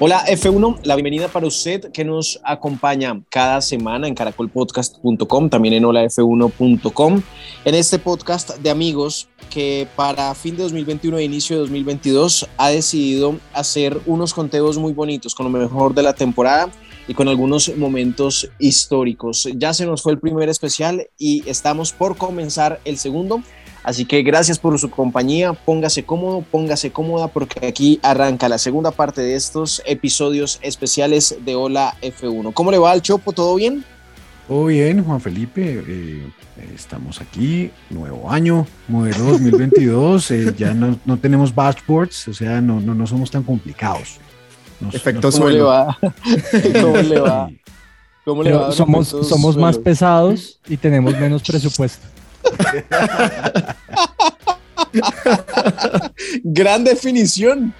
Hola 0.00 0.24
F1, 0.26 0.80
la 0.82 0.96
bienvenida 0.96 1.28
para 1.28 1.46
usted 1.46 1.92
que 1.92 2.04
nos 2.04 2.40
acompaña 2.42 3.22
cada 3.30 3.60
semana 3.60 4.08
en 4.08 4.16
caracolpodcast.com, 4.16 5.48
también 5.48 5.74
en 5.74 5.84
holaf1.com, 5.84 7.22
en 7.64 7.74
este 7.76 8.00
podcast 8.00 8.58
de 8.58 8.70
amigos 8.70 9.28
que 9.50 9.86
para 9.94 10.34
fin 10.34 10.56
de 10.56 10.64
2021 10.64 11.18
e 11.18 11.24
inicio 11.24 11.54
de 11.54 11.60
2022 11.60 12.48
ha 12.56 12.70
decidido 12.70 13.38
hacer 13.52 14.00
unos 14.06 14.34
conteos 14.34 14.78
muy 14.78 14.92
bonitos 14.92 15.32
con 15.32 15.50
lo 15.50 15.58
mejor 15.58 15.94
de 15.94 16.02
la 16.02 16.12
temporada 16.12 16.72
y 17.06 17.14
con 17.14 17.28
algunos 17.28 17.74
momentos 17.76 18.50
históricos. 18.58 19.48
Ya 19.54 19.72
se 19.74 19.86
nos 19.86 20.02
fue 20.02 20.12
el 20.12 20.18
primer 20.18 20.48
especial 20.48 21.06
y 21.16 21.48
estamos 21.48 21.92
por 21.92 22.16
comenzar 22.16 22.80
el 22.84 22.98
segundo. 22.98 23.42
Así 23.84 24.06
que 24.06 24.22
gracias 24.22 24.58
por 24.58 24.78
su 24.78 24.88
compañía, 24.88 25.52
póngase 25.52 26.04
cómodo, 26.04 26.42
póngase 26.50 26.90
cómoda 26.90 27.28
porque 27.28 27.66
aquí 27.66 28.00
arranca 28.02 28.48
la 28.48 28.56
segunda 28.56 28.90
parte 28.90 29.20
de 29.20 29.34
estos 29.34 29.82
episodios 29.84 30.58
especiales 30.62 31.36
de 31.44 31.54
Hola 31.54 31.94
F1. 32.00 32.54
¿Cómo 32.54 32.70
le 32.70 32.78
va 32.78 32.92
al 32.92 33.02
Chopo? 33.02 33.32
¿Todo 33.32 33.54
bien? 33.56 33.84
Todo 34.48 34.66
bien, 34.66 35.04
Juan 35.04 35.20
Felipe. 35.20 35.84
Eh, 35.86 36.26
estamos 36.74 37.20
aquí, 37.20 37.70
nuevo 37.90 38.30
año, 38.30 38.66
modelo 38.88 39.24
2022. 39.24 40.30
eh, 40.30 40.54
ya 40.56 40.72
no, 40.72 40.98
no, 41.04 41.18
tenemos 41.18 41.54
dashboards, 41.54 42.28
o 42.28 42.32
sea, 42.32 42.62
no, 42.62 42.80
no, 42.80 42.94
no 42.94 43.06
somos 43.06 43.30
tan 43.30 43.42
complicados. 43.42 44.16
Nos, 44.80 44.94
Efecto 44.94 45.30
¿Cómo 45.30 45.50
le 45.50 45.60
va? 45.60 45.98
¿Cómo 46.80 46.96
le 46.96 47.20
va? 47.20 47.50
¿Cómo 48.24 48.42
le 48.42 48.52
va? 48.52 48.72
Somos, 48.72 49.08
somos 49.08 49.58
más 49.58 49.76
pesados 49.76 50.58
y 50.66 50.78
tenemos 50.78 51.18
menos 51.18 51.42
presupuesto. 51.42 52.06
Gran 56.42 56.84
definición, 56.84 57.72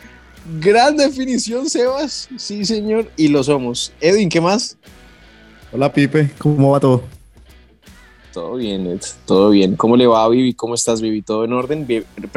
gran 0.60 0.96
definición, 0.96 1.68
Sebas. 1.68 2.28
Sí, 2.36 2.64
señor, 2.64 3.10
y 3.16 3.28
lo 3.28 3.42
somos. 3.42 3.92
Edwin, 4.00 4.28
¿qué 4.28 4.40
más? 4.40 4.76
Hola, 5.72 5.92
Pipe, 5.92 6.30
¿cómo 6.38 6.70
va 6.70 6.80
todo? 6.80 7.02
Todo 8.32 8.56
bien, 8.56 8.86
Ed, 8.86 9.00
todo 9.26 9.50
bien. 9.50 9.76
¿Cómo 9.76 9.96
le 9.96 10.06
va, 10.06 10.28
Vivi? 10.28 10.54
¿Cómo 10.54 10.74
estás, 10.74 11.00
Vivi? 11.00 11.22
¿Todo 11.22 11.44
en 11.44 11.52
orden? 11.52 11.86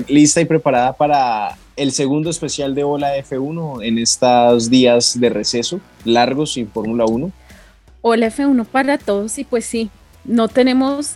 ¿Lista 0.08 0.42
y 0.42 0.46
preparada 0.46 0.94
para 0.94 1.58
el 1.76 1.92
segundo 1.92 2.30
especial 2.30 2.76
de 2.76 2.84
Hola 2.84 3.18
F1 3.18 3.84
en 3.84 3.98
estos 3.98 4.70
días 4.70 5.20
de 5.20 5.30
receso 5.30 5.80
largos 6.06 6.54
sin 6.54 6.68
Fórmula 6.68 7.06
1? 7.06 7.32
Hola 8.02 8.28
F1 8.28 8.66
para 8.66 8.98
todos 8.98 9.38
y 9.40 9.44
pues 9.44 9.66
sí, 9.66 9.90
no 10.24 10.48
tenemos 10.48 11.16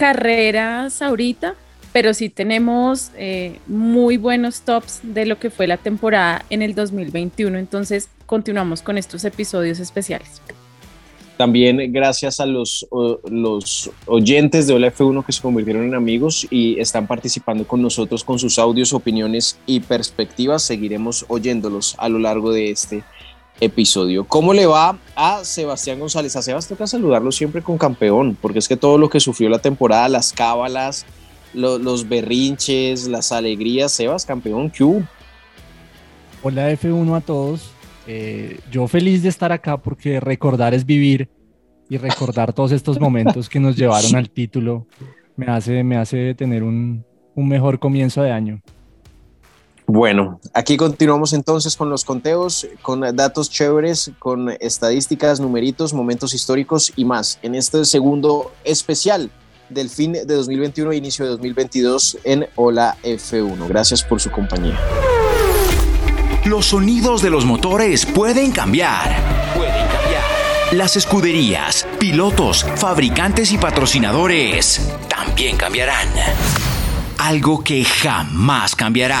carreras 0.00 1.02
ahorita, 1.02 1.56
pero 1.92 2.14
sí 2.14 2.30
tenemos 2.30 3.10
eh, 3.18 3.58
muy 3.66 4.16
buenos 4.16 4.62
tops 4.62 5.00
de 5.02 5.26
lo 5.26 5.38
que 5.38 5.50
fue 5.50 5.66
la 5.66 5.76
temporada 5.76 6.42
en 6.48 6.62
el 6.62 6.74
2021. 6.74 7.58
Entonces, 7.58 8.08
continuamos 8.24 8.80
con 8.80 8.96
estos 8.96 9.26
episodios 9.26 9.78
especiales. 9.78 10.40
También 11.36 11.92
gracias 11.92 12.40
a 12.40 12.46
los, 12.46 12.86
los 13.30 13.90
oyentes 14.06 14.66
de 14.66 14.72
Hola 14.72 14.90
F1 14.90 15.22
que 15.22 15.32
se 15.32 15.42
convirtieron 15.42 15.84
en 15.84 15.94
amigos 15.94 16.46
y 16.50 16.80
están 16.80 17.06
participando 17.06 17.66
con 17.66 17.82
nosotros 17.82 18.24
con 18.24 18.38
sus 18.38 18.58
audios, 18.58 18.94
opiniones 18.94 19.58
y 19.66 19.80
perspectivas. 19.80 20.62
Seguiremos 20.62 21.26
oyéndolos 21.28 21.94
a 21.98 22.08
lo 22.08 22.18
largo 22.18 22.52
de 22.52 22.70
este 22.70 23.04
episodio. 23.60 24.24
¿Cómo 24.24 24.52
le 24.54 24.66
va 24.66 24.98
a 25.14 25.44
Sebastián 25.44 26.00
González? 26.00 26.34
A 26.36 26.42
Sebastián 26.42 26.76
toca 26.76 26.86
saludarlo 26.86 27.30
siempre 27.32 27.62
con 27.62 27.78
campeón, 27.78 28.36
porque 28.40 28.58
es 28.58 28.68
que 28.68 28.76
todo 28.76 28.98
lo 28.98 29.08
que 29.08 29.20
sufrió 29.20 29.48
la 29.48 29.58
temporada, 29.58 30.08
las 30.08 30.32
cábalas, 30.32 31.06
lo, 31.54 31.78
los 31.78 32.08
berrinches, 32.08 33.06
las 33.06 33.32
alegrías, 33.32 33.92
Sebas, 33.92 34.24
campeón, 34.24 34.70
Q. 34.70 35.02
Hola 36.42 36.72
F1 36.72 37.16
a 37.16 37.20
todos. 37.20 37.70
Eh, 38.06 38.58
yo 38.70 38.88
feliz 38.88 39.22
de 39.22 39.28
estar 39.28 39.52
acá 39.52 39.76
porque 39.76 40.20
recordar 40.20 40.74
es 40.74 40.84
vivir 40.86 41.28
y 41.88 41.98
recordar 41.98 42.52
todos 42.52 42.72
estos 42.72 42.98
momentos 43.00 43.48
que 43.48 43.60
nos 43.60 43.76
llevaron 43.76 44.16
al 44.16 44.30
título 44.32 44.86
me 45.36 45.46
hace, 45.46 45.82
me 45.84 45.96
hace 45.96 46.34
tener 46.34 46.62
un, 46.62 47.04
un 47.34 47.48
mejor 47.48 47.78
comienzo 47.78 48.22
de 48.22 48.30
año. 48.30 48.60
Bueno, 49.92 50.38
aquí 50.54 50.76
continuamos 50.76 51.32
entonces 51.32 51.76
con 51.76 51.90
los 51.90 52.04
conteos, 52.04 52.68
con 52.80 53.00
datos 53.16 53.50
chéveres, 53.50 54.12
con 54.20 54.48
estadísticas, 54.60 55.40
numeritos, 55.40 55.92
momentos 55.92 56.32
históricos 56.32 56.92
y 56.94 57.04
más 57.04 57.40
en 57.42 57.56
este 57.56 57.84
segundo 57.84 58.52
especial 58.62 59.32
del 59.68 59.90
fin 59.90 60.12
de 60.12 60.24
2021 60.26 60.92
e 60.92 60.96
inicio 60.96 61.24
de 61.24 61.32
2022 61.32 62.18
en 62.22 62.46
Hola 62.54 62.98
F1. 63.02 63.66
Gracias 63.66 64.04
por 64.04 64.20
su 64.20 64.30
compañía. 64.30 64.78
Los 66.44 66.66
sonidos 66.66 67.20
de 67.20 67.30
los 67.30 67.44
motores 67.44 68.06
pueden 68.06 68.52
cambiar. 68.52 69.16
Pueden 69.56 69.88
cambiar. 69.88 70.22
Las 70.70 70.96
escuderías, 70.96 71.84
pilotos, 71.98 72.64
fabricantes 72.76 73.50
y 73.50 73.58
patrocinadores 73.58 74.88
también 75.08 75.56
cambiarán. 75.56 76.06
Algo 77.18 77.64
que 77.64 77.84
jamás 77.84 78.76
cambiará 78.76 79.20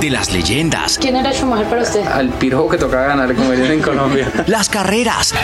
De 0.00 0.08
las 0.08 0.32
leyendas. 0.32 0.98
¿Quién 0.98 1.16
era 1.16 1.30
Schumacher 1.32 1.68
para 1.68 1.82
usted? 1.82 2.06
Al 2.06 2.30
pirojo 2.30 2.70
que 2.70 2.78
tocaba 2.78 3.08
ganar 3.08 3.34
como 3.34 3.50
dirían 3.50 3.72
en 3.72 3.82
Colombia. 3.82 4.32
Las 4.46 4.70
carreras. 4.70 5.34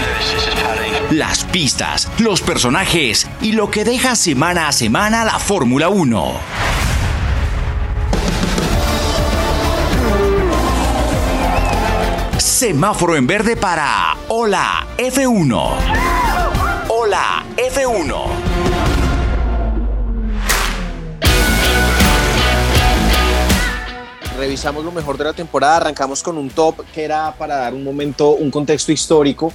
Las 1.10 1.44
pistas, 1.44 2.08
los 2.18 2.40
personajes 2.40 3.28
y 3.42 3.52
lo 3.52 3.70
que 3.70 3.84
deja 3.84 4.16
semana 4.16 4.68
a 4.68 4.72
semana 4.72 5.24
la 5.26 5.38
Fórmula 5.38 5.90
1. 5.90 6.32
Semáforo 12.38 13.16
en 13.16 13.26
verde 13.26 13.56
para 13.56 14.16
Hola 14.28 14.86
F1. 14.96 15.70
Hola 16.88 17.44
F1. 17.56 18.45
Revisamos 24.36 24.84
lo 24.84 24.92
mejor 24.92 25.16
de 25.16 25.24
la 25.24 25.32
temporada, 25.32 25.76
arrancamos 25.76 26.22
con 26.22 26.36
un 26.36 26.50
top 26.50 26.84
que 26.94 27.04
era 27.04 27.34
para 27.38 27.56
dar 27.56 27.72
un 27.72 27.82
momento, 27.82 28.30
un 28.32 28.50
contexto 28.50 28.92
histórico 28.92 29.50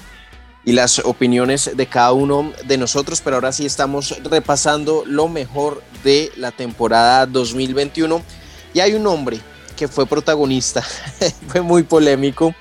y 0.66 0.72
las 0.72 0.98
opiniones 1.00 1.72
de 1.76 1.86
cada 1.86 2.14
uno 2.14 2.52
de 2.66 2.78
nosotros, 2.80 3.22
pero 3.22 3.36
ahora 3.36 3.52
sí 3.52 3.66
estamos 3.66 4.18
repasando 4.24 5.04
lo 5.06 5.28
mejor 5.28 5.84
de 6.04 6.32
la 6.36 6.52
temporada 6.52 7.28
2021 7.28 8.24
y 8.74 8.80
hay 8.80 8.94
un 8.94 9.06
hombre 9.06 9.40
que 9.76 9.88
fue 9.88 10.08
protagonista, 10.08 10.82
fue 11.48 11.62
muy 11.62 11.84
polémico, 11.84 12.56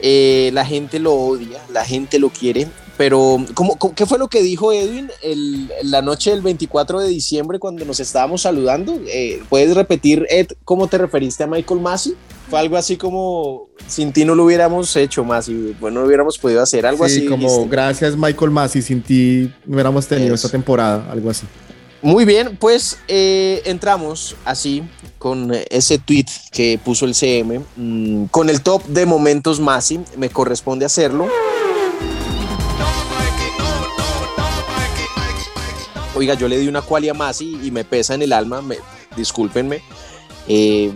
eh, 0.00 0.50
la 0.52 0.64
gente 0.64 1.00
lo 1.00 1.14
odia, 1.14 1.60
la 1.72 1.84
gente 1.84 2.20
lo 2.20 2.30
quiere, 2.30 2.68
pero 2.96 3.38
¿cómo, 3.54 3.76
cómo- 3.76 3.94
qué 3.94 4.06
fue 4.06 4.18
lo 4.18 4.28
que 4.28 4.42
dijo 4.42 4.72
Edwin 4.72 5.10
el- 5.22 5.70
la 5.82 6.02
noche 6.02 6.30
del 6.30 6.40
24 6.42 7.00
de 7.00 7.08
diciembre 7.08 7.58
cuando 7.58 7.84
nos 7.84 8.00
estábamos 8.00 8.42
saludando? 8.42 8.98
Eh, 9.08 9.42
¿Puedes 9.48 9.74
repetir, 9.74 10.26
Ed, 10.30 10.48
cómo 10.64 10.86
te 10.88 10.98
referiste 10.98 11.44
a 11.44 11.46
Michael 11.46 11.80
Massey? 11.80 12.14
Fue 12.48 12.58
algo 12.60 12.76
así 12.76 12.96
como, 12.96 13.66
sin 13.88 14.12
ti 14.12 14.24
no 14.24 14.34
lo 14.34 14.44
hubiéramos 14.44 14.94
hecho 14.96 15.24
más 15.24 15.48
y 15.48 15.76
bueno, 15.80 16.00
no 16.00 16.06
hubiéramos 16.06 16.38
podido 16.38 16.62
hacer, 16.62 16.86
algo 16.86 17.06
Sí, 17.08 17.18
así. 17.18 17.26
como 17.26 17.66
gracias 17.68 18.16
Michael 18.16 18.50
Massey, 18.52 18.82
sin 18.82 19.02
ti 19.02 19.52
no 19.66 19.74
hubiéramos 19.74 20.06
tenido 20.06 20.34
Eso. 20.34 20.46
esta 20.46 20.48
temporada, 20.56 21.10
algo 21.10 21.28
así. 21.30 21.44
Muy 22.02 22.24
bien, 22.24 22.56
pues 22.60 22.98
eh, 23.08 23.62
entramos 23.64 24.36
así 24.44 24.84
con 25.18 25.50
ese 25.70 25.98
tweet 25.98 26.26
que 26.52 26.78
puso 26.84 27.04
el 27.04 27.14
CM, 27.16 27.60
mm, 27.76 28.26
con 28.26 28.48
el 28.48 28.60
top 28.62 28.84
de 28.84 29.06
momentos 29.06 29.58
Masi, 29.58 29.98
me 30.16 30.28
corresponde 30.30 30.84
hacerlo. 30.84 31.26
Oiga, 36.16 36.34
yo 36.34 36.48
le 36.48 36.58
di 36.58 36.66
una 36.66 36.82
cualia 36.82 37.10
a 37.12 37.14
Masi 37.14 37.58
y 37.62 37.70
me 37.70 37.84
pesa 37.84 38.14
en 38.14 38.22
el 38.22 38.32
alma, 38.32 38.62
me, 38.62 38.78
discúlpenme. 39.16 39.82
Eh, 40.48 40.92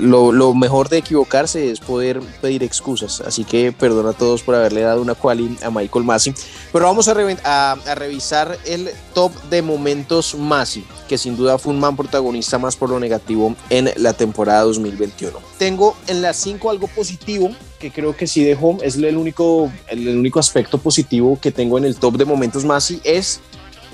lo, 0.00 0.32
lo- 0.32 0.54
mejor 0.54 0.88
de 0.88 0.98
equivocarse 0.98 1.70
es 1.70 1.78
poder 1.78 2.18
pedir 2.40 2.64
excusas, 2.64 3.20
así 3.20 3.44
que 3.44 3.70
perdón 3.70 4.08
a 4.08 4.12
todos 4.12 4.42
por 4.42 4.56
haberle 4.56 4.80
dado 4.80 5.00
una 5.00 5.14
quali 5.14 5.56
a 5.62 5.70
Michael 5.70 6.04
Masi. 6.04 6.34
Pero 6.72 6.86
vamos 6.86 7.06
a, 7.06 7.14
reven- 7.14 7.38
a- 7.44 7.76
a 7.86 7.94
revisar 7.94 8.58
el 8.66 8.90
top 9.14 9.32
de 9.50 9.62
momentos 9.62 10.34
Masi, 10.34 10.84
que 11.08 11.16
sin 11.16 11.36
duda 11.36 11.58
fue 11.58 11.72
un 11.72 11.78
man 11.78 11.96
protagonista 11.96 12.58
más 12.58 12.74
por 12.74 12.90
lo 12.90 12.98
negativo 12.98 13.54
en 13.70 13.88
la 13.96 14.14
temporada 14.14 14.62
2021. 14.64 15.38
Tengo 15.58 15.96
en 16.08 16.20
las 16.20 16.36
5 16.38 16.68
algo 16.68 16.88
positivo 16.88 17.50
que 17.78 17.92
creo 17.92 18.16
que 18.16 18.26
sí 18.26 18.42
dejó, 18.44 18.78
es 18.82 18.96
el 18.96 19.16
único, 19.16 19.70
el 19.88 20.08
único 20.18 20.40
aspecto 20.40 20.78
positivo 20.78 21.38
que 21.40 21.52
tengo 21.52 21.78
en 21.78 21.84
el 21.84 21.96
top 21.96 22.16
de 22.16 22.24
momentos 22.24 22.64
Masi 22.64 23.00
es 23.04 23.40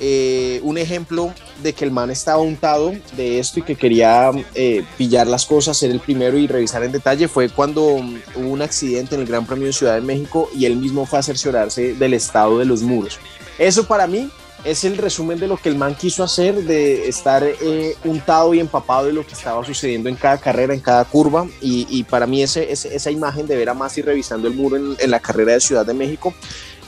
eh, 0.00 0.61
un 0.62 0.79
ejemplo 0.79 1.33
de 1.62 1.73
que 1.73 1.85
el 1.85 1.91
man 1.91 2.11
estaba 2.11 2.39
untado 2.39 2.93
de 3.17 3.39
esto 3.39 3.61
y 3.61 3.62
que 3.62 3.75
quería 3.75 4.31
eh, 4.55 4.85
pillar 4.97 5.27
las 5.27 5.45
cosas, 5.45 5.77
ser 5.77 5.91
el 5.91 6.00
primero 6.00 6.39
y 6.39 6.47
revisar 6.47 6.85
en 6.85 6.93
detalle 6.93 7.29
fue 7.29 7.49
cuando 7.49 7.99
mm, 7.99 8.17
hubo 8.37 8.49
un 8.49 8.62
accidente 8.62 9.15
en 9.15 9.23
el 9.23 9.27
Gran 9.27 9.45
Premio 9.45 9.67
de 9.67 9.73
Ciudad 9.73 9.95
de 9.95 10.00
México 10.00 10.49
y 10.55 10.67
él 10.67 10.77
mismo 10.77 11.06
fue 11.06 11.19
a 11.19 11.23
cerciorarse 11.23 11.95
del 11.95 12.15
estado 12.15 12.59
de 12.59 12.65
los 12.65 12.83
muros. 12.83 13.19
Eso 13.59 13.87
para 13.87 14.06
mí 14.06 14.31
es 14.65 14.85
el 14.85 14.97
resumen 14.97 15.39
de 15.39 15.49
lo 15.49 15.56
que 15.56 15.69
el 15.69 15.77
man 15.77 15.95
quiso 15.95 16.23
hacer, 16.23 16.65
de 16.65 17.09
estar 17.09 17.44
eh, 17.44 17.97
untado 18.05 18.55
y 18.55 18.61
empapado 18.61 19.06
de 19.06 19.12
lo 19.12 19.27
que 19.27 19.35
estaba 19.35 19.65
sucediendo 19.65 20.09
en 20.09 20.17
cada 20.17 20.39
carrera, 20.39 20.75
en 20.75 20.81
cada 20.81 21.05
curva. 21.05 21.47
Y, 21.61 22.05
para 22.05 22.27
mí 22.27 22.43
ese, 22.43 22.71
esa 22.71 23.11
imagen 23.11 23.47
de 23.47 23.56
ver 23.56 23.69
a 23.69 23.75
Masi 23.75 24.03
revisando 24.03 24.49
el 24.49 24.55
muro 24.55 24.77
en, 24.77 25.11
la 25.11 25.21
carrera 25.21 25.53
de 25.53 25.61
Ciudad 25.61 25.87
de 25.87 25.94
México 25.94 26.35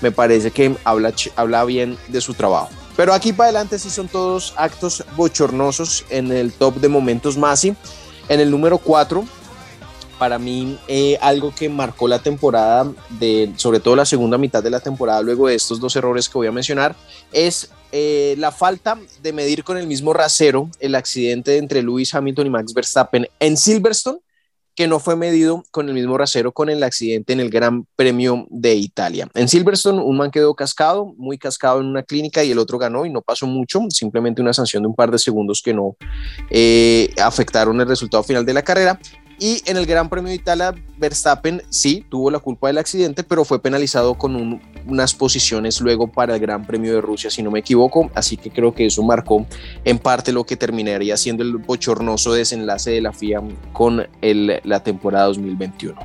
me 0.00 0.10
parece 0.10 0.50
que 0.50 0.74
habla 0.84 1.64
bien 1.64 1.98
de 2.08 2.20
su 2.20 2.34
trabajo. 2.34 2.70
Pero 3.00 3.14
aquí 3.14 3.32
para 3.32 3.48
adelante 3.48 3.78
sí 3.78 3.88
son 3.88 4.08
todos 4.08 4.52
actos 4.58 5.02
bochornosos 5.16 6.04
en 6.10 6.30
el 6.30 6.52
top 6.52 6.74
de 6.74 6.88
momentos 6.88 7.38
Masi. 7.38 7.74
En 8.28 8.40
el 8.40 8.50
número 8.50 8.76
4, 8.76 9.24
para 10.18 10.38
mí 10.38 10.78
eh, 10.86 11.16
algo 11.22 11.50
que 11.54 11.70
marcó 11.70 12.06
la 12.08 12.18
temporada, 12.18 12.92
de, 13.18 13.54
sobre 13.56 13.80
todo 13.80 13.96
la 13.96 14.04
segunda 14.04 14.36
mitad 14.36 14.62
de 14.62 14.68
la 14.68 14.80
temporada, 14.80 15.22
luego 15.22 15.48
de 15.48 15.54
estos 15.54 15.80
dos 15.80 15.96
errores 15.96 16.28
que 16.28 16.36
voy 16.36 16.46
a 16.46 16.52
mencionar, 16.52 16.94
es 17.32 17.70
eh, 17.90 18.34
la 18.36 18.52
falta 18.52 18.98
de 19.22 19.32
medir 19.32 19.64
con 19.64 19.78
el 19.78 19.86
mismo 19.86 20.12
rasero 20.12 20.68
el 20.78 20.94
accidente 20.94 21.56
entre 21.56 21.82
Lewis 21.82 22.14
Hamilton 22.14 22.48
y 22.48 22.50
Max 22.50 22.74
Verstappen 22.74 23.26
en 23.38 23.56
Silverstone, 23.56 24.18
que 24.80 24.88
no 24.88 24.98
fue 24.98 25.14
medido 25.14 25.62
con 25.72 25.90
el 25.90 25.94
mismo 25.94 26.16
rasero 26.16 26.52
con 26.52 26.70
el 26.70 26.82
accidente 26.82 27.34
en 27.34 27.40
el 27.40 27.50
Gran 27.50 27.84
Premio 27.96 28.46
de 28.48 28.76
Italia. 28.76 29.28
En 29.34 29.46
Silverstone, 29.46 30.00
un 30.02 30.16
man 30.16 30.30
quedó 30.30 30.54
cascado, 30.54 31.12
muy 31.18 31.36
cascado 31.36 31.80
en 31.80 31.86
una 31.86 32.02
clínica 32.02 32.42
y 32.42 32.50
el 32.50 32.58
otro 32.58 32.78
ganó 32.78 33.04
y 33.04 33.10
no 33.10 33.20
pasó 33.20 33.46
mucho, 33.46 33.82
simplemente 33.90 34.40
una 34.40 34.54
sanción 34.54 34.82
de 34.82 34.88
un 34.88 34.94
par 34.94 35.10
de 35.10 35.18
segundos 35.18 35.60
que 35.62 35.74
no 35.74 35.98
eh, 36.48 37.12
afectaron 37.22 37.78
el 37.78 37.88
resultado 37.88 38.22
final 38.22 38.46
de 38.46 38.54
la 38.54 38.62
carrera. 38.62 38.98
Y 39.42 39.62
en 39.64 39.78
el 39.78 39.86
Gran 39.86 40.10
Premio 40.10 40.28
de 40.28 40.34
Italia, 40.36 40.74
Verstappen 40.98 41.62
sí 41.70 42.04
tuvo 42.10 42.30
la 42.30 42.38
culpa 42.40 42.66
del 42.66 42.76
accidente, 42.76 43.24
pero 43.24 43.42
fue 43.46 43.58
penalizado 43.60 44.12
con 44.14 44.36
un- 44.36 44.60
unas 44.86 45.14
posiciones 45.14 45.80
luego 45.80 46.08
para 46.08 46.34
el 46.34 46.40
Gran 46.40 46.66
Premio 46.66 46.92
de 46.94 47.00
Rusia, 47.00 47.30
si 47.30 47.42
no 47.42 47.50
me 47.50 47.60
equivoco. 47.60 48.10
Así 48.14 48.36
que 48.36 48.50
creo 48.50 48.74
que 48.74 48.84
eso 48.84 49.02
marcó 49.02 49.46
en 49.84 49.98
parte 49.98 50.30
lo 50.32 50.44
que 50.44 50.56
terminaría 50.56 51.16
siendo 51.16 51.42
el 51.42 51.56
bochornoso 51.56 52.34
desenlace 52.34 52.90
de 52.90 53.00
la 53.00 53.12
FIA 53.14 53.42
con 53.72 54.06
la 54.20 54.82
temporada 54.82 55.24
2021. 55.26 55.98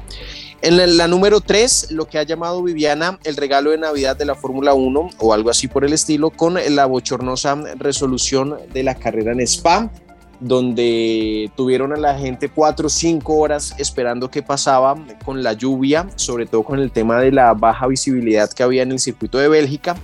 En 0.62 0.78
la, 0.78 0.88
la 0.88 1.08
número 1.10 1.42
3, 1.42 1.92
lo 1.92 2.06
que 2.08 2.18
ha 2.18 2.24
llamado 2.24 2.64
Viviana 2.64 3.20
el 3.26 3.36
regalo 3.36 3.72
de 3.72 3.78
Navidad 3.78 4.16
de 4.16 4.24
la 4.26 4.36
Fórmula 4.36 4.74
1 4.74 5.10
o 5.20 5.34
algo 5.34 5.50
así 5.50 5.68
por 5.68 5.84
el 5.84 5.92
estilo, 5.92 6.30
con 6.32 6.56
la 6.70 6.86
bochornosa 6.86 7.56
resolución 7.78 8.56
de 8.74 8.82
la 8.84 8.96
carrera 8.96 9.34
en 9.34 9.42
Spa, 9.42 9.92
donde 10.40 11.52
tuvieron 11.56 11.94
a 11.94 11.98
la 11.98 12.18
gente 12.18 12.50
cuatro 12.50 12.88
o 12.88 12.90
cinco 12.90 13.38
horas 13.38 13.76
esperando 13.78 14.30
qué 14.30 14.44
pasaba 14.44 14.96
con 15.24 15.44
la 15.44 15.54
lluvia, 15.54 16.08
sobre 16.16 16.46
todo 16.46 16.64
con 16.64 16.80
el 16.80 16.92
tema 16.92 17.20
de 17.20 17.32
la 17.32 17.54
baja 17.54 17.88
visibilidad 17.88 18.52
que 18.52 18.64
había 18.64 18.84
en 18.84 18.92
el 18.92 19.00
circuito 19.00 19.38
de 19.38 19.48
Bélgica 19.48 19.96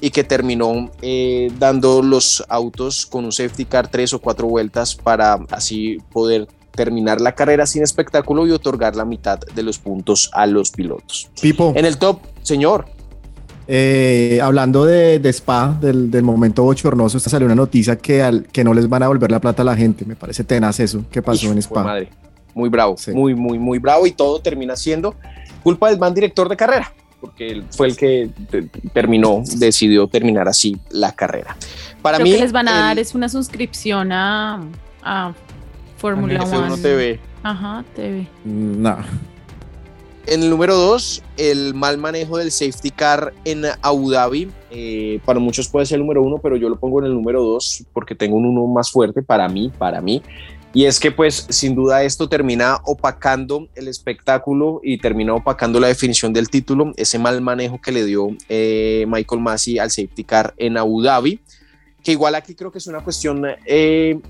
y 0.00 0.10
que 0.10 0.24
terminó 0.24 0.90
eh, 1.02 1.50
dando 1.58 2.02
los 2.02 2.44
autos 2.48 3.06
con 3.06 3.24
un 3.24 3.32
safety 3.32 3.64
car 3.64 3.88
tres 3.88 4.12
o 4.12 4.20
cuatro 4.20 4.46
vueltas 4.46 4.94
para 4.94 5.38
así 5.50 5.98
poder 6.12 6.46
terminar 6.70 7.20
la 7.20 7.34
carrera 7.34 7.66
sin 7.66 7.82
espectáculo 7.82 8.46
y 8.46 8.52
otorgar 8.52 8.94
la 8.94 9.04
mitad 9.04 9.40
de 9.40 9.62
los 9.64 9.78
puntos 9.78 10.30
a 10.32 10.46
los 10.46 10.70
pilotos. 10.70 11.28
Pipo, 11.40 11.72
En 11.74 11.84
el 11.84 11.98
top, 11.98 12.20
señor, 12.42 12.86
eh, 13.70 14.40
hablando 14.42 14.84
de, 14.86 15.18
de 15.18 15.28
Spa, 15.28 15.76
del, 15.80 16.10
del 16.10 16.22
momento 16.22 16.62
bochornoso, 16.64 17.18
esta 17.18 17.28
salió 17.30 17.44
una 17.46 17.54
noticia 17.54 17.96
que, 17.96 18.22
al, 18.22 18.44
que 18.44 18.64
no 18.64 18.72
les 18.72 18.88
van 18.88 19.02
a 19.02 19.06
devolver 19.06 19.30
la 19.30 19.40
plata 19.40 19.60
a 19.62 19.64
la 19.66 19.76
gente. 19.76 20.04
Me 20.06 20.16
parece 20.16 20.42
tenaz 20.42 20.80
eso 20.80 21.04
que 21.10 21.20
pasó 21.22 21.52
en 21.52 21.58
Spa. 21.58 21.84
madre. 21.84 22.08
Muy 22.54 22.70
bravo, 22.70 22.96
Sí. 22.96 23.12
muy, 23.12 23.34
muy, 23.34 23.58
muy 23.58 23.78
bravo 23.78 24.06
y 24.06 24.10
todo 24.12 24.40
termina 24.40 24.74
siendo 24.74 25.14
culpa 25.62 25.90
del 25.90 25.98
man 25.98 26.14
director 26.14 26.48
de 26.48 26.56
carrera, 26.56 26.92
porque 27.20 27.48
él 27.50 27.64
fue 27.70 27.88
el 27.88 27.96
que 27.96 28.30
te- 28.50 28.62
terminó, 28.92 29.42
decidió 29.58 30.08
terminar 30.08 30.48
así 30.48 30.76
la 30.90 31.12
carrera. 31.12 31.56
Para 32.02 32.18
Lo 32.18 32.24
mí, 32.24 32.32
que 32.32 32.38
les 32.40 32.50
van 32.52 32.66
a 32.68 32.70
el 32.72 32.76
dar 32.78 32.98
es 32.98 33.14
una 33.14 33.28
suscripción 33.28 34.10
a, 34.12 34.60
a 35.02 35.34
Fórmula 35.98 36.40
F1 36.40 36.66
1. 36.66 36.76
TV. 36.78 37.20
Ajá, 37.42 37.84
TV. 37.94 38.26
No. 38.44 38.96
En 40.28 40.42
el 40.42 40.50
número 40.50 40.76
dos, 40.76 41.22
el 41.38 41.72
mal 41.72 41.96
manejo 41.96 42.36
del 42.36 42.50
safety 42.50 42.90
car 42.90 43.32
en 43.46 43.62
Abu 43.80 44.10
Dhabi. 44.10 44.50
Eh, 44.70 45.20
para 45.24 45.40
muchos 45.40 45.68
puede 45.68 45.86
ser 45.86 45.96
el 45.96 46.02
número 46.02 46.22
uno, 46.22 46.36
pero 46.36 46.56
yo 46.56 46.68
lo 46.68 46.78
pongo 46.78 47.00
en 47.00 47.06
el 47.06 47.14
número 47.14 47.42
dos 47.42 47.82
porque 47.94 48.14
tengo 48.14 48.36
un 48.36 48.44
uno 48.44 48.66
más 48.66 48.90
fuerte 48.90 49.22
para 49.22 49.48
mí, 49.48 49.72
para 49.78 50.02
mí. 50.02 50.20
Y 50.74 50.84
es 50.84 51.00
que 51.00 51.10
pues 51.10 51.46
sin 51.48 51.74
duda 51.74 52.02
esto 52.02 52.28
termina 52.28 52.78
opacando 52.84 53.68
el 53.74 53.88
espectáculo 53.88 54.82
y 54.84 54.98
termina 54.98 55.34
opacando 55.34 55.80
la 55.80 55.86
definición 55.86 56.34
del 56.34 56.50
título, 56.50 56.92
ese 56.96 57.18
mal 57.18 57.40
manejo 57.40 57.80
que 57.80 57.90
le 57.90 58.04
dio 58.04 58.28
eh, 58.50 59.06
Michael 59.08 59.40
Massey 59.40 59.78
al 59.78 59.90
safety 59.90 60.24
car 60.24 60.52
en 60.58 60.76
Abu 60.76 61.00
Dhabi, 61.00 61.40
que 62.04 62.12
igual 62.12 62.34
aquí 62.34 62.54
creo 62.54 62.70
que 62.70 62.78
es 62.78 62.86
una 62.86 63.02
cuestión 63.02 63.46
eh, 63.64 64.20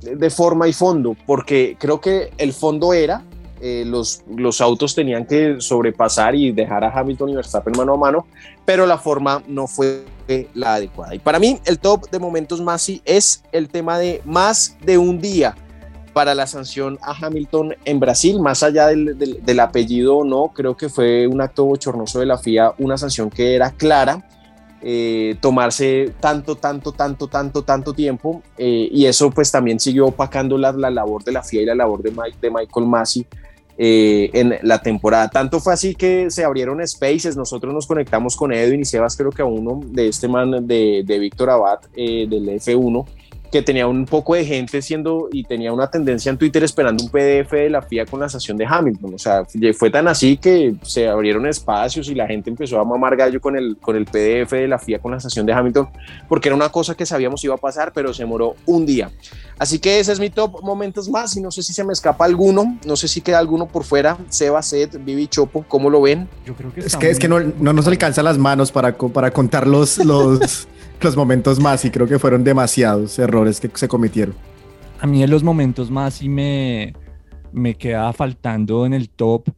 de 0.00 0.30
forma 0.30 0.66
y 0.66 0.72
fondo, 0.72 1.14
porque 1.26 1.76
creo 1.78 2.00
que 2.00 2.30
el 2.38 2.54
fondo 2.54 2.94
era 2.94 3.22
eh, 3.60 3.84
los, 3.86 4.22
los 4.36 4.60
autos 4.60 4.94
tenían 4.94 5.26
que 5.26 5.56
sobrepasar 5.60 6.34
y 6.34 6.52
dejar 6.52 6.84
a 6.84 6.90
Hamilton 6.90 7.30
y 7.30 7.34
Verstappen 7.36 7.74
mano 7.76 7.94
a 7.94 7.96
mano, 7.96 8.26
pero 8.64 8.86
la 8.86 8.98
forma 8.98 9.42
no 9.46 9.66
fue 9.66 10.04
la 10.54 10.74
adecuada. 10.74 11.14
Y 11.14 11.18
para 11.18 11.38
mí 11.38 11.60
el 11.64 11.78
top 11.78 12.10
de 12.10 12.18
momentos 12.18 12.60
Masi 12.60 13.00
es 13.04 13.42
el 13.52 13.68
tema 13.68 13.98
de 13.98 14.22
más 14.24 14.76
de 14.84 14.98
un 14.98 15.20
día 15.20 15.54
para 16.12 16.34
la 16.34 16.46
sanción 16.46 16.98
a 17.02 17.12
Hamilton 17.12 17.74
en 17.84 18.00
Brasil, 18.00 18.40
más 18.40 18.62
allá 18.62 18.88
del, 18.88 19.18
del, 19.18 19.44
del 19.44 19.60
apellido 19.60 20.16
o 20.16 20.24
no, 20.24 20.50
creo 20.54 20.76
que 20.76 20.88
fue 20.88 21.26
un 21.26 21.40
acto 21.40 21.66
bochornoso 21.66 22.20
de 22.20 22.26
la 22.26 22.38
FIA, 22.38 22.72
una 22.78 22.96
sanción 22.96 23.28
que 23.28 23.54
era 23.54 23.70
clara, 23.70 24.26
eh, 24.82 25.36
tomarse 25.40 26.12
tanto, 26.20 26.54
tanto, 26.54 26.92
tanto, 26.92 27.26
tanto, 27.26 27.62
tanto 27.64 27.92
tiempo 27.92 28.42
eh, 28.58 28.88
y 28.92 29.06
eso 29.06 29.30
pues 29.30 29.50
también 29.50 29.80
siguió 29.80 30.06
opacando 30.06 30.56
la, 30.58 30.70
la, 30.70 30.90
labor 30.90 31.24
de 31.24 31.32
la 31.32 31.42
FIA 31.42 31.62
y 31.62 31.64
la 31.64 31.74
labor 31.74 32.02
de, 32.02 32.10
Mike, 32.10 32.36
de 32.40 32.50
Michael 32.50 32.86
Massey 32.86 33.26
eh, 33.78 34.30
en 34.32 34.56
la 34.62 34.80
temporada. 34.80 35.28
Tanto 35.28 35.60
fue 35.60 35.72
así 35.72 35.94
que 35.94 36.30
se 36.30 36.44
abrieron 36.44 36.86
spaces, 36.86 37.36
nosotros 37.36 37.74
nos 37.74 37.86
conectamos 37.86 38.36
con 38.36 38.52
Edwin 38.52 38.80
y 38.80 38.84
Sebas, 38.84 39.16
creo 39.16 39.30
que 39.30 39.42
a 39.42 39.46
uno 39.46 39.80
de 39.84 40.08
este 40.08 40.28
man 40.28 40.66
de, 40.66 41.02
de 41.04 41.18
Víctor 41.18 41.50
Abad 41.50 41.80
eh, 41.94 42.26
del 42.28 42.48
F1 42.48 43.06
que 43.50 43.62
tenía 43.62 43.86
un 43.86 44.04
poco 44.04 44.34
de 44.34 44.44
gente 44.44 44.82
siendo 44.82 45.28
y 45.32 45.44
tenía 45.44 45.72
una 45.72 45.90
tendencia 45.90 46.30
en 46.30 46.38
Twitter 46.38 46.62
esperando 46.64 47.04
un 47.04 47.10
PDF 47.10 47.52
de 47.52 47.70
la 47.70 47.82
FIA 47.82 48.06
con 48.06 48.20
la 48.20 48.26
estación 48.26 48.56
de 48.56 48.66
Hamilton. 48.66 49.14
O 49.14 49.18
sea, 49.18 49.44
fue 49.76 49.90
tan 49.90 50.08
así 50.08 50.36
que 50.36 50.74
se 50.82 51.08
abrieron 51.08 51.46
espacios 51.46 52.08
y 52.08 52.14
la 52.14 52.26
gente 52.26 52.50
empezó 52.50 52.80
a 52.80 52.84
mamar 52.84 53.16
gallo 53.16 53.40
con 53.40 53.56
el, 53.56 53.76
con 53.76 53.96
el 53.96 54.04
PDF 54.04 54.50
de 54.52 54.68
la 54.68 54.78
FIA 54.78 54.98
con 54.98 55.12
la 55.12 55.18
estación 55.18 55.46
de 55.46 55.52
Hamilton, 55.52 55.88
porque 56.28 56.48
era 56.48 56.56
una 56.56 56.68
cosa 56.70 56.94
que 56.94 57.06
sabíamos 57.06 57.42
iba 57.44 57.54
a 57.54 57.58
pasar, 57.58 57.92
pero 57.92 58.12
se 58.12 58.22
demoró 58.22 58.56
un 58.66 58.86
día. 58.86 59.10
Así 59.58 59.78
que 59.78 60.00
ese 60.00 60.12
es 60.12 60.20
mi 60.20 60.30
top 60.30 60.62
momentos 60.62 61.08
más 61.08 61.36
y 61.36 61.40
no 61.40 61.50
sé 61.50 61.62
si 61.62 61.72
se 61.72 61.82
me 61.82 61.92
escapa 61.92 62.24
alguno, 62.24 62.78
no 62.84 62.96
sé 62.96 63.08
si 63.08 63.20
queda 63.20 63.38
alguno 63.38 63.66
por 63.66 63.84
fuera. 63.84 64.18
Seba, 64.28 64.62
Seth, 64.62 65.02
Vivi, 65.02 65.28
Chopo, 65.28 65.64
¿cómo 65.66 65.88
lo 65.88 66.02
ven? 66.02 66.28
Yo 66.44 66.54
creo 66.54 66.72
que 66.72 66.80
es 66.80 66.96
que, 66.96 67.10
es 67.10 67.18
que 67.18 67.28
no, 67.28 67.40
no 67.40 67.72
nos 67.72 67.86
alcanza 67.86 68.22
las 68.22 68.36
manos 68.36 68.70
para, 68.70 68.96
para 68.96 69.30
contar 69.30 69.66
los, 69.66 69.98
los, 69.98 70.68
los 71.00 71.16
momentos 71.16 71.60
más 71.60 71.84
y 71.84 71.90
creo 71.90 72.06
que 72.06 72.18
fueron 72.18 72.44
demasiados 72.44 73.18
errores 73.18 73.60
que 73.60 73.70
se 73.74 73.88
cometieron. 73.88 74.34
A 75.00 75.06
mí 75.06 75.22
en 75.22 75.30
los 75.30 75.42
momentos 75.42 75.90
más 75.90 76.14
sí 76.14 76.28
me, 76.28 76.94
me 77.52 77.74
queda 77.74 78.12
faltando 78.12 78.86
en 78.86 78.94
el 78.94 79.10
top 79.10 79.48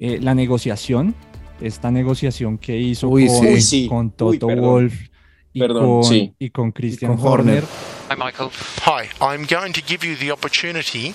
eh, 0.00 0.18
la 0.20 0.34
negociación, 0.34 1.14
esta 1.60 1.90
negociación 1.90 2.58
que 2.58 2.76
hizo 2.76 3.10
con, 3.10 3.88
con, 3.88 4.10
Toto 4.10 4.46
Wolf 4.48 4.94
y, 5.52 5.66
con, 5.66 6.04
sí. 6.04 6.34
y 6.38 6.50
con 6.50 6.72
Christian 6.72 7.16
Horner. 7.18 7.64
Hi, 8.10 8.14
Michael. 8.16 8.50
Hi, 8.86 9.08
I'm 9.20 9.44
going 9.44 9.72
to 9.74 9.82
give 9.82 10.02
you 10.02 10.16
the 10.16 10.30
opportunity 10.30 11.14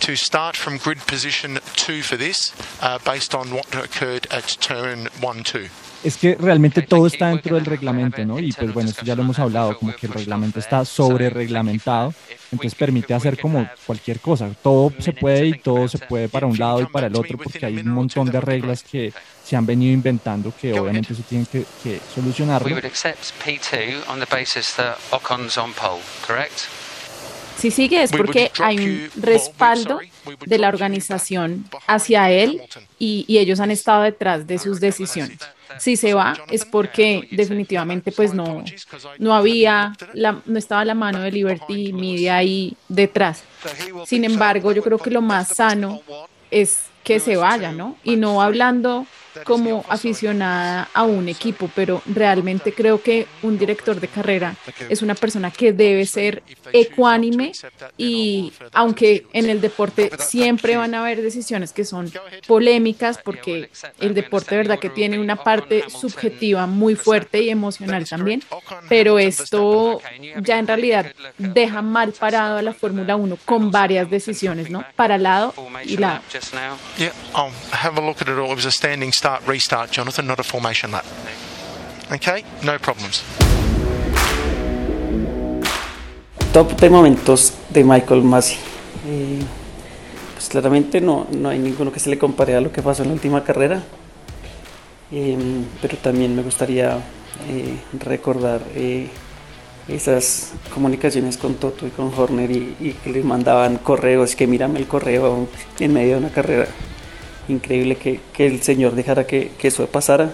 to 0.00 0.14
start 0.14 0.56
from 0.56 0.76
grid 0.76 0.98
position 1.06 1.58
two 1.74 2.02
for 2.02 2.18
this, 2.18 2.52
uh, 2.82 2.98
based 2.98 3.34
on 3.34 3.48
what 3.50 3.66
occurred 3.74 4.26
at 4.30 4.58
turn 4.60 5.08
one, 5.22 5.42
two. 5.42 5.68
Es 6.08 6.16
que 6.16 6.34
realmente 6.34 6.82
todo 6.82 7.06
está 7.06 7.28
dentro 7.28 7.56
del 7.56 7.66
reglamento, 7.66 8.24
¿no? 8.24 8.38
Y 8.38 8.52
pues 8.52 8.72
bueno, 8.72 8.90
esto 8.90 9.04
ya 9.04 9.14
lo 9.14 9.22
hemos 9.22 9.38
hablado, 9.38 9.78
como 9.78 9.94
que 9.94 10.06
el 10.06 10.12
reglamento 10.12 10.58
está 10.58 10.84
sobre 10.84 11.28
reglamentado, 11.30 12.14
entonces 12.50 12.74
permite 12.74 13.12
hacer 13.12 13.38
como 13.38 13.68
cualquier 13.86 14.18
cosa, 14.20 14.50
todo 14.62 14.92
se 14.98 15.12
puede 15.12 15.46
y 15.46 15.52
todo 15.58 15.86
se 15.86 15.98
puede 15.98 16.28
para 16.28 16.46
un 16.46 16.58
lado 16.58 16.80
y 16.80 16.86
para 16.86 17.08
el 17.08 17.16
otro, 17.16 17.36
porque 17.36 17.64
hay 17.64 17.76
un 17.76 17.90
montón 17.90 18.30
de 18.30 18.40
reglas 18.40 18.82
que 18.82 19.12
se 19.44 19.56
han 19.56 19.66
venido 19.66 19.92
inventando 19.92 20.52
que 20.58 20.78
obviamente 20.78 21.14
se 21.14 21.22
tienen 21.22 21.46
que, 21.46 21.64
que 21.82 22.00
solucionarlo. 22.14 22.74
Si 27.58 27.70
sigue 27.72 28.02
es 28.02 28.12
porque 28.12 28.52
hay 28.60 28.78
un 28.78 29.10
respaldo 29.16 30.00
de 30.46 30.58
la 30.58 30.68
organización 30.68 31.68
hacia 31.86 32.30
él 32.30 32.62
y, 32.98 33.24
y 33.26 33.38
ellos 33.38 33.58
han 33.58 33.72
estado 33.72 34.04
detrás 34.04 34.46
de 34.46 34.58
sus 34.58 34.80
decisiones 34.80 35.38
si 35.78 35.96
se 35.96 36.14
va 36.14 36.34
es 36.50 36.64
porque 36.64 37.28
definitivamente 37.30 38.12
pues 38.12 38.34
no, 38.34 38.64
no 39.18 39.34
había, 39.34 39.92
la, 40.14 40.40
no 40.46 40.58
estaba 40.58 40.84
la 40.84 40.94
mano 40.94 41.20
de 41.20 41.30
Liberty 41.30 41.92
Media 41.92 42.36
ahí 42.36 42.76
detrás. 42.88 43.44
Sin 44.06 44.24
embargo, 44.24 44.72
yo 44.72 44.82
creo 44.82 44.98
que 44.98 45.10
lo 45.10 45.22
más 45.22 45.48
sano 45.48 46.00
es 46.50 46.86
que 47.04 47.20
se 47.20 47.36
vaya, 47.36 47.72
¿no? 47.72 47.96
Y 48.04 48.16
no 48.16 48.42
hablando 48.42 49.06
como 49.44 49.84
aficionada 49.88 50.88
a 50.92 51.04
un 51.04 51.28
equipo, 51.28 51.70
pero 51.74 52.02
realmente 52.06 52.72
creo 52.72 53.02
que 53.02 53.26
un 53.42 53.58
director 53.58 54.00
de 54.00 54.08
carrera 54.08 54.56
es 54.88 55.02
una 55.02 55.14
persona 55.14 55.50
que 55.50 55.72
debe 55.72 56.06
ser 56.06 56.42
ecuánime 56.72 57.52
y 57.96 58.52
aunque 58.72 59.26
en 59.32 59.48
el 59.48 59.60
deporte 59.60 60.10
siempre 60.18 60.76
van 60.76 60.94
a 60.94 61.00
haber 61.00 61.22
decisiones 61.22 61.72
que 61.72 61.84
son 61.84 62.10
polémicas 62.46 63.18
porque 63.22 63.70
el 64.00 64.14
deporte 64.14 64.56
verdad 64.56 64.78
que 64.78 64.90
tiene 64.90 65.18
una 65.18 65.36
parte 65.36 65.84
subjetiva 65.88 66.66
muy 66.66 66.94
fuerte 66.94 67.42
y 67.42 67.50
emocional 67.50 68.08
también, 68.08 68.42
pero 68.88 69.18
esto 69.18 70.00
ya 70.40 70.58
en 70.58 70.66
realidad 70.66 71.12
deja 71.38 71.82
mal 71.82 72.12
parado 72.12 72.58
a 72.58 72.62
la 72.62 72.72
Fórmula 72.72 73.16
1 73.16 73.38
con 73.44 73.70
varias 73.70 74.10
decisiones, 74.10 74.70
¿no? 74.70 74.84
Para 74.96 75.18
lado 75.18 75.54
y 75.84 75.96
lado. 75.96 76.20
Start, 79.18 79.44
restart, 79.48 79.90
Jonathan, 79.90 80.26
not 80.28 80.38
a 80.38 80.44
formation 80.44 80.92
lap. 80.92 81.04
Okay, 82.12 82.44
no 82.62 82.78
problems. 82.78 83.24
Top 86.52 86.80
de 86.80 86.88
momentos 86.88 87.52
de 87.70 87.82
Michael 87.82 88.22
Masi. 88.22 88.56
Eh, 89.06 89.40
pues 90.34 90.48
claramente 90.48 91.00
no, 91.00 91.26
no 91.32 91.48
hay 91.48 91.58
ninguno 91.58 91.90
que 91.90 91.98
se 91.98 92.10
le 92.10 92.16
compare 92.16 92.54
a 92.54 92.60
lo 92.60 92.70
que 92.70 92.80
pasó 92.80 93.02
en 93.02 93.08
la 93.08 93.14
última 93.14 93.42
carrera. 93.42 93.82
Eh, 95.10 95.36
pero 95.82 95.96
también 95.96 96.36
me 96.36 96.42
gustaría 96.42 96.98
eh, 97.48 97.76
recordar 97.98 98.60
eh, 98.76 99.08
esas 99.88 100.52
comunicaciones 100.72 101.36
con 101.36 101.54
Toto 101.54 101.88
y 101.88 101.90
con 101.90 102.12
Horner 102.16 102.52
y, 102.52 102.76
y, 102.78 102.92
que 102.92 103.10
le 103.10 103.24
mandaban 103.24 103.78
correos, 103.78 104.36
que 104.36 104.46
mírame 104.46 104.78
el 104.78 104.86
correo 104.86 105.48
en 105.80 105.92
medio 105.92 106.12
de 106.12 106.18
una 106.18 106.30
carrera 106.30 106.68
increíble 107.48 107.96
que, 107.96 108.20
que 108.32 108.46
el 108.46 108.62
Señor 108.62 108.94
dejara 108.94 109.26
que, 109.26 109.52
que, 109.58 109.68
eso 109.68 109.86
pasara. 109.86 110.32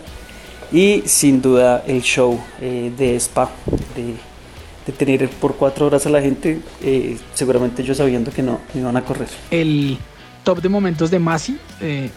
Y 0.72 1.02
sin 1.06 1.40
duda 1.40 1.84
el 1.86 2.02
show 2.02 2.40
eh, 2.60 2.92
de 2.96 3.16
Spa, 3.16 3.50
de, 3.94 4.14
de, 4.86 4.92
tener 4.92 5.28
por 5.28 5.56
cuatro 5.56 5.86
horas 5.86 6.06
a 6.06 6.10
la 6.10 6.20
gente, 6.20 6.60
eh, 6.82 7.16
seguramente 7.34 7.82
ellos 7.82 7.96
sabiendo 7.96 8.32
que 8.32 8.42
no, 8.42 8.60
iban 8.74 8.96
a 8.96 9.04
correr. 9.04 9.28
El 9.50 9.98
top 10.42 10.60
de 10.60 10.68
momentos 10.68 11.10
de 11.10 11.18
Masi, 11.18 11.58
eh, 11.80 12.10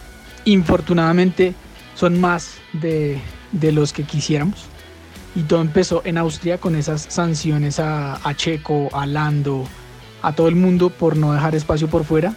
infortunadamente, 0.44 1.54
son 1.94 2.20
más 2.20 2.54
de, 2.72 3.20
de, 3.52 3.72
los 3.72 3.92
que 3.92 4.02
quisiéramos. 4.02 4.66
Y 5.36 5.42
todo 5.42 5.60
empezó 5.60 6.02
en 6.04 6.18
Austria 6.18 6.58
con 6.58 6.74
esas 6.74 7.02
sanciones 7.02 7.78
a, 7.78 8.16
a 8.26 8.34
Checo, 8.34 8.88
a 8.92 9.06
Lando, 9.06 9.66
a 10.22 10.32
todo 10.32 10.48
el 10.48 10.56
mundo 10.56 10.90
por 10.90 11.16
no 11.16 11.32
dejar 11.32 11.54
espacio 11.54 11.86
por 11.88 12.04
fuera 12.04 12.34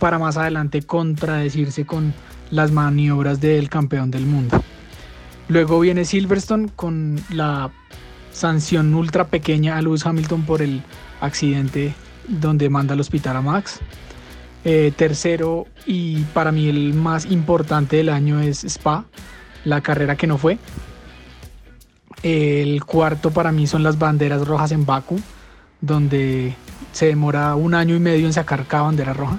para 0.00 0.18
más 0.18 0.36
adelante 0.36 0.82
contradecirse 0.82 1.86
con 1.86 2.12
las 2.50 2.72
maniobras 2.72 3.40
del 3.40 3.68
campeón 3.68 4.10
del 4.10 4.26
mundo. 4.26 4.60
Luego 5.48 5.78
viene 5.78 6.04
Silverstone 6.04 6.70
con 6.74 7.20
la 7.28 7.70
sanción 8.32 8.94
ultra 8.94 9.28
pequeña 9.28 9.76
a 9.76 9.82
Lewis 9.82 10.04
Hamilton 10.04 10.42
por 10.42 10.62
el 10.62 10.82
accidente 11.20 11.94
donde 12.26 12.68
manda 12.70 12.94
al 12.94 13.00
hospital 13.00 13.36
a 13.36 13.42
Max. 13.42 13.80
Eh, 14.64 14.92
tercero 14.96 15.66
y 15.86 16.20
para 16.34 16.52
mí 16.52 16.68
el 16.68 16.94
más 16.94 17.26
importante 17.26 17.96
del 17.96 18.08
año 18.08 18.40
es 18.40 18.64
Spa, 18.64 19.04
la 19.64 19.80
carrera 19.80 20.16
que 20.16 20.26
no 20.26 20.38
fue. 20.38 20.58
El 22.22 22.84
cuarto 22.84 23.30
para 23.30 23.52
mí 23.52 23.66
son 23.66 23.82
las 23.82 23.98
banderas 23.98 24.46
rojas 24.46 24.72
en 24.72 24.84
Baku, 24.84 25.20
donde 25.80 26.54
se 26.92 27.06
demora 27.06 27.54
un 27.54 27.74
año 27.74 27.94
y 27.96 28.00
medio 28.00 28.26
en 28.26 28.32
sacar 28.32 28.66
cada 28.66 28.84
bandera 28.84 29.12
roja. 29.12 29.38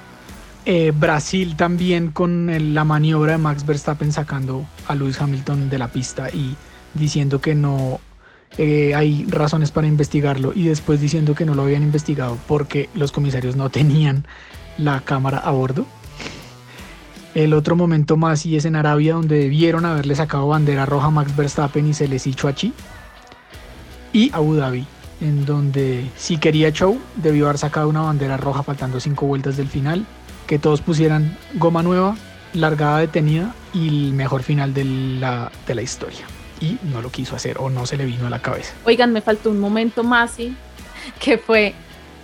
Eh, 0.66 0.92
Brasil 0.96 1.56
también 1.56 2.12
con 2.12 2.76
la 2.76 2.84
maniobra 2.84 3.32
de 3.32 3.38
Max 3.40 3.66
Verstappen 3.66 4.12
sacando 4.12 4.66
a 4.88 4.94
Lewis 4.94 5.20
Hamilton 5.20 5.72
de 5.72 5.80
la 5.80 5.88
pista 5.88 6.30
y 6.30 6.56
diciendo 6.94 7.42
que 7.42 7.56
no 7.56 8.00
eh, 8.58 8.94
hay 8.94 9.26
razones 9.28 9.72
para 9.72 9.88
investigarlo 9.88 10.52
y 10.54 10.66
después 10.66 11.02
diciendo 11.02 11.34
que 11.34 11.46
no 11.46 11.56
lo 11.56 11.64
habían 11.64 11.82
investigado 11.82 12.38
porque 12.48 12.90
los 12.94 13.12
comisarios 13.12 13.56
no 13.56 13.70
tenían 13.70 14.28
la 14.78 15.00
cámara 15.02 15.40
a 15.40 15.50
bordo. 15.52 15.88
El 17.34 17.54
otro 17.54 17.76
momento 17.76 18.16
más 18.18 18.46
y 18.46 18.56
es 18.56 18.66
en 18.66 18.76
Arabia 18.76 19.14
donde 19.14 19.40
debieron 19.40 19.86
haberle 19.86 20.16
sacado 20.16 20.50
bandera 20.50 20.86
roja 20.86 21.08
a 21.08 21.12
Max 21.12 21.36
Verstappen 21.36 21.88
y 21.88 21.94
se 21.94 22.08
les 22.08 22.28
hizo 22.28 22.48
allí. 22.48 22.74
Y 24.14 24.30
Abu 24.34 24.56
Dhabi, 24.56 24.86
en 25.22 25.46
donde 25.46 26.10
si 26.18 26.38
quería 26.38 26.72
show 26.72 27.00
debió 27.16 27.46
haber 27.46 27.58
sacado 27.58 27.88
una 27.88 28.02
bandera 28.02 28.38
roja 28.38 28.62
faltando 28.62 29.00
cinco 29.00 29.26
vueltas 29.26 29.58
del 29.58 29.70
final 29.70 30.06
que 30.52 30.60
todos 30.60 30.82
pusieran 30.82 31.38
goma 31.54 31.82
nueva, 31.82 32.18
largada 32.54 33.00
detenida 33.00 33.56
y 33.74 33.88
el 33.88 34.12
mejor 34.12 34.44
final 34.44 34.74
de 34.74 34.84
la, 34.84 35.50
de 35.66 35.76
la 35.76 35.82
historia. 35.82 36.26
Y 36.60 36.78
no 36.92 37.02
lo 37.02 37.10
quiso 37.10 37.38
hacer 37.38 37.56
o 37.58 37.70
no 37.70 37.86
se 37.86 37.96
le 37.96 38.04
vino 38.04 38.28
a 38.28 38.30
la 38.30 38.42
cabeza. 38.42 38.74
Oigan, 38.84 39.14
me 39.14 39.22
faltó 39.22 39.50
un 39.50 39.62
momento 39.62 40.04
más, 40.04 40.32
¿sí? 40.32 40.54
que 41.22 41.38
fue 41.38 41.74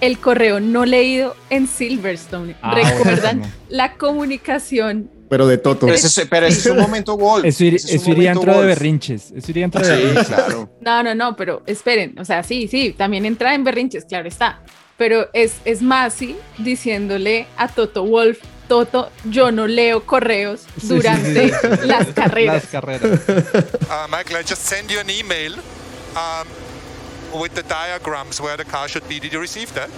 el 0.02 0.20
correo 0.20 0.60
no 0.60 0.86
leído 0.86 1.38
en 1.50 1.70
Silverstone. 1.70 2.58
Ah, 2.62 2.76
¿Recuerdan 2.76 3.44
la 3.70 3.94
comunicación? 3.94 5.10
Pero 5.30 5.48
de 5.48 5.58
Toto. 5.58 5.86
Pero 5.86 5.96
ese, 5.96 6.26
pero 6.26 6.48
ese 6.48 6.60
es 6.60 6.66
un 6.66 6.82
momento 6.82 7.16
Wolf. 7.16 7.46
Eso, 7.46 7.64
ir, 7.64 7.76
eso 7.76 8.12
iría 8.12 8.34
dentro 8.34 8.60
de 8.60 8.68
berrinches. 8.68 9.32
Eso 9.32 9.52
iría 9.52 9.64
dentro 9.64 9.88
de 9.88 9.96
berrinches. 9.96 10.28
Claro. 10.28 10.70
No, 10.82 11.02
no, 11.02 11.16
no, 11.16 11.34
pero 11.38 11.64
esperen. 11.66 12.20
O 12.20 12.26
sea, 12.26 12.44
sí, 12.44 12.68
sí, 12.68 12.92
también 12.92 13.26
entra 13.26 13.56
en 13.56 13.64
berrinches, 13.64 14.04
claro 14.04 14.28
está 14.28 14.64
pero 14.98 15.30
es, 15.34 15.56
es 15.66 15.82
Masi 15.82 16.36
diciéndole 16.58 17.48
a 17.58 17.68
Toto 17.68 18.04
Wolf, 18.04 18.40
Toto, 18.68 19.12
yo 19.24 19.52
no 19.52 19.66
leo 19.66 20.06
correos 20.06 20.66
durante 20.84 21.52
las 21.86 22.08
carreras. 22.08 22.64
Las 22.64 22.66
carreras. 22.72 23.22
Uh, 23.30 24.08
Michael, 24.10 24.38
I 24.38 24.44
just 24.44 24.64
send 24.66 24.90
you 24.90 25.00
an 25.00 25.10
email 25.10 25.54
um, 26.16 26.48
with 27.40 27.54
the 27.54 27.64
diagrams 27.64 28.42
where 28.42 28.58
the 28.58 28.66
car 28.66 28.90
should 28.90 29.08
be. 29.08 29.20
Did 29.20 29.32
you 29.32 29.40
receive 29.40 29.74
that? 29.74 29.90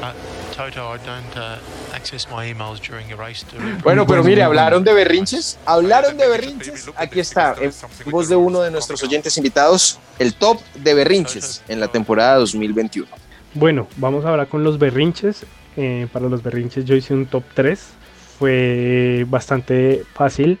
Uh, 0.00 0.12
Toto, 0.52 0.88
I 0.88 0.98
don't 0.98 1.36
uh, 1.36 1.58
access 1.92 2.28
my 2.30 2.46
emails 2.46 2.80
during 2.80 3.10
a 3.12 3.16
race. 3.16 3.44
Bueno, 3.82 4.06
pero 4.06 4.22
mire, 4.22 4.42
hablaron 4.42 4.84
de 4.84 4.92
berrinches, 4.92 5.58
hablaron 5.66 6.16
de 6.16 6.28
berrinches. 6.28 6.90
Aquí 6.96 7.18
está, 7.18 7.56
en 7.60 7.72
voz 8.10 8.28
de 8.28 8.36
uno 8.36 8.60
de 8.60 8.70
nuestros 8.70 9.02
oyentes 9.02 9.36
invitados, 9.36 9.98
el 10.18 10.34
top 10.34 10.60
de 10.74 10.94
berrinches 10.94 11.62
en 11.66 11.80
la 11.80 11.88
temporada 11.88 12.36
2021. 12.36 13.08
Bueno, 13.54 13.88
vamos 13.96 14.24
ahora 14.24 14.46
con 14.46 14.62
los 14.62 14.78
berrinches. 14.78 15.44
Eh, 15.76 16.06
para 16.12 16.28
los 16.28 16.42
berrinches 16.42 16.84
yo 16.84 16.94
hice 16.94 17.14
un 17.14 17.26
top 17.26 17.42
3. 17.54 17.94
Fue 18.38 19.26
bastante 19.28 20.04
fácil 20.14 20.58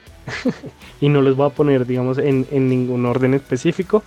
y 1.00 1.08
no 1.08 1.22
los 1.22 1.36
voy 1.36 1.46
a 1.46 1.54
poner, 1.54 1.86
digamos, 1.86 2.18
en, 2.18 2.46
ningún 2.50 3.06
orden 3.06 3.34
específico. 3.34 4.02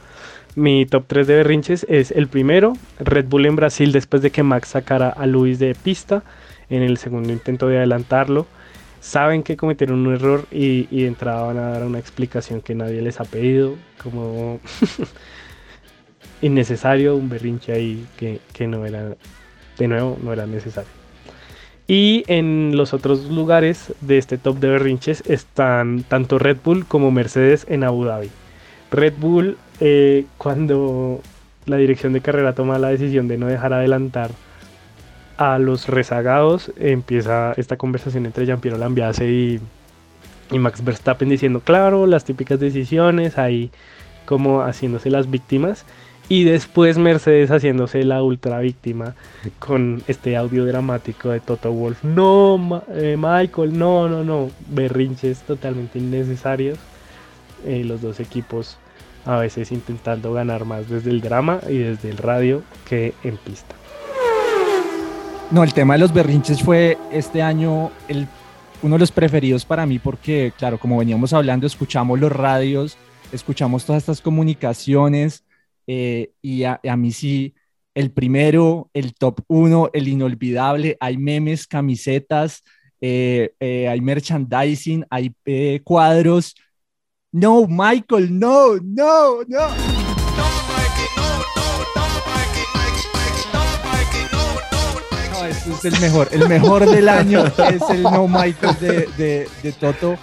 Mi 0.56 0.86
top 0.86 1.06
3 1.08 1.26
de 1.28 1.36
berrinches 1.38 1.86
es 1.90 2.12
el 2.12 2.28
primero, 2.28 2.74
Red 3.00 3.26
Bull 3.26 3.48
en 3.48 3.56
Brasil 3.56 3.92
después 3.92 4.22
de 4.22 4.30
que 4.30 4.44
Max 4.44 4.70
sacara 4.70 5.10
a 5.10 5.26
Luis 5.26 5.58
de 5.58 5.74
pista 5.74 6.22
en 6.70 6.84
el 6.84 6.98
segundo 6.98 7.32
intento 7.34 7.68
de 7.68 7.78
adelantarlo. 7.78 8.46
Saben 9.00 9.44
que 9.44 9.58
cometieron 9.58 10.06
un 10.06 10.14
error 10.14 10.46
y, 10.52 10.88
y 10.92 11.10
van 11.10 11.58
a 11.58 11.70
dar 11.72 11.84
una 11.84 12.00
explicación 12.00 12.62
que 12.62 12.76
nadie 12.76 13.02
les 13.02 13.20
ha 13.20 13.26
pedido, 13.26 13.76
como 14.02 14.60
innecesario, 16.44 17.16
un 17.16 17.30
berrinche 17.30 17.72
ahí 17.72 18.06
que, 18.18 18.40
que 18.54 18.68
no 18.68 18.86
era, 18.86 19.16
de 19.78 19.88
nuevo, 19.88 20.18
no 20.22 20.34
era 20.34 20.46
necesario. 20.46 20.90
Y 21.88 22.24
en 22.28 22.78
los 22.78 22.94
otros 22.94 23.26
lugares 23.26 23.94
de 24.02 24.18
este 24.18 24.38
top 24.38 24.60
de 24.60 24.70
berrinches 24.70 25.24
están 25.28 26.04
tanto 26.04 26.40
Red 26.40 26.58
Bull 26.64 26.86
como 26.86 27.12
Mercedes 27.12 27.66
en 27.70 27.84
Abu 27.84 28.06
Dhabi. 28.06 28.30
Red 28.92 29.14
Bull, 29.18 29.58
eh, 29.80 30.26
cuando 30.38 31.22
la 31.66 31.78
dirección 31.78 32.14
de 32.14 32.22
carrera 32.22 32.54
toma 32.54 32.78
la 32.78 32.90
decisión 32.90 33.28
de 33.28 33.38
no 33.38 33.48
dejar 33.48 33.74
adelantar 33.74 34.32
a 35.38 35.58
los 35.60 35.88
rezagados, 35.88 36.72
empieza 36.78 37.54
esta 37.58 37.78
conversación 37.78 38.26
entre 38.26 38.46
Jean-Pierre 38.46 38.78
Lambiase 38.78 39.30
y, 39.30 39.60
y 40.52 40.60
Max 40.60 40.84
Verstappen 40.84 41.30
diciendo, 41.30 41.60
claro, 41.60 42.06
las 42.06 42.24
típicas 42.24 42.60
decisiones, 42.60 43.38
ahí 43.38 43.72
como 44.26 44.62
haciéndose 44.62 45.10
las 45.10 45.30
víctimas. 45.30 45.86
Y 46.30 46.46
después 46.46 46.98
Mercedes 46.98 47.52
haciéndose 47.52 48.04
la 48.04 48.24
ultra 48.24 48.60
víctima 48.60 49.14
con 49.60 50.04
este 50.08 50.38
audio 50.38 50.66
dramático 50.66 51.30
de 51.30 51.40
Toto 51.40 51.72
Wolf. 51.72 52.04
No, 52.04 52.82
eh, 52.90 53.18
Michael, 53.20 53.78
no, 53.78 54.08
no, 54.08 54.24
no. 54.24 54.50
Berrinches 54.70 55.42
totalmente 55.42 56.00
innecesarios. 56.00 56.80
Eh, 57.66 57.84
los 57.84 58.02
dos 58.02 58.20
equipos 58.20 58.78
a 59.26 59.38
veces 59.38 59.72
intentando 59.72 60.34
ganar 60.34 60.66
más 60.66 60.90
desde 60.90 61.10
el 61.10 61.22
drama 61.22 61.60
y 61.70 61.78
desde 61.78 62.10
el 62.10 62.18
radio 62.18 62.64
que 62.88 63.14
en 63.24 63.38
pista. 63.38 63.76
No, 65.52 65.64
el 65.64 65.74
tema 65.74 65.94
de 65.94 66.00
los 66.00 66.14
berrinches 66.14 66.62
fue 66.62 66.98
este 67.12 67.42
año 67.42 67.92
el, 68.08 68.28
uno 68.82 68.96
de 68.96 69.00
los 69.00 69.12
preferidos 69.12 69.66
para 69.66 69.86
mí 69.86 70.00
porque, 70.00 70.52
claro, 70.58 70.80
como 70.80 70.98
veníamos 70.98 71.32
hablando, 71.32 71.68
escuchamos 71.68 72.20
los 72.20 72.32
radios, 72.32 72.98
escuchamos 73.32 73.86
todas 73.86 74.02
estas 74.04 74.20
comunicaciones 74.20 75.44
eh, 75.88 76.32
y 76.42 76.64
a, 76.64 76.80
a 76.88 76.98
mí 76.98 77.12
sí, 77.12 77.54
el 77.96 78.12
primero, 78.12 78.90
el 78.94 79.14
top 79.14 79.42
uno, 79.48 79.90
el 79.94 80.08
inolvidable, 80.08 80.98
hay 81.00 81.18
memes, 81.18 81.68
camisetas, 81.68 82.64
eh, 83.00 83.54
eh, 83.60 83.88
hay 83.88 84.02
merchandising, 84.02 85.06
hay 85.10 85.34
eh, 85.46 85.82
cuadros. 85.84 86.56
No, 87.32 87.68
Michael, 87.68 88.40
no, 88.40 88.76
no, 88.78 89.44
no. 89.48 89.68
No, 95.32 95.46
este 95.46 95.72
es 95.72 95.86
el 95.86 96.00
mejor. 96.00 96.30
El 96.32 96.48
mejor 96.48 96.90
del 96.90 97.10
año 97.10 97.46
es 97.46 97.82
el 97.90 98.04
No 98.04 98.28
Michael 98.28 98.76
de, 98.80 99.08
de, 99.18 99.48
de 99.62 99.72
Toto. 99.74 100.18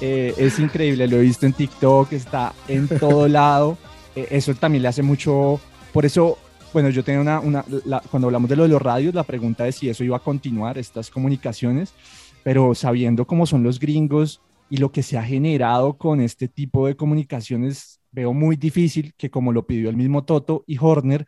Eh, 0.00 0.34
es 0.36 0.58
increíble, 0.58 1.08
lo 1.08 1.16
he 1.16 1.22
visto 1.22 1.46
en 1.46 1.52
TikTok, 1.52 2.12
está 2.12 2.54
en 2.68 2.86
todo 2.86 3.26
lado. 3.26 3.78
Eh, 4.18 4.26
eso 4.30 4.54
también 4.54 4.82
le 4.82 4.88
hace 4.88 5.02
mucho. 5.02 5.60
Por 5.92 6.04
eso, 6.04 6.38
bueno, 6.72 6.90
yo 6.90 7.04
tenía 7.04 7.20
una. 7.20 7.40
una 7.40 7.64
la- 7.84 8.00
cuando 8.10 8.26
hablamos 8.28 8.50
de 8.50 8.56
lo 8.56 8.64
de 8.64 8.68
los 8.70 8.82
radios, 8.82 9.14
la 9.14 9.22
pregunta 9.22 9.66
es 9.68 9.76
si 9.76 9.88
eso 9.88 10.02
iba 10.04 10.16
a 10.16 10.20
continuar, 10.20 10.76
estas 10.78 11.10
comunicaciones. 11.10 11.94
Pero 12.42 12.74
sabiendo 12.74 13.26
cómo 13.26 13.46
son 13.46 13.62
los 13.62 13.78
gringos 13.78 14.40
y 14.70 14.78
lo 14.78 14.90
que 14.90 15.02
se 15.02 15.16
ha 15.18 15.22
generado 15.22 15.96
con 15.96 16.20
este 16.20 16.48
tipo 16.48 16.86
de 16.86 16.96
comunicaciones, 16.96 18.00
veo 18.10 18.32
muy 18.32 18.56
difícil 18.56 19.12
que, 19.16 19.30
como 19.30 19.52
lo 19.52 19.66
pidió 19.66 19.88
el 19.90 19.96
mismo 19.96 20.24
Toto 20.24 20.64
y 20.66 20.78
Horner, 20.80 21.26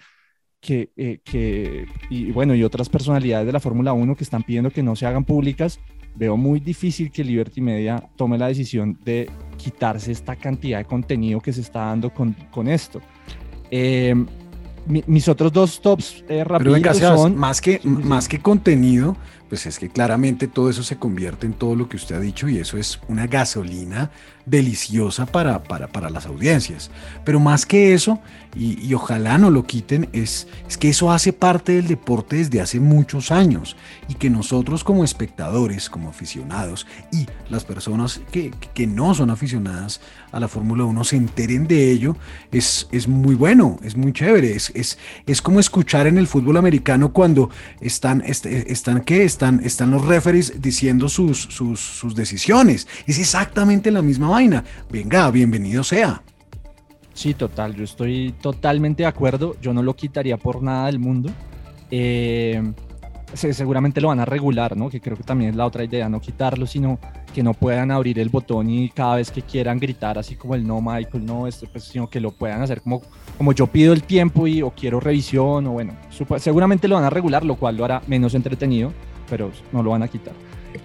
que, 0.61 0.91
eh, 0.97 1.21
que, 1.25 1.87
y 2.11 2.33
bueno, 2.33 2.55
y 2.55 2.63
otras 2.65 2.89
personalidades 2.89 3.47
de 3.47 3.53
la 3.53 3.61
Fórmula 3.61 3.93
1 3.93 4.15
que 4.15 4.25
están 4.25 4.43
pidiendo 4.43 4.71
que 4.71 4.83
no 4.83 4.95
se 4.97 5.07
hagan 5.07 5.25
públicas, 5.25 5.81
veo 6.17 6.37
muy 6.37 6.61
difícil 6.61 7.11
que 7.11 7.25
Liberty 7.25 7.61
Media 7.61 8.11
tome 8.17 8.37
la 8.37 8.49
decisión 8.49 8.99
de 9.05 9.31
quitarse 9.61 10.11
esta 10.13 10.35
cantidad 10.37 10.79
de 10.79 10.85
contenido 10.85 11.41
que 11.41 11.53
se 11.53 11.61
está 11.61 11.81
dando 11.87 12.11
con, 12.11 12.35
con 12.51 12.69
esto. 12.69 13.01
Eh, 13.71 14.15
mi- 14.87 15.05
mis 15.07 15.29
otros 15.29 15.53
dos 15.53 15.81
tops 15.81 16.25
eh, 16.29 16.43
Sebas, 16.99 17.21
son... 17.21 17.37
más 17.37 17.61
que, 17.61 17.81
más 17.85 18.27
que 18.29 18.39
contenido, 18.41 19.17
pues 19.51 19.67
es 19.67 19.79
que 19.79 19.91
claramente 19.91 20.49
todo 20.49 20.71
eso 20.71 20.83
se 20.83 20.97
convierte 20.97 21.45
en 21.45 21.53
todo 21.53 21.75
lo 21.77 21.89
que 21.91 21.97
usted 21.97 22.15
ha 22.15 22.21
dicho 22.21 22.49
y 22.49 22.57
eso 22.57 22.79
es 22.79 23.01
una 23.09 23.27
gasolina 23.27 24.11
deliciosa 24.47 25.27
para, 25.27 25.63
para, 25.63 25.87
para 25.89 26.09
las 26.11 26.27
audiencias. 26.27 26.91
Pero 27.25 27.39
más 27.41 27.67
que 27.67 27.93
eso, 27.95 28.21
y, 28.57 28.93
ojalá 28.95 29.39
no 29.39 29.51
lo 29.51 29.65
quiten, 29.67 30.09
es, 30.13 30.49
es 30.69 30.77
que 30.79 30.89
eso 30.89 31.13
hace 31.13 31.33
parte 31.33 31.73
del 31.73 31.87
deporte 31.87 32.37
desde 32.37 32.61
hace 32.61 32.81
muchos 32.81 33.31
años 33.31 33.77
y 34.09 34.15
que 34.15 34.31
nosotros 34.31 34.83
como 34.83 35.05
espectadores, 35.05 35.89
como 35.91 36.09
aficionados 36.09 36.87
y 37.13 37.27
las 37.49 37.65
personas 37.65 38.21
que, 38.33 38.53
que 38.75 38.87
no 38.89 39.15
son 39.15 39.31
aficionadas 39.31 40.01
a 40.33 40.41
la 40.41 40.49
Fórmula 40.49 40.85
1 40.85 41.05
se 41.05 41.17
enteren 41.17 41.67
de 41.69 41.91
ello, 41.93 42.17
es, 42.51 42.89
es 42.93 43.07
muy 43.07 43.35
bueno, 43.37 43.79
es 43.85 43.97
muy 43.97 44.13
chévere, 44.13 44.55
es, 44.57 44.73
es, 44.75 44.99
es 45.27 45.43
como 45.43 45.61
escuchar 45.61 46.07
en 46.07 46.19
el 46.19 46.27
fútbol 46.27 46.57
americano 46.57 47.13
cuando 47.13 47.51
están, 47.81 48.23
est- 48.25 48.47
están, 48.47 49.03
están 49.63 49.91
los 49.91 50.05
referees 50.07 50.61
diciendo 50.61 51.09
sus, 51.09 51.39
sus, 51.43 51.81
sus 51.81 52.15
decisiones. 52.15 52.87
Es 53.07 53.19
exactamente 53.19 53.91
la 53.91 54.03
misma 54.03 54.29
vaina. 54.29 54.65
Venga, 54.91 55.31
bienvenido 55.31 55.83
sea. 55.83 56.23
Sí, 57.15 57.35
total, 57.35 57.75
yo 57.75 57.85
estoy 57.85 58.35
totalmente 58.41 59.03
de 59.03 59.07
acuerdo, 59.09 59.57
yo 59.61 59.73
no 59.75 59.83
lo 59.83 59.95
quitaría 59.95 60.37
por 60.37 60.63
nada 60.63 60.87
del 60.87 60.99
mundo. 60.99 61.31
Eh, 61.91 62.63
se- 63.35 63.53
seguramente 63.53 64.01
lo 64.01 64.09
van 64.09 64.21
a 64.21 64.25
regular, 64.25 64.77
¿no? 64.77 64.89
Que 64.89 65.01
creo 65.01 65.17
que 65.17 65.23
también 65.23 65.51
es 65.51 65.57
la 65.57 65.67
otra 65.67 65.85
idea, 65.85 66.09
no 66.09 66.21
quitarlo, 66.21 66.67
sino 66.67 66.99
que 67.35 67.43
no 67.43 67.53
puedan 67.55 67.91
abrir 67.91 68.19
el 68.19 68.29
botón 68.29 68.71
y 68.71 68.89
cada 68.91 69.17
vez 69.17 69.31
que 69.31 69.43
quieran 69.43 69.79
gritar 69.79 70.19
así 70.19 70.35
como 70.35 70.55
el 70.55 70.67
no, 70.67 70.81
Michael, 70.81 71.25
no, 71.25 71.47
esto, 71.47 71.67
pues, 71.71 71.85
sino 71.85 72.09
que 72.11 72.21
lo 72.21 72.33
puedan 72.33 72.61
hacer 72.63 72.81
como, 72.81 73.03
como 73.39 73.53
yo 73.53 73.67
pido 73.67 73.93
el 73.93 74.03
tiempo 74.03 74.47
y 74.47 74.63
o 74.63 74.71
quiero 74.71 74.99
revisión 74.99 75.67
o 75.67 75.73
bueno, 75.73 75.95
seguramente 76.39 76.89
lo 76.89 76.97
van 76.97 77.05
a 77.05 77.11
regular, 77.11 77.45
lo 77.45 77.55
cual 77.57 77.77
lo 77.77 77.85
hará 77.85 78.03
menos 78.09 78.35
entretenido, 78.35 78.93
pero 79.31 79.51
no 79.73 79.83
lo 79.83 79.91
van 79.91 80.03
a 80.03 80.09
quitar. 80.09 80.35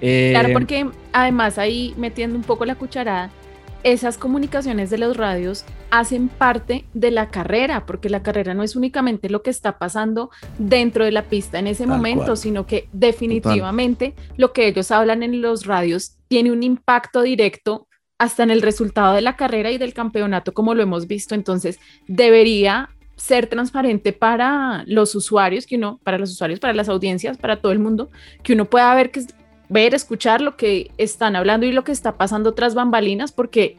Eh, 0.02 0.30
Claro, 0.32 0.54
porque 0.54 0.88
además 1.12 1.58
ahí 1.58 1.94
metiendo 1.98 2.38
un 2.38 2.44
poco 2.44 2.66
la 2.66 2.76
cucharada, 2.76 3.32
esas 3.86 4.18
comunicaciones 4.18 4.90
de 4.90 4.98
los 4.98 5.16
radios 5.16 5.64
hacen 5.92 6.28
parte 6.28 6.86
de 6.96 7.12
la 7.12 7.30
carrera, 7.30 7.86
porque 7.86 8.10
la 8.10 8.24
carrera 8.24 8.56
no 8.56 8.64
es 8.64 8.76
únicamente 8.76 9.30
lo 9.30 9.44
que 9.44 9.52
está 9.52 9.78
pasando 9.78 10.32
dentro 10.58 11.06
de 11.06 11.12
la 11.12 11.22
pista 11.22 11.60
en 11.60 11.68
ese 11.68 11.86
momento, 11.86 12.26
cual. 12.26 12.38
sino 12.38 12.66
que 12.66 12.90
definitivamente 12.94 14.16
lo 14.38 14.54
que 14.54 14.68
ellos 14.68 14.90
hablan 14.90 15.22
en 15.22 15.40
los 15.40 15.68
radios 15.68 16.18
tiene 16.28 16.52
un 16.52 16.64
impacto 16.64 17.22
directo 17.22 17.88
hasta 18.18 18.42
en 18.42 18.50
el 18.50 18.64
resultado 18.64 19.14
de 19.14 19.22
la 19.22 19.36
carrera 19.36 19.70
y 19.70 19.78
del 19.78 19.94
campeonato, 19.94 20.54
como 20.54 20.74
lo 20.74 20.82
hemos 20.82 21.06
visto. 21.06 21.36
Entonces, 21.36 21.80
debería 22.08 22.90
ser 23.16 23.48
transparente 23.48 24.14
para 24.14 24.84
los 24.88 25.16
usuarios, 25.16 25.66
que 25.66 25.78
uno, 25.78 26.00
para 26.04 26.18
los 26.18 26.32
usuarios, 26.32 26.60
para 26.60 26.74
las 26.74 26.90
audiencias, 26.90 27.38
para 27.38 27.62
todo 27.62 27.72
el 27.72 27.80
mundo, 27.80 28.10
que 28.44 28.54
uno 28.54 28.66
pueda 28.66 28.94
ver 28.94 29.12
que 29.12 29.26
ver, 29.70 29.94
escuchar 29.94 30.42
lo 30.42 30.58
que 30.58 30.92
están 30.98 31.36
hablando 31.36 31.66
y 31.66 31.72
lo 31.72 31.84
que 31.84 31.92
está 31.92 32.18
pasando 32.18 32.54
tras 32.54 32.76
bambalinas, 32.76 33.32
porque 33.32 33.78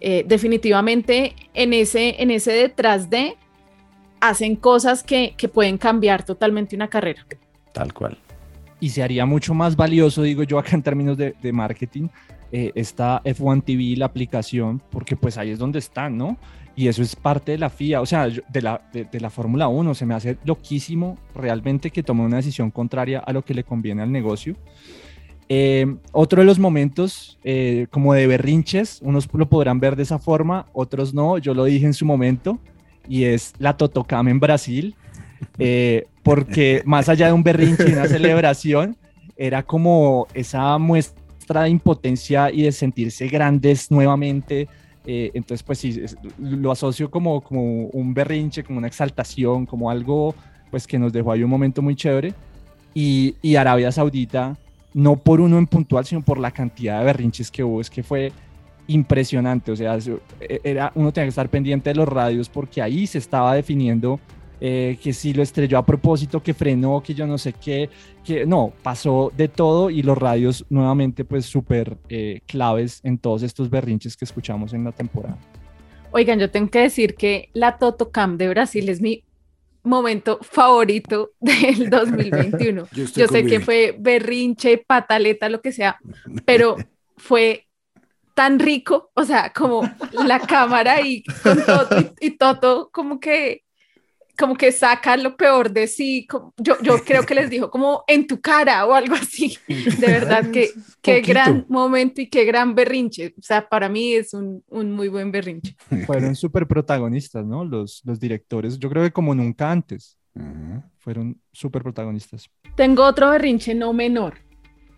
eh, 0.00 0.24
definitivamente 0.26 1.36
en 1.54 1.72
ese, 1.72 2.20
en 2.22 2.30
ese 2.30 2.52
detrás 2.52 3.10
de 3.10 3.36
hacen 4.20 4.56
cosas 4.56 5.02
que, 5.02 5.34
que 5.36 5.48
pueden 5.48 5.78
cambiar 5.78 6.24
totalmente 6.24 6.74
una 6.74 6.88
carrera. 6.88 7.24
Tal 7.72 7.94
cual. 7.94 8.18
y 8.80 8.90
se 8.90 9.02
haría 9.02 9.26
mucho 9.26 9.54
más 9.54 9.76
valioso, 9.76 10.22
digo 10.22 10.42
yo 10.42 10.58
acá 10.58 10.74
en 10.74 10.82
términos 10.82 11.16
de, 11.16 11.34
de 11.40 11.52
marketing, 11.52 12.08
eh, 12.52 12.72
esta 12.74 13.22
F1 13.24 13.64
TV, 13.64 13.96
la 13.96 14.06
aplicación, 14.06 14.82
porque 14.90 15.16
pues 15.16 15.38
ahí 15.38 15.50
es 15.50 15.58
donde 15.58 15.78
están, 15.78 16.16
¿no? 16.16 16.36
Y 16.76 16.88
eso 16.88 17.02
es 17.02 17.14
parte 17.16 17.52
de 17.52 17.58
la 17.58 17.68
FIA, 17.68 18.00
o 18.00 18.06
sea, 18.06 18.26
de 18.28 18.62
la, 18.62 18.80
de, 18.92 19.20
la 19.20 19.28
Fórmula 19.28 19.68
1, 19.68 19.94
se 19.94 20.06
me 20.06 20.14
hace 20.14 20.38
loquísimo 20.44 21.18
realmente 21.34 21.90
que 21.90 22.02
tome 22.02 22.22
una 22.22 22.36
decisión 22.36 22.70
contraria 22.70 23.18
a 23.18 23.32
lo 23.32 23.44
que 23.44 23.54
le 23.54 23.64
conviene 23.64 24.02
al 24.02 24.10
negocio. 24.10 24.56
Eh, 25.48 25.96
otro 26.12 26.40
de 26.40 26.46
los 26.46 26.58
momentos 26.60 27.38
eh, 27.42 27.86
como 27.90 28.14
de 28.14 28.26
berrinches, 28.26 29.00
unos 29.02 29.28
lo 29.32 29.48
podrán 29.48 29.80
ver 29.80 29.96
de 29.96 30.04
esa 30.04 30.18
forma, 30.18 30.66
otros 30.72 31.12
no, 31.12 31.38
yo 31.38 31.54
lo 31.54 31.64
dije 31.64 31.86
en 31.86 31.92
su 31.92 32.06
momento, 32.06 32.58
y 33.08 33.24
es 33.24 33.52
la 33.58 33.76
Totocam 33.76 34.28
en 34.28 34.38
Brasil, 34.38 34.94
eh, 35.58 36.06
porque 36.22 36.82
más 36.84 37.08
allá 37.08 37.26
de 37.26 37.32
un 37.32 37.42
berrinche 37.42 37.88
y 37.88 37.92
una 37.92 38.06
celebración, 38.06 38.96
era 39.36 39.62
como 39.64 40.28
esa 40.34 40.78
muestra 40.78 41.20
de 41.58 41.70
impotencia 41.70 42.50
y 42.50 42.62
de 42.62 42.72
sentirse 42.72 43.28
grandes 43.28 43.90
nuevamente. 43.90 44.68
eh, 45.06 45.30
entonces, 45.34 45.62
pues 45.62 45.78
sí, 45.78 46.00
lo 46.38 46.70
asocio 46.70 47.10
como, 47.10 47.40
como 47.40 47.86
un 47.86 48.14
berrinche, 48.14 48.62
como 48.62 48.78
una 48.78 48.86
exaltación, 48.86 49.66
como 49.66 49.90
algo 49.90 50.34
pues 50.70 50.86
que 50.86 50.98
nos 50.98 51.12
dejó 51.12 51.32
ahí 51.32 51.42
un 51.42 51.50
momento 51.50 51.82
muy 51.82 51.96
chévere. 51.96 52.32
Y, 52.94 53.34
y 53.42 53.56
Arabia 53.56 53.92
Saudita, 53.92 54.56
no 54.94 55.16
por 55.16 55.40
uno 55.40 55.58
en 55.58 55.66
puntual, 55.66 56.04
sino 56.04 56.22
por 56.22 56.38
la 56.38 56.50
cantidad 56.50 57.00
de 57.00 57.04
berrinches 57.04 57.50
que 57.50 57.62
hubo, 57.64 57.80
es 57.80 57.90
que 57.90 58.02
fue 58.02 58.32
impresionante. 58.86 59.72
O 59.72 59.76
sea, 59.76 59.98
e, 60.40 60.60
era, 60.64 60.92
uno 60.94 61.12
tenía 61.12 61.26
que 61.26 61.30
estar 61.30 61.48
pendiente 61.48 61.90
de 61.90 61.96
los 61.96 62.08
radios 62.08 62.48
porque 62.48 62.82
ahí 62.82 63.06
se 63.06 63.18
estaba 63.18 63.54
definiendo 63.54 64.20
eh, 64.60 64.98
que 65.02 65.12
si 65.14 65.32
lo 65.32 65.42
estrelló 65.42 65.78
a 65.78 65.86
propósito, 65.86 66.42
que 66.42 66.52
frenó, 66.52 67.02
que 67.02 67.14
yo 67.14 67.26
no 67.26 67.38
sé 67.38 67.54
qué, 67.54 67.88
que 68.22 68.44
no, 68.44 68.72
pasó 68.82 69.32
de 69.34 69.48
todo 69.48 69.88
y 69.88 70.02
los 70.02 70.18
radios 70.18 70.66
nuevamente 70.68 71.24
pues 71.24 71.46
súper 71.46 71.96
eh, 72.10 72.40
claves 72.46 73.00
en 73.02 73.16
todos 73.16 73.42
estos 73.42 73.70
berrinches 73.70 74.16
que 74.16 74.26
escuchamos 74.26 74.74
en 74.74 74.84
la 74.84 74.92
temporada. 74.92 75.38
Oigan, 76.12 76.38
yo 76.38 76.50
tengo 76.50 76.70
que 76.70 76.80
decir 76.80 77.14
que 77.14 77.48
la 77.54 77.78
Toto 77.78 78.10
Camp 78.10 78.38
de 78.38 78.48
Brasil 78.48 78.88
es 78.90 79.00
mi 79.00 79.24
momento 79.82 80.38
favorito 80.42 81.30
del 81.40 81.88
2021. 81.88 82.88
Yo, 82.92 83.04
yo 83.04 83.28
sé 83.28 83.46
que 83.46 83.60
fue 83.60 83.96
berrinche, 83.98 84.76
pataleta, 84.76 85.48
lo 85.48 85.62
que 85.62 85.72
sea, 85.72 85.98
pero 86.44 86.76
fue 87.16 87.66
tan 88.34 88.58
rico, 88.58 89.10
o 89.14 89.24
sea, 89.24 89.52
como 89.54 89.82
la 90.12 90.38
cámara 90.40 91.00
y, 91.00 91.22
con 91.42 91.58
y, 92.20 92.26
y 92.26 92.30
Toto 92.36 92.90
como 92.92 93.20
que 93.20 93.64
como 94.40 94.54
que 94.56 94.72
saca 94.72 95.18
lo 95.18 95.36
peor 95.36 95.70
de 95.70 95.86
sí. 95.86 96.26
yo, 96.56 96.80
yo 96.82 96.98
creo 97.04 97.24
que 97.24 97.34
les 97.34 97.50
dijo 97.50 97.70
como 97.70 98.04
en 98.06 98.26
tu 98.26 98.40
cara 98.40 98.86
o 98.86 98.94
algo 98.94 99.14
así. 99.14 99.58
De 99.68 100.06
verdad 100.06 100.50
que 100.50 100.70
qué 101.02 101.20
gran 101.20 101.66
momento 101.68 102.22
y 102.22 102.28
qué 102.28 102.46
gran 102.46 102.74
berrinche. 102.74 103.34
O 103.38 103.42
sea, 103.42 103.68
para 103.68 103.90
mí 103.90 104.14
es 104.14 104.32
un, 104.32 104.64
un 104.68 104.92
muy 104.92 105.08
buen 105.08 105.30
berrinche. 105.30 105.76
Fueron 106.06 106.34
súper 106.34 106.66
protagonistas, 106.66 107.44
¿no? 107.44 107.66
Los, 107.66 108.00
los 108.04 108.18
directores, 108.18 108.78
yo 108.78 108.88
creo 108.88 109.02
que 109.02 109.12
como 109.12 109.34
nunca 109.34 109.70
antes. 109.70 110.16
Fueron 110.98 111.38
súper 111.52 111.82
protagonistas. 111.82 112.48
Tengo 112.76 113.04
otro 113.04 113.30
berrinche 113.30 113.74
no 113.74 113.92
menor, 113.92 114.38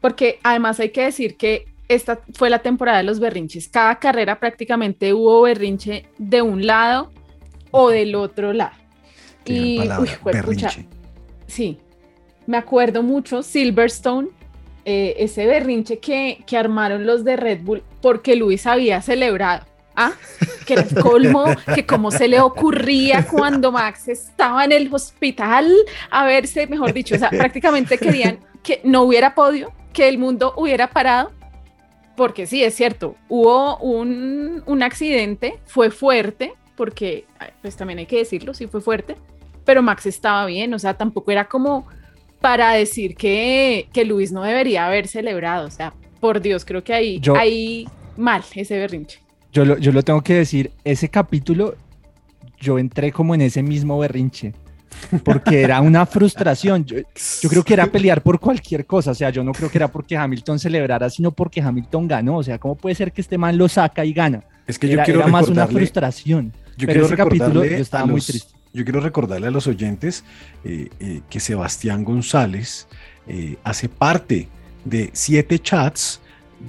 porque 0.00 0.38
además 0.44 0.78
hay 0.78 0.90
que 0.90 1.02
decir 1.02 1.36
que 1.36 1.64
esta 1.88 2.20
fue 2.34 2.48
la 2.48 2.60
temporada 2.60 2.98
de 2.98 3.04
los 3.04 3.18
berrinches. 3.18 3.68
Cada 3.68 3.98
carrera 3.98 4.38
prácticamente 4.38 5.14
hubo 5.14 5.42
berrinche 5.42 6.06
de 6.18 6.42
un 6.42 6.64
lado 6.66 7.10
o 7.72 7.88
del 7.88 8.14
otro 8.14 8.52
lado 8.52 8.81
y, 9.44 9.80
uy, 9.80 10.08
sí, 11.46 11.78
me 12.46 12.56
acuerdo 12.56 13.02
mucho 13.02 13.42
Silverstone, 13.42 14.28
eh, 14.84 15.14
ese 15.18 15.46
berrinche 15.46 15.98
que, 15.98 16.42
que 16.46 16.56
armaron 16.56 17.06
los 17.06 17.24
de 17.24 17.36
Red 17.36 17.60
Bull 17.62 17.82
porque 18.00 18.34
Luis 18.36 18.66
había 18.66 19.00
celebrado. 19.00 19.66
¿Ah? 19.94 20.12
Que 20.66 20.74
era 20.74 20.82
el 20.82 20.94
colmo, 20.94 21.44
que 21.74 21.84
como 21.84 22.12
se 22.12 22.28
le 22.28 22.40
ocurría 22.40 23.26
cuando 23.26 23.72
Max 23.72 24.06
estaba 24.06 24.64
en 24.64 24.70
el 24.70 24.94
hospital 24.94 25.72
a 26.08 26.24
verse, 26.24 26.68
mejor 26.68 26.92
dicho, 26.92 27.16
o 27.16 27.18
sea, 27.18 27.30
prácticamente 27.30 27.98
querían 27.98 28.38
que 28.62 28.80
no 28.84 29.02
hubiera 29.02 29.34
podio, 29.34 29.72
que 29.92 30.08
el 30.08 30.18
mundo 30.18 30.54
hubiera 30.56 30.88
parado, 30.88 31.32
porque 32.16 32.46
sí, 32.46 32.62
es 32.62 32.76
cierto, 32.76 33.16
hubo 33.28 33.76
un, 33.78 34.62
un 34.66 34.82
accidente, 34.84 35.58
fue 35.66 35.90
fuerte, 35.90 36.54
porque 36.82 37.26
pues 37.60 37.76
también 37.76 38.00
hay 38.00 38.06
que 38.06 38.18
decirlo, 38.18 38.54
sí 38.54 38.66
fue 38.66 38.80
fuerte, 38.80 39.14
pero 39.64 39.84
Max 39.84 40.04
estaba 40.06 40.46
bien, 40.46 40.74
o 40.74 40.80
sea, 40.80 40.94
tampoco 40.94 41.30
era 41.30 41.44
como 41.44 41.86
para 42.40 42.72
decir 42.72 43.14
que, 43.14 43.86
que 43.92 44.04
Luis 44.04 44.32
no 44.32 44.42
debería 44.42 44.88
haber 44.88 45.06
celebrado, 45.06 45.68
o 45.68 45.70
sea, 45.70 45.94
por 46.18 46.40
Dios, 46.40 46.64
creo 46.64 46.82
que 46.82 46.92
ahí, 46.92 47.22
ahí 47.38 47.86
mal 48.16 48.42
ese 48.56 48.76
berrinche. 48.80 49.20
Yo 49.52 49.64
lo, 49.64 49.78
yo 49.78 49.92
lo 49.92 50.02
tengo 50.02 50.22
que 50.22 50.34
decir, 50.34 50.72
ese 50.82 51.08
capítulo 51.08 51.76
yo 52.58 52.80
entré 52.80 53.12
como 53.12 53.36
en 53.36 53.42
ese 53.42 53.62
mismo 53.62 53.96
berrinche 54.00 54.52
porque 55.24 55.62
era 55.62 55.80
una 55.80 56.04
frustración. 56.06 56.84
Yo, 56.84 56.98
yo, 56.98 57.48
creo 57.48 57.64
que 57.64 57.74
era 57.74 57.86
pelear 57.86 58.22
por 58.22 58.40
cualquier 58.40 58.86
cosa. 58.86 59.12
O 59.12 59.14
sea, 59.14 59.30
yo 59.30 59.44
no 59.44 59.52
creo 59.52 59.70
que 59.70 59.78
era 59.78 59.88
porque 59.88 60.16
Hamilton 60.16 60.58
celebrara, 60.58 61.10
sino 61.10 61.30
porque 61.30 61.60
Hamilton 61.60 62.08
ganó. 62.08 62.38
O 62.38 62.42
sea, 62.42 62.58
¿cómo 62.58 62.74
puede 62.74 62.94
ser 62.94 63.12
que 63.12 63.20
este 63.20 63.38
man 63.38 63.56
lo 63.56 63.68
saca 63.68 64.04
y 64.04 64.12
gana? 64.12 64.44
Es 64.66 64.78
que 64.78 64.88
yo 64.88 64.94
era, 64.94 65.04
quiero 65.04 65.20
era 65.20 65.28
más 65.28 65.48
una 65.48 65.66
frustración. 65.66 66.52
Yo 66.76 66.86
Pero 66.86 67.06
ese 67.06 67.16
capítulo 67.16 67.64
yo 67.64 67.76
estaba 67.76 68.06
muy 68.06 68.20
triste. 68.20 68.62
Yo 68.74 68.84
quiero 68.84 69.00
recordarle 69.00 69.48
a 69.48 69.50
los 69.50 69.66
oyentes 69.66 70.24
eh, 70.64 70.88
eh, 70.98 71.20
que 71.28 71.40
Sebastián 71.40 72.04
González 72.04 72.88
eh, 73.26 73.56
hace 73.64 73.88
parte 73.88 74.48
de 74.84 75.10
siete 75.12 75.58
chats 75.58 76.20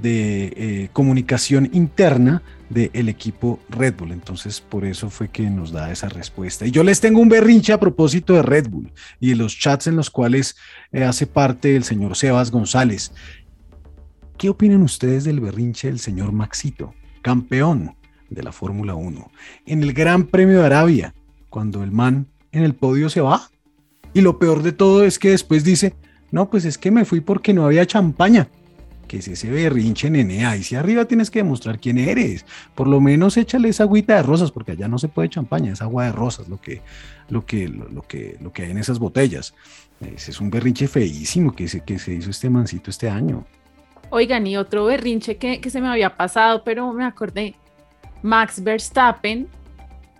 de 0.02 0.90
comunicación 0.92 1.70
interna 1.72 2.42
del 2.70 3.10
equipo 3.10 3.60
Red 3.70 3.94
Bull. 3.96 4.12
Entonces, 4.12 4.60
por 4.60 4.86
eso 4.86 5.12
fue 5.12 5.30
que 5.30 5.48
nos 5.52 5.72
da 5.72 5.92
esa 5.92 6.10
respuesta. 6.10 6.66
Y 6.66 6.72
yo 6.72 6.84
les 6.84 7.00
tengo 7.00 7.22
un 7.22 7.30
berrinche 7.30 7.74
a 7.74 7.80
propósito 7.80 8.34
de 8.34 8.42
Red 8.42 8.70
Bull 8.70 8.92
y 9.20 9.30
de 9.30 9.36
los 9.36 9.56
chats 9.56 9.86
en 9.86 9.96
los 9.96 10.10
cuales 10.10 10.56
hace 10.92 11.28
parte 11.28 11.76
el 11.76 11.84
señor 11.84 12.18
Sebas 12.18 12.50
González. 12.50 13.12
¿Qué 14.36 14.50
opinan 14.50 14.82
ustedes 14.82 15.26
del 15.26 15.40
berrinche 15.40 15.90
del 15.90 16.00
señor 16.00 16.32
Maxito, 16.32 16.96
campeón 17.22 17.96
de 18.34 18.44
la 18.44 18.52
Fórmula 18.52 18.96
1, 18.96 19.32
en 19.66 19.84
el 19.84 19.94
Gran 19.94 20.26
Premio 20.26 20.60
de 20.60 20.66
Arabia? 20.66 21.14
cuando 21.54 21.84
el 21.84 21.92
man 21.92 22.26
en 22.52 22.64
el 22.64 22.74
podio 22.74 23.12
se 23.12 23.22
va. 23.22 23.48
Y 24.12 24.22
lo 24.22 24.40
peor 24.40 24.64
de 24.64 24.72
todo 24.72 25.04
es 25.04 25.20
que 25.20 25.30
después 25.30 25.64
dice, 25.64 25.94
no, 26.32 26.50
pues 26.50 26.66
es 26.66 26.80
que 26.80 26.90
me 26.90 27.06
fui 27.06 27.22
porque 27.22 27.54
no 27.54 27.64
había 27.64 27.86
champaña. 27.86 28.48
Que 29.08 29.18
es 29.18 29.28
ese 29.28 29.52
berrinche, 29.52 30.10
nene. 30.10 30.48
Ahí 30.48 30.64
si 30.64 30.76
arriba 30.76 31.06
tienes 31.06 31.30
que 31.30 31.40
demostrar 31.40 31.80
quién 31.80 32.00
eres. 32.00 32.44
Por 32.74 32.88
lo 32.88 33.00
menos 33.00 33.38
échale 33.38 33.70
esa 33.70 33.84
agüita 33.84 34.16
de 34.16 34.24
rosas, 34.24 34.52
porque 34.52 34.72
allá 34.72 34.88
no 34.88 34.98
se 34.98 35.10
puede 35.10 35.30
champaña, 35.30 35.74
es 35.74 35.84
agua 35.84 36.06
de 36.06 36.12
rosas 36.12 36.50
lo 36.50 36.60
que, 36.60 36.82
lo 37.30 37.46
que, 37.46 37.68
lo, 37.68 38.02
que, 38.02 38.36
lo 38.42 38.52
que 38.52 38.64
hay 38.64 38.72
en 38.72 38.80
esas 38.80 38.98
botellas. 38.98 39.54
Ese 40.02 40.32
es 40.32 40.42
un 40.42 40.50
berrinche 40.50 40.88
feísimo 40.88 41.56
que 41.56 41.68
se, 41.68 41.82
que 41.82 42.00
se 42.00 42.16
hizo 42.16 42.32
este 42.32 42.50
mancito 42.50 42.90
este 42.90 43.12
año. 43.12 43.46
Oigan, 44.10 44.48
y 44.48 44.58
otro 44.58 44.86
berrinche 44.86 45.38
que, 45.38 45.62
que 45.62 45.70
se 45.70 45.80
me 45.82 45.88
había 45.88 46.18
pasado, 46.18 46.64
pero 46.64 46.92
me 46.94 47.06
acordé. 47.06 47.54
Max 48.24 48.64
Verstappen 48.64 49.48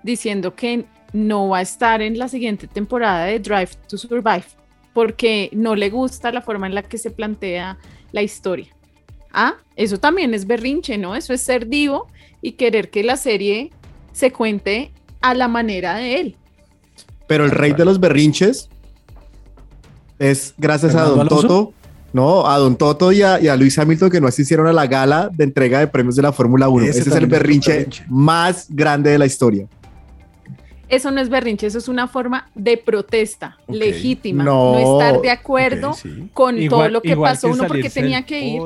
diciendo 0.04 0.56
que 0.56 0.86
no 1.14 1.50
va 1.50 1.60
a 1.60 1.62
estar 1.62 2.02
en 2.02 2.20
la 2.20 2.28
siguiente 2.28 2.68
temporada 2.68 3.26
de 3.26 3.40
Drive 3.40 3.72
to 3.88 3.98
Survive 3.98 4.46
porque 4.94 5.50
no 5.54 5.76
le 5.76 5.90
gusta 5.90 6.32
la 6.32 6.42
forma 6.42 6.68
en 6.68 6.76
la 6.76 6.84
que 6.84 6.98
se 6.98 7.10
plantea 7.10 7.78
la 8.12 8.22
historia. 8.22 8.68
Ah, 9.32 9.56
eso 9.76 10.00
también 10.00 10.34
es 10.36 10.46
berrinche, 10.46 10.98
¿no? 10.98 11.16
Eso 11.16 11.34
es 11.34 11.42
ser 11.42 11.68
divo 11.68 12.08
y 12.42 12.52
querer 12.52 12.92
que 12.92 13.04
la 13.04 13.18
serie 13.18 13.72
se 14.12 14.32
cuente 14.32 14.92
a 15.22 15.34
la 15.34 15.48
manera 15.48 15.96
de 15.96 16.20
él. 16.20 16.36
Pero 17.26 17.46
el 17.46 17.52
rey 17.52 17.74
de 17.74 17.86
los 17.86 18.00
berrinches 18.00 18.70
es 20.20 20.54
gracias 20.58 20.94
a 20.94 21.06
Don 21.06 21.28
Toto, 21.28 21.74
no, 22.14 22.48
a 22.48 22.58
Don 22.58 22.76
Toto 22.76 23.12
y 23.12 23.22
a, 23.22 23.56
Luis 23.56 23.78
Hamilton 23.78 24.10
que 24.10 24.22
no 24.22 24.28
asistieron 24.28 24.68
a 24.68 24.74
la 24.74 24.88
gala 24.88 25.30
de 25.34 25.44
entrega 25.44 25.80
de 25.80 25.88
premios 25.88 26.16
de 26.16 26.22
la 26.22 26.32
Fórmula 26.32 26.70
1. 26.70 26.86
Ese, 26.86 27.02
es 27.02 27.08
el 27.08 27.28
berrinche 27.28 27.88
más 28.08 28.68
grande 28.70 29.12
de 29.12 29.18
la 29.18 29.26
historia 29.26 29.68
eso 30.96 31.12
no 31.12 31.22
es 31.22 31.30
berrinche, 31.30 31.68
eso 31.68 31.80
es 31.80 31.88
una 31.88 32.08
forma 32.08 32.50
de 32.54 32.78
protesta 32.78 33.58
legítima. 33.68 34.44
No, 34.44 35.00
estar 35.00 35.22
de 35.22 35.32
acuerdo 35.32 35.96
con 36.34 36.56
todo 36.68 36.88
lo 36.90 37.02
que 37.02 37.18
pasó 37.18 37.50
uno 37.50 37.66
porque 37.68 37.90
tenía 37.90 38.24
que 38.24 38.40
ir. 38.40 38.62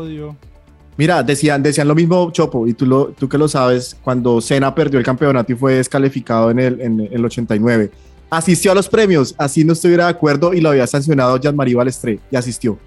Mira, 0.97 1.21
decían, 1.21 1.61
decían 1.61 1.87
lo 1.87 1.93
mismo, 1.93 2.31
Chopo, 2.31 2.67
y 2.67 2.73
tú, 2.73 2.85
lo, 2.85 3.09
tú 3.09 3.29
que 3.29 3.37
lo 3.37 3.47
sabes, 3.47 3.95
cuando 4.03 4.41
Senna 4.41 4.73
perdió 4.73 4.97
el 4.97 5.05
campeonato 5.05 5.51
y 5.51 5.55
fue 5.55 5.75
descalificado 5.75 6.49
en 6.49 6.57
el, 6.57 6.81
en 6.81 6.99
el 7.11 7.23
89, 7.23 7.91
asistió 8.31 8.71
a 8.71 8.75
los 8.75 8.89
premios, 8.89 9.35
así 9.37 9.63
no 9.63 9.73
estuviera 9.73 10.05
de 10.05 10.09
acuerdo 10.09 10.55
y 10.55 10.59
lo 10.59 10.69
había 10.69 10.87
sancionado 10.87 11.37
Jean-Marie 11.37 11.75
Balestre 11.75 12.19
y 12.31 12.35
asistió. 12.35 12.79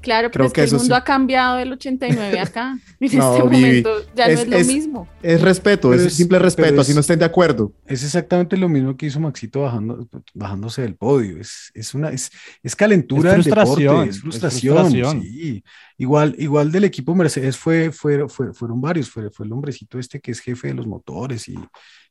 Claro, 0.00 0.30
pero 0.30 0.46
es 0.46 0.52
que, 0.52 0.62
el 0.62 0.72
mundo 0.72 0.94
ha 0.94 1.04
cambiado 1.04 1.56
del 1.56 1.72
89 1.72 2.40
acá. 2.40 2.78
En 3.00 3.06
este 3.06 3.18
momento 3.18 3.90
ya 4.14 4.28
no 4.28 4.32
es 4.32 4.48
lo 4.48 4.58
mismo. 4.58 5.08
Es 5.22 5.40
respeto, 5.40 5.94
es, 5.94 6.12
simple 6.12 6.38
respeto, 6.38 6.82
así 6.82 6.92
no 6.92 7.00
estén 7.00 7.18
de 7.18 7.24
acuerdo. 7.24 7.72
Es 7.86 8.04
exactamente 8.04 8.58
lo 8.58 8.68
mismo 8.68 8.94
que 8.96 9.06
hizo 9.06 9.18
Maxito 9.20 9.62
bajando, 9.62 10.06
bajándose 10.34 10.82
del 10.82 10.96
podio. 10.96 11.40
Es, 11.40 11.70
es 11.72 11.94
una, 11.94 12.10
es, 12.10 12.30
es 12.62 12.76
calentura 12.76 13.32
del 13.32 13.42
deporte, 13.42 14.08
es 14.08 14.20
frustración. 14.20 14.90
Sí. 15.22 15.64
Igual, 15.96 16.34
igual 16.38 16.70
del 16.72 16.84
equipo 16.84 17.14
Mercedes 17.14 17.56
fue, 17.56 17.90
fue, 17.90 18.28
fueron 18.28 18.80
varios, 18.80 19.08
fue, 19.10 19.30
fue 19.30 19.46
el 19.46 19.52
hombrecito 19.52 19.98
este 19.98 20.20
que 20.20 20.32
es 20.32 20.40
jefe 20.40 20.68
de 20.68 20.74
los 20.74 20.86
motores 20.86 21.48
y, 21.48 21.54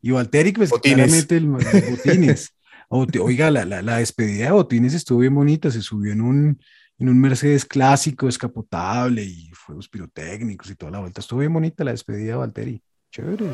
y 0.02 0.12
Valtteri, 0.12 0.52
pues 0.54 0.72
claramente 0.72 1.38
el, 1.38 1.44
el 1.46 1.50
Botines. 1.92 2.54
Oiga, 2.90 3.52
la, 3.52 3.66
la, 3.66 3.84
la 3.84 3.98
despedida 3.98 4.46
de 4.46 4.52
Botines 4.52 4.96
estuvo 4.96 5.20
bien 5.20 5.36
bonita, 5.36 5.70
se 5.70 5.82
subió 5.82 6.14
en 6.14 6.22
un 6.22 6.60
en 7.00 7.08
un 7.08 7.20
Mercedes 7.20 7.66
clásico, 7.66 8.28
escapotable 8.28 9.24
y 9.24 9.50
fuegos 9.54 9.88
pirotécnicos 9.88 10.70
y 10.70 10.76
toda 10.76 10.92
la 10.92 11.00
vuelta. 11.00 11.22
Estuvo 11.22 11.40
bien 11.40 11.54
bonita 11.54 11.84
la 11.84 11.92
despedida 11.92 12.32
de 12.32 12.38
Valtteri. 12.38 12.82
Chévere. 13.12 13.46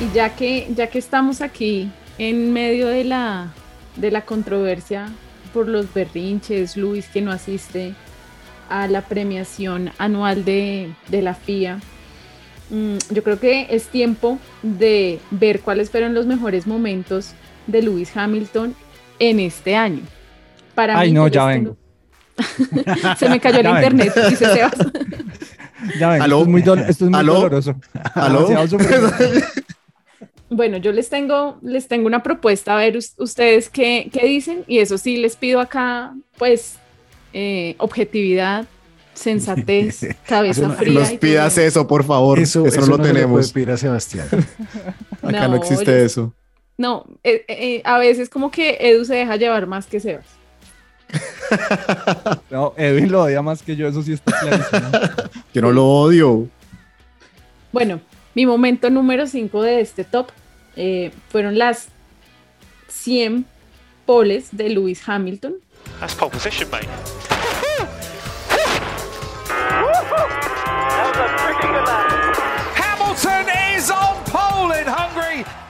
Y 0.00 0.14
ya 0.14 0.34
que, 0.36 0.72
ya 0.74 0.88
que 0.88 0.98
estamos 1.00 1.40
aquí 1.40 1.90
en 2.18 2.52
medio 2.52 2.86
de 2.86 3.02
la, 3.02 3.52
de 3.96 4.12
la 4.12 4.24
controversia 4.24 5.12
por 5.52 5.66
los 5.66 5.92
berrinches, 5.92 6.76
Luis 6.76 7.08
que 7.08 7.20
no 7.20 7.32
asiste 7.32 7.94
a 8.68 8.86
la 8.86 9.02
premiación 9.02 9.90
anual 9.98 10.44
de, 10.44 10.94
de 11.08 11.22
la 11.22 11.34
FIA, 11.34 11.80
yo 12.70 13.22
creo 13.22 13.40
que 13.40 13.66
es 13.70 13.86
tiempo 13.86 14.38
de 14.62 15.20
ver 15.30 15.60
cuáles 15.60 15.90
fueron 15.90 16.14
los 16.14 16.26
mejores 16.26 16.66
momentos 16.66 17.32
de 17.66 17.82
Lewis 17.82 18.16
Hamilton 18.16 18.74
en 19.18 19.40
este 19.40 19.74
año. 19.76 20.02
Para 20.74 20.98
Ay, 20.98 21.12
no, 21.12 21.28
ya 21.28 21.46
vengo. 21.46 21.76
Se 23.18 23.28
me 23.28 23.40
cayó 23.40 23.60
el 23.60 23.66
internet, 23.76 24.12
dice 24.28 24.46
Sebas. 24.46 24.74
Ya 25.98 26.08
vengo, 26.10 26.24
esto 26.24 26.42
es 26.42 26.48
muy, 26.48 26.60
esto 26.60 27.04
es 27.04 27.10
muy 27.10 27.24
doloroso. 27.24 27.76
¿Aló? 28.14 28.48
Bueno, 30.50 30.78
yo 30.78 30.92
les 30.92 31.08
tengo, 31.08 31.58
les 31.62 31.86
tengo 31.88 32.06
una 32.06 32.22
propuesta, 32.22 32.74
a 32.74 32.76
ver 32.78 32.98
ustedes 33.18 33.68
qué, 33.68 34.10
qué 34.12 34.26
dicen, 34.26 34.64
y 34.66 34.78
eso 34.78 34.98
sí, 34.98 35.18
les 35.18 35.36
pido 35.36 35.60
acá, 35.60 36.14
pues, 36.36 36.78
eh, 37.32 37.76
objetividad, 37.78 38.66
sensatez, 39.18 40.06
cabeza 40.26 40.70
fría. 40.70 41.00
Nos 41.00 41.12
pidas 41.14 41.58
eso, 41.58 41.86
por 41.86 42.04
favor. 42.04 42.38
Eso, 42.38 42.64
no 42.64 42.86
lo 42.86 42.98
tenemos. 42.98 43.52
Pida 43.52 43.76
Sebastián. 43.76 44.28
Acá 45.22 45.48
no, 45.48 45.56
existe 45.56 46.04
eso. 46.04 46.32
No, 46.76 47.04
eh, 47.24 47.44
eh, 47.48 47.82
a 47.84 47.98
veces 47.98 48.28
como 48.28 48.50
que 48.50 48.78
Edu 48.80 49.04
se 49.04 49.16
deja 49.16 49.36
llevar 49.36 49.66
más 49.66 49.86
que 49.86 49.98
Sebas. 50.00 50.26
no, 52.50 52.74
Edwin 52.76 53.10
lo 53.10 53.22
odia 53.22 53.42
más 53.42 53.62
que 53.62 53.74
yo, 53.74 53.88
eso 53.88 54.02
sí 54.02 54.12
está 54.12 54.38
clarísimo. 54.38 54.90
yo 55.52 55.62
no 55.62 55.72
lo 55.72 55.86
odio. 55.86 56.48
Bueno, 57.72 58.00
mi 58.34 58.46
momento 58.46 58.90
número 58.90 59.26
5 59.26 59.62
de 59.62 59.80
este 59.80 60.04
top 60.04 60.28
eh, 60.76 61.10
fueron 61.30 61.58
las 61.58 61.88
100 62.88 63.46
poles 64.06 64.48
de 64.52 64.68
Lewis 64.68 65.02
Hamilton. 65.06 65.56
That's 65.98 66.14
pole 66.14 66.30
position, 66.30 66.70
mate. 66.70 66.86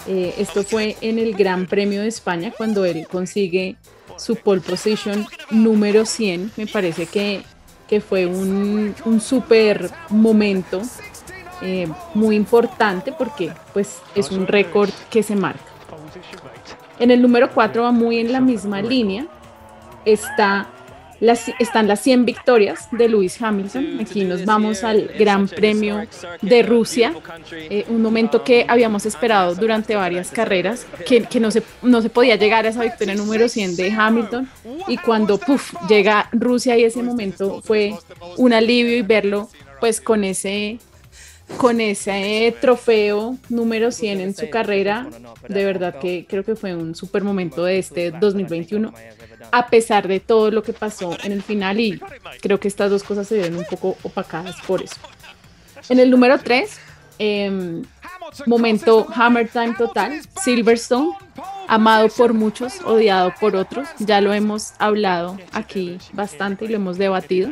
Eh, 0.08 0.34
esto 0.38 0.62
fue 0.62 0.96
en 1.02 1.18
el 1.18 1.34
Gran 1.34 1.66
Premio 1.66 2.00
de 2.00 2.08
España 2.08 2.50
cuando 2.56 2.86
él 2.86 3.06
consigue 3.10 3.76
su 4.16 4.36
pole 4.36 4.62
position 4.62 5.26
número 5.50 6.06
100. 6.06 6.52
Me 6.56 6.66
parece 6.66 7.04
que, 7.04 7.42
que 7.86 8.00
fue 8.00 8.24
un, 8.24 8.94
un 9.04 9.20
super 9.20 9.90
momento 10.08 10.80
eh, 11.60 11.88
muy 12.14 12.36
importante 12.36 13.12
porque 13.12 13.52
pues 13.74 14.00
es 14.14 14.30
un 14.30 14.46
récord 14.46 14.90
que 15.10 15.22
se 15.22 15.36
marca. 15.36 15.60
En 16.98 17.10
el 17.10 17.20
número 17.20 17.50
4 17.52 17.82
va 17.82 17.92
muy 17.92 18.18
en 18.18 18.32
la 18.32 18.40
misma 18.40 18.80
línea. 18.80 19.26
Está 20.06 20.68
las, 21.20 21.48
están 21.58 21.88
las 21.88 22.00
100 22.00 22.24
victorias 22.24 22.88
de 22.92 23.08
Lewis 23.08 23.40
Hamilton. 23.40 23.98
Aquí 24.00 24.24
nos 24.24 24.44
vamos 24.44 24.84
al 24.84 25.10
Gran 25.18 25.48
Premio 25.48 26.06
de 26.42 26.62
Rusia, 26.62 27.14
eh, 27.52 27.84
un 27.88 28.02
momento 28.02 28.44
que 28.44 28.64
habíamos 28.68 29.06
esperado 29.06 29.54
durante 29.54 29.96
varias 29.96 30.30
carreras, 30.30 30.86
que, 31.06 31.22
que, 31.22 31.40
no, 31.40 31.50
se, 31.50 31.62
no 31.82 32.02
se 32.02 32.10
podía 32.10 32.36
llegar 32.36 32.66
a 32.66 32.70
esa 32.70 32.82
victoria 32.82 33.14
número 33.14 33.48
100 33.48 33.76
de 33.76 33.90
Hamilton. 33.90 34.48
Y 34.86 34.96
cuando 34.98 35.38
puff, 35.38 35.74
llega 35.88 36.28
Rusia 36.32 36.76
y 36.76 36.84
ese 36.84 37.02
momento 37.02 37.60
fue 37.62 37.94
un 38.36 38.52
alivio 38.52 38.96
y 38.96 39.02
verlo 39.02 39.48
pues 39.80 40.00
con 40.00 40.24
ese 40.24 40.78
con 41.56 41.80
ese 41.80 42.54
trofeo 42.60 43.36
número 43.48 43.90
100 43.90 44.20
en 44.20 44.34
su 44.34 44.50
carrera, 44.50 45.08
de 45.48 45.64
verdad 45.64 45.98
que 45.98 46.26
creo 46.28 46.44
que 46.44 46.54
fue 46.54 46.74
un 46.74 46.94
super 46.94 47.24
momento 47.24 47.64
de 47.64 47.78
este 47.78 48.10
2021, 48.10 48.92
a 49.50 49.66
pesar 49.68 50.06
de 50.06 50.20
todo 50.20 50.50
lo 50.50 50.62
que 50.62 50.72
pasó 50.72 51.16
en 51.22 51.32
el 51.32 51.42
final 51.42 51.80
y 51.80 52.00
creo 52.40 52.60
que 52.60 52.68
estas 52.68 52.90
dos 52.90 53.02
cosas 53.02 53.26
se 53.26 53.38
ven 53.38 53.56
un 53.56 53.64
poco 53.64 53.96
opacadas 54.02 54.56
por 54.66 54.82
eso. 54.82 54.96
En 55.88 55.98
el 55.98 56.10
número 56.10 56.38
3, 56.38 56.78
em, 57.18 57.82
momento 58.46 59.06
Hammer 59.14 59.48
Time 59.48 59.74
total, 59.76 60.20
Silverstone, 60.42 61.12
amado 61.66 62.08
por 62.08 62.34
muchos, 62.34 62.80
odiado 62.82 63.32
por 63.40 63.56
otros, 63.56 63.88
ya 63.98 64.20
lo 64.20 64.32
hemos 64.32 64.74
hablado 64.78 65.38
aquí 65.52 65.98
bastante 66.12 66.66
y 66.66 66.68
lo 66.68 66.76
hemos 66.76 66.98
debatido, 66.98 67.50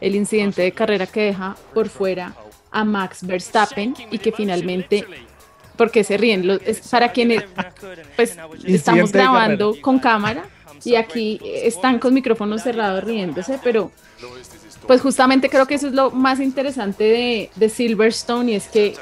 el 0.00 0.14
incidente 0.16 0.62
de 0.62 0.72
carrera 0.72 1.06
que 1.06 1.22
deja 1.22 1.56
por 1.72 1.88
fuera 1.88 2.34
a 2.74 2.84
Max 2.84 3.24
Verstappen 3.26 3.94
y 4.10 4.18
que 4.18 4.32
finalmente, 4.32 5.06
porque 5.76 6.04
se 6.04 6.16
ríen, 6.16 6.60
para 6.90 7.12
quienes 7.12 7.44
pues 8.16 8.36
estamos 8.64 9.12
grabando 9.12 9.74
con 9.80 9.98
cámara 9.98 10.44
y 10.84 10.96
aquí 10.96 11.40
están 11.44 11.98
con 11.98 12.12
micrófonos 12.12 12.62
cerrados 12.62 13.04
riéndose, 13.04 13.58
pero 13.62 13.90
pues 14.86 15.00
justamente 15.00 15.48
creo 15.48 15.66
que 15.66 15.76
eso 15.76 15.86
es 15.86 15.94
lo 15.94 16.10
más 16.10 16.40
interesante 16.40 17.04
de, 17.04 17.50
de 17.54 17.68
Silverstone 17.68 18.52
y 18.52 18.54
es 18.56 18.68
que 18.68 18.94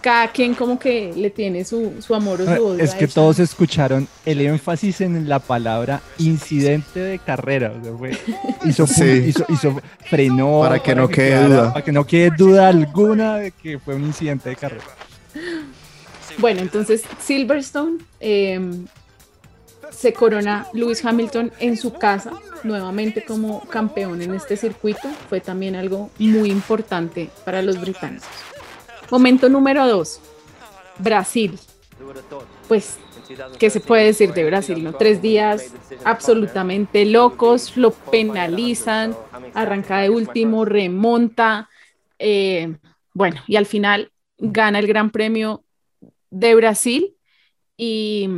cada 0.00 0.28
quien 0.28 0.54
como 0.54 0.78
que 0.78 1.12
le 1.14 1.30
tiene 1.30 1.64
su, 1.64 1.94
su 2.00 2.14
amor 2.14 2.40
o 2.42 2.44
su 2.44 2.66
odio. 2.66 2.82
Es 2.82 2.94
que 2.94 3.06
todos 3.06 3.38
escucharon 3.38 4.08
el 4.24 4.40
énfasis 4.40 5.00
en 5.00 5.28
la 5.28 5.38
palabra 5.38 6.00
incidente 6.18 7.00
de 7.00 7.18
carrera. 7.18 7.72
hizo, 8.64 8.84
hizo, 8.84 9.80
frenó. 10.08 10.60
Para 10.60 10.82
que 10.82 10.94
no 10.94 11.08
quede 11.08 11.44
duda. 11.44 11.72
Para 11.72 11.84
que 11.84 11.92
no 11.92 12.06
quede 12.06 12.30
duda 12.36 12.68
alguna 12.68 13.36
de 13.36 13.50
que 13.52 13.78
fue 13.78 13.94
un 13.94 14.04
incidente 14.04 14.48
de 14.48 14.56
carrera. 14.56 14.84
Bueno, 16.38 16.60
entonces 16.60 17.02
Silverstone 17.20 17.98
em, 18.20 18.86
se 19.90 20.12
corona 20.12 20.66
Lewis 20.72 21.04
Hamilton 21.04 21.52
en 21.60 21.76
su 21.76 21.92
casa 21.92 22.32
nuevamente 22.62 23.24
como 23.24 23.60
campeón 23.68 24.22
en 24.22 24.34
este 24.34 24.56
circuito. 24.56 25.08
Fue 25.28 25.40
también 25.40 25.76
algo 25.76 26.10
muy 26.18 26.50
importante 26.50 27.30
para 27.44 27.62
los 27.62 27.80
británicos. 27.80 28.28
Momento 29.10 29.48
número 29.48 29.86
dos, 29.88 30.20
Brasil. 30.98 31.58
Pues, 32.68 32.98
¿qué 33.58 33.68
se 33.68 33.80
puede 33.80 34.04
decir 34.04 34.32
de 34.32 34.44
Brasil? 34.44 34.94
Tres 34.98 35.20
días 35.20 35.74
absolutamente 36.04 37.04
locos, 37.04 37.76
lo 37.76 37.90
penalizan, 37.90 39.16
arranca 39.54 40.00
de 40.00 40.10
último, 40.10 40.64
remonta. 40.64 41.68
Eh, 42.18 42.76
bueno, 43.12 43.40
y 43.48 43.56
al 43.56 43.66
final 43.66 44.12
gana 44.38 44.78
el 44.78 44.86
Gran 44.86 45.10
Premio 45.10 45.64
de 46.30 46.54
Brasil 46.54 47.16
y, 47.76 48.28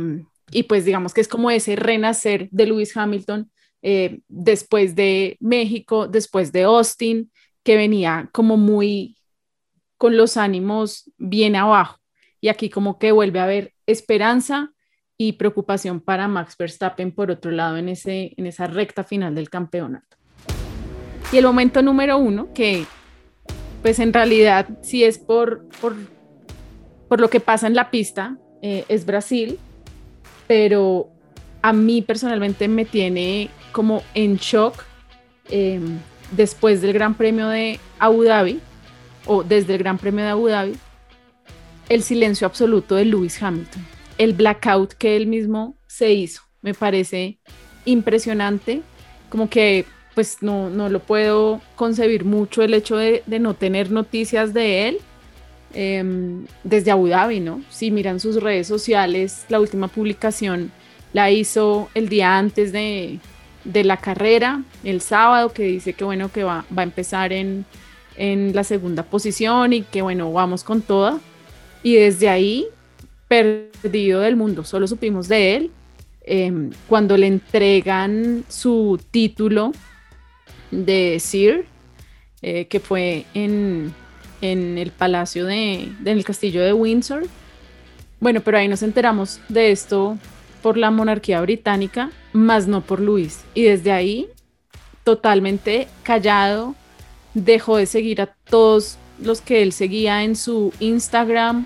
pues 0.67 0.85
digamos 0.85 1.13
que 1.13 1.21
es 1.21 1.27
como 1.27 1.51
ese 1.51 1.75
renacer 1.75 2.49
de 2.51 2.65
Lewis 2.65 2.97
Hamilton 2.97 3.51
eh, 3.83 4.21
después 4.27 4.95
de 4.95 5.37
México, 5.39 6.07
después 6.07 6.51
de 6.51 6.63
Austin, 6.63 7.31
que 7.63 7.77
venía 7.77 8.29
como 8.31 8.57
muy 8.57 9.17
con 10.03 10.17
los 10.17 10.35
ánimos 10.35 11.09
bien 11.17 11.55
abajo. 11.55 11.97
Y 12.41 12.49
aquí 12.49 12.69
como 12.69 12.99
que 12.99 13.13
vuelve 13.13 13.39
a 13.39 13.45
haber 13.45 13.73
esperanza 13.87 14.73
y 15.17 15.31
preocupación 15.31 16.01
para 16.01 16.27
Max 16.27 16.57
Verstappen 16.59 17.13
por 17.13 17.31
otro 17.31 17.51
lado 17.51 17.77
en, 17.77 17.87
ese, 17.87 18.33
en 18.35 18.45
esa 18.45 18.67
recta 18.67 19.05
final 19.05 19.33
del 19.33 19.49
campeonato. 19.49 20.17
Y 21.31 21.37
el 21.37 21.45
momento 21.45 21.81
número 21.81 22.17
uno, 22.17 22.51
que 22.53 22.83
pues 23.81 23.97
en 23.99 24.11
realidad 24.11 24.67
sí 24.81 25.05
es 25.05 25.17
por, 25.17 25.69
por, 25.79 25.95
por 27.07 27.21
lo 27.21 27.29
que 27.29 27.39
pasa 27.39 27.67
en 27.67 27.73
la 27.73 27.89
pista, 27.89 28.37
eh, 28.61 28.83
es 28.89 29.05
Brasil, 29.05 29.57
pero 30.47 31.11
a 31.61 31.71
mí 31.71 32.01
personalmente 32.01 32.67
me 32.67 32.83
tiene 32.83 33.49
como 33.71 34.03
en 34.15 34.35
shock 34.35 34.83
eh, 35.49 35.79
después 36.31 36.81
del 36.81 36.91
Gran 36.91 37.13
Premio 37.13 37.47
de 37.47 37.79
Abu 37.99 38.23
Dhabi, 38.23 38.59
o 39.25 39.43
desde 39.43 39.73
el 39.73 39.79
Gran 39.79 39.97
Premio 39.97 40.23
de 40.23 40.31
Abu 40.31 40.47
Dhabi, 40.47 40.73
el 41.89 42.03
silencio 42.03 42.47
absoluto 42.47 42.95
de 42.95 43.05
Lewis 43.05 43.41
Hamilton, 43.41 43.85
el 44.17 44.33
blackout 44.33 44.93
que 44.93 45.15
él 45.15 45.27
mismo 45.27 45.77
se 45.87 46.13
hizo. 46.13 46.41
Me 46.61 46.73
parece 46.73 47.39
impresionante, 47.85 48.81
como 49.29 49.49
que 49.49 49.85
pues 50.15 50.37
no, 50.41 50.69
no 50.69 50.89
lo 50.89 50.99
puedo 50.99 51.61
concebir 51.75 52.23
mucho 52.23 52.61
el 52.61 52.73
hecho 52.73 52.97
de, 52.97 53.23
no 53.27 53.55
tener 53.55 53.91
noticias 53.91 54.53
de 54.53 54.87
él 54.87 54.97
em, 55.73 56.45
desde 56.63 56.91
Abu 56.91 57.07
Dhabi, 57.07 57.39
¿no? 57.39 57.63
Si 57.69 57.89
miran 57.89 58.19
sus 58.19 58.41
redes 58.41 58.67
sociales, 58.67 59.45
la 59.49 59.59
última 59.59 59.87
publicación 59.87 60.71
la 61.13 61.31
hizo 61.31 61.89
el 61.95 62.09
día 62.09 62.37
antes 62.37 62.71
de, 62.71 63.19
de 63.63 63.83
la 63.83 63.97
carrera, 63.97 64.63
el 64.83 65.01
sábado, 65.01 65.51
que 65.51 65.63
dice 65.63 65.93
que 65.93 66.03
bueno, 66.03 66.31
que 66.31 66.43
va, 66.43 66.65
va 66.75 66.83
a 66.83 66.85
empezar 66.85 67.33
en, 67.33 67.65
en 68.17 68.55
la 68.55 68.63
segunda 68.63 69.03
posición 69.03 69.73
y 69.73 69.81
que 69.81 70.01
bueno, 70.01 70.31
vamos 70.31 70.63
con 70.63 70.81
toda. 70.81 71.19
Y 71.81 71.95
desde 71.95 72.29
ahí, 72.29 72.67
perdido 73.27 74.21
del 74.21 74.35
mundo, 74.35 74.63
solo 74.63 74.87
supimos 74.87 75.27
de 75.27 75.55
él 75.55 75.71
em, 76.21 76.71
cuando 76.87 77.17
le 77.17 77.27
entregan 77.27 78.43
su 78.47 78.99
título 79.11 79.73
de 80.71 81.19
Sir, 81.19 81.65
eh, 82.41 82.65
que 82.65 82.79
fue 82.79 83.25
en, 83.33 83.93
en 84.41 84.77
el 84.77 84.91
palacio 84.91 85.45
de, 85.45 85.73
en 85.83 86.07
el 86.07 86.23
castillo 86.23 86.61
de 86.61 86.73
Windsor. 86.73 87.27
Bueno, 88.19 88.41
pero 88.41 88.57
ahí 88.57 88.67
nos 88.67 88.83
enteramos 88.83 89.41
de 89.49 89.71
esto 89.71 90.17
por 90.61 90.77
la 90.77 90.91
monarquía 90.91 91.41
británica, 91.41 92.11
más 92.31 92.67
no 92.67 92.81
por 92.81 93.01
Luis. 93.01 93.43
Y 93.53 93.63
desde 93.63 93.91
ahí, 93.91 94.27
totalmente 95.03 95.89
callado, 96.03 96.75
dejó 97.33 97.77
de 97.77 97.85
seguir 97.85 98.21
a 98.21 98.27
todos 98.49 98.97
los 99.19 99.41
que 99.41 99.61
él 99.61 99.71
seguía 99.71 100.23
en 100.23 100.35
su 100.35 100.73
Instagram, 100.79 101.65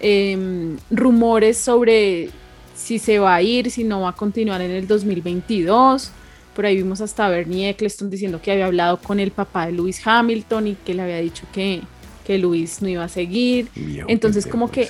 em, 0.00 0.78
rumores 0.90 1.58
sobre 1.58 2.30
si 2.74 2.98
se 2.98 3.18
va 3.18 3.36
a 3.36 3.42
ir, 3.42 3.70
si 3.70 3.84
no 3.84 4.02
va 4.02 4.10
a 4.10 4.14
continuar 4.14 4.60
en 4.60 4.70
el 4.70 4.86
2022. 4.86 6.10
Por 6.54 6.66
ahí 6.66 6.76
vimos 6.76 7.00
hasta 7.00 7.28
Bernie 7.28 7.70
Eccleston 7.70 8.10
diciendo 8.10 8.40
que 8.42 8.52
había 8.52 8.66
hablado 8.66 8.98
con 8.98 9.20
el 9.20 9.30
papá 9.30 9.66
de 9.66 9.72
Lewis 9.72 10.00
Hamilton 10.04 10.66
y 10.68 10.74
que 10.74 10.94
le 10.94 11.02
había 11.02 11.18
dicho 11.18 11.46
que, 11.52 11.82
que 12.26 12.38
Lewis 12.38 12.82
no 12.82 12.88
iba 12.88 13.04
a 13.04 13.08
seguir. 13.08 13.68
Entonces 14.08 14.46
como 14.46 14.70
que 14.70 14.88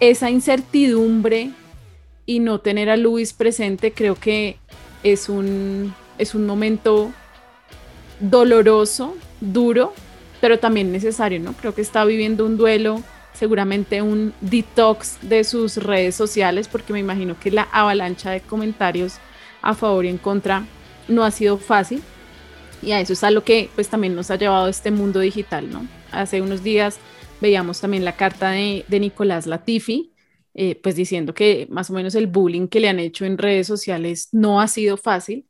esa 0.00 0.30
incertidumbre 0.30 1.50
y 2.24 2.40
no 2.40 2.60
tener 2.60 2.90
a 2.90 2.96
Lewis 2.96 3.32
presente 3.32 3.92
creo 3.92 4.14
que 4.14 4.56
es 5.02 5.28
un, 5.28 5.94
es 6.18 6.34
un 6.34 6.46
momento 6.46 7.12
doloroso, 8.20 9.16
duro, 9.40 9.92
pero 10.40 10.58
también 10.58 10.92
necesario, 10.92 11.40
¿no? 11.40 11.52
Creo 11.54 11.74
que 11.74 11.82
está 11.82 12.04
viviendo 12.04 12.44
un 12.44 12.56
duelo, 12.56 13.02
seguramente 13.32 14.02
un 14.02 14.32
detox 14.40 15.18
de 15.22 15.44
sus 15.44 15.76
redes 15.76 16.14
sociales, 16.14 16.68
porque 16.68 16.92
me 16.92 17.00
imagino 17.00 17.38
que 17.38 17.50
la 17.50 17.68
avalancha 17.72 18.30
de 18.30 18.40
comentarios 18.40 19.18
a 19.62 19.74
favor 19.74 20.04
y 20.04 20.08
en 20.08 20.18
contra 20.18 20.64
no 21.08 21.24
ha 21.24 21.30
sido 21.30 21.58
fácil. 21.58 22.02
Y 22.82 22.92
a 22.92 23.00
eso 23.00 23.14
es 23.14 23.24
a 23.24 23.30
lo 23.30 23.42
que 23.42 23.70
pues 23.74 23.88
también 23.88 24.14
nos 24.14 24.30
ha 24.30 24.36
llevado 24.36 24.68
este 24.68 24.90
mundo 24.90 25.20
digital, 25.20 25.70
¿no? 25.70 25.86
Hace 26.12 26.42
unos 26.42 26.62
días 26.62 26.98
veíamos 27.40 27.80
también 27.80 28.04
la 28.04 28.16
carta 28.16 28.50
de, 28.50 28.84
Nicolás 28.88 29.46
Latifi, 29.46 30.12
eh, 30.54 30.78
pues 30.82 30.94
diciendo 30.94 31.34
que 31.34 31.66
más 31.70 31.90
o 31.90 31.94
menos 31.94 32.14
el 32.14 32.26
bullying 32.26 32.68
que 32.68 32.80
le 32.80 32.88
han 32.88 33.00
hecho 33.00 33.24
en 33.24 33.38
redes 33.38 33.66
sociales 33.66 34.28
no 34.32 34.60
ha 34.60 34.68
sido 34.68 34.96
fácil 34.96 35.46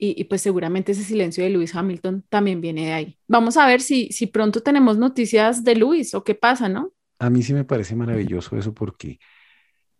y, 0.00 0.24
pues 0.24 0.42
seguramente 0.42 0.92
ese 0.92 1.02
silencio 1.02 1.42
de 1.42 1.50
Lewis 1.50 1.74
Hamilton 1.74 2.24
también 2.28 2.60
viene 2.60 2.86
de 2.86 2.92
ahí. 2.92 3.18
Vamos 3.26 3.56
a 3.56 3.66
ver 3.66 3.80
si, 3.80 4.12
si 4.12 4.28
pronto 4.28 4.62
tenemos 4.62 4.96
noticias 4.96 5.64
de 5.64 5.74
Lewis 5.74 6.14
o 6.14 6.22
qué 6.22 6.36
pasa, 6.36 6.68
¿no? 6.68 6.92
A 7.18 7.30
mí 7.30 7.42
sí 7.42 7.52
me 7.52 7.64
parece 7.64 7.96
maravilloso 7.96 8.56
eso 8.56 8.72
porque 8.72 9.18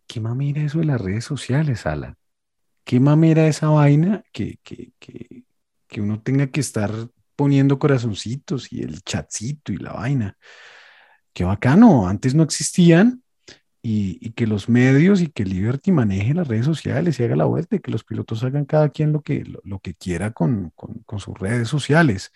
qué 0.07 0.21
mamera 0.21 0.63
eso 0.63 0.79
de 0.79 0.85
las 0.85 1.01
redes 1.01 1.25
sociales, 1.25 1.85
Ala. 1.85 2.17
Qué 2.85 3.01
mamera 3.01 3.45
esa 3.47 3.67
vaina 3.67 4.23
que, 4.31 4.57
que, 4.63 4.93
que, 4.99 5.43
que 5.85 6.01
uno 6.01 6.21
tenga 6.21 6.47
que 6.47 6.61
estar 6.61 6.91
poniendo 7.35 7.77
corazoncitos 7.77 8.71
y 8.71 8.81
el 8.81 9.01
chatcito 9.01 9.73
y 9.73 9.77
la 9.77 9.91
vaina. 9.91 10.37
Qué 11.33 11.43
bacano, 11.43 12.07
antes 12.07 12.33
no 12.33 12.43
existían 12.43 13.21
y, 13.81 14.31
que 14.31 14.47
los 14.47 14.69
medios 14.69 15.21
y 15.21 15.27
que 15.27 15.45
Liberty 15.45 15.91
maneje 15.91 16.33
las 16.33 16.47
redes 16.47 16.65
sociales 16.65 17.19
y 17.19 17.23
haga 17.23 17.35
la 17.35 17.45
vuelta 17.45 17.75
y 17.75 17.79
que 17.79 17.91
los 17.91 18.03
pilotos 18.03 18.43
hagan 18.43 18.65
cada 18.65 18.89
quien 18.89 19.13
lo 19.13 19.21
que, 19.21 19.43
lo, 19.63 19.79
que 19.79 19.93
quiera 19.95 20.31
con, 20.31 20.71
con, 20.75 21.19
sus 21.19 21.37
redes 21.39 21.67
sociales. 21.69 22.31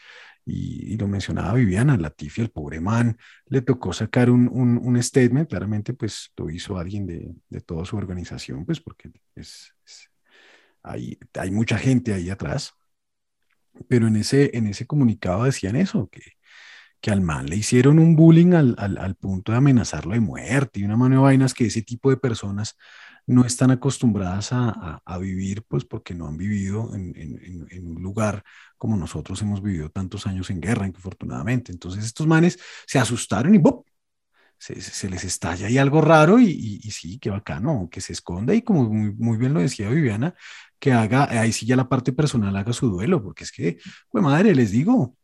Y, 0.45 0.97
lo 0.97 1.07
mencionaba 1.07 1.53
Viviana, 1.53 1.97
Latifi, 1.97 2.41
el 2.41 2.51
pobre 2.51 2.79
man, 2.81 3.17
le 3.47 3.61
tocó 3.61 3.93
sacar 3.93 4.29
un, 4.29 4.47
un, 4.49 5.01
statement, 5.03 5.49
claramente 5.49 5.93
pues 5.93 6.31
lo 6.37 6.49
hizo 6.49 6.77
alguien 6.77 7.05
de, 7.05 7.33
de 7.49 7.61
toda 7.61 7.85
su 7.85 7.97
organización, 7.97 8.65
pues 8.65 8.79
porque 8.81 9.11
es, 9.35 9.73
hay, 10.83 11.17
hay 11.35 11.51
mucha 11.51 11.77
gente 11.77 12.13
ahí 12.13 12.29
atrás, 12.29 12.73
pero 13.87 14.07
en 14.07 14.15
ese, 14.17 14.55
en 14.57 14.67
ese 14.67 14.85
comunicado 14.85 15.43
decían 15.45 15.75
eso, 15.75 16.09
que, 16.09 16.21
que 17.03 17.11
al 17.11 17.19
man 17.19 17.47
le 17.47 17.57
hicieron 17.57 17.99
un 17.99 18.15
bullying 18.15 18.53
al, 18.53 18.75
al, 18.77 19.15
punto 19.15 19.51
de 19.51 19.57
amenazarlo 19.57 20.13
de 20.13 20.21
muerte 20.21 20.79
y 20.79 20.85
una 20.85 20.95
mano 20.95 21.15
de 21.15 21.21
vainas 21.21 21.53
que 21.53 21.65
ese 21.65 21.81
tipo 21.81 22.09
de 22.09 22.15
personas 22.15 22.77
no 23.27 23.43
están 23.43 23.71
acostumbradas 23.71 24.53
a, 24.53 25.01
a, 25.03 25.17
vivir, 25.17 25.63
pues 25.67 25.83
porque 25.83 26.15
no 26.15 26.27
han 26.27 26.37
vivido 26.37 26.95
en, 26.95 27.13
en, 27.69 27.87
un 27.87 28.01
lugar 28.01 28.41
como 28.77 28.95
nosotros 28.95 29.41
hemos 29.41 29.61
vivido 29.61 29.89
tantos 29.89 30.27
años 30.27 30.49
en 30.49 30.61
guerra, 30.61 30.87
infortunadamente. 30.87 31.73
Entonces 31.73 32.05
estos 32.05 32.25
manes 32.25 32.57
se 32.87 32.99
asustaron 32.99 33.53
y 33.53 33.57
¡bop! 33.57 33.85
Se, 34.57 35.09
les 35.09 35.25
estalla 35.25 35.67
ahí 35.67 35.77
algo 35.77 35.99
raro 35.99 36.39
y, 36.39 36.79
y, 36.81 36.91
sí, 36.91 37.19
qué 37.19 37.29
bacano, 37.29 37.89
que 37.91 37.99
se 37.99 38.13
esconda 38.13 38.55
y 38.55 38.61
como 38.61 38.85
muy, 38.85 39.13
muy, 39.13 39.37
bien 39.37 39.53
lo 39.53 39.59
decía 39.59 39.89
Viviana, 39.89 40.35
que 40.79 40.93
haga, 40.93 41.25
ahí 41.29 41.51
sí 41.51 41.65
ya 41.65 41.75
la 41.75 41.89
parte 41.89 42.13
personal 42.13 42.55
haga 42.55 42.71
su 42.71 42.89
duelo, 42.89 43.21
porque 43.21 43.43
es 43.43 43.51
que, 43.51 43.77
pues 44.09 44.23
madre, 44.23 44.55
les 44.55 44.71
digo, 44.71 45.17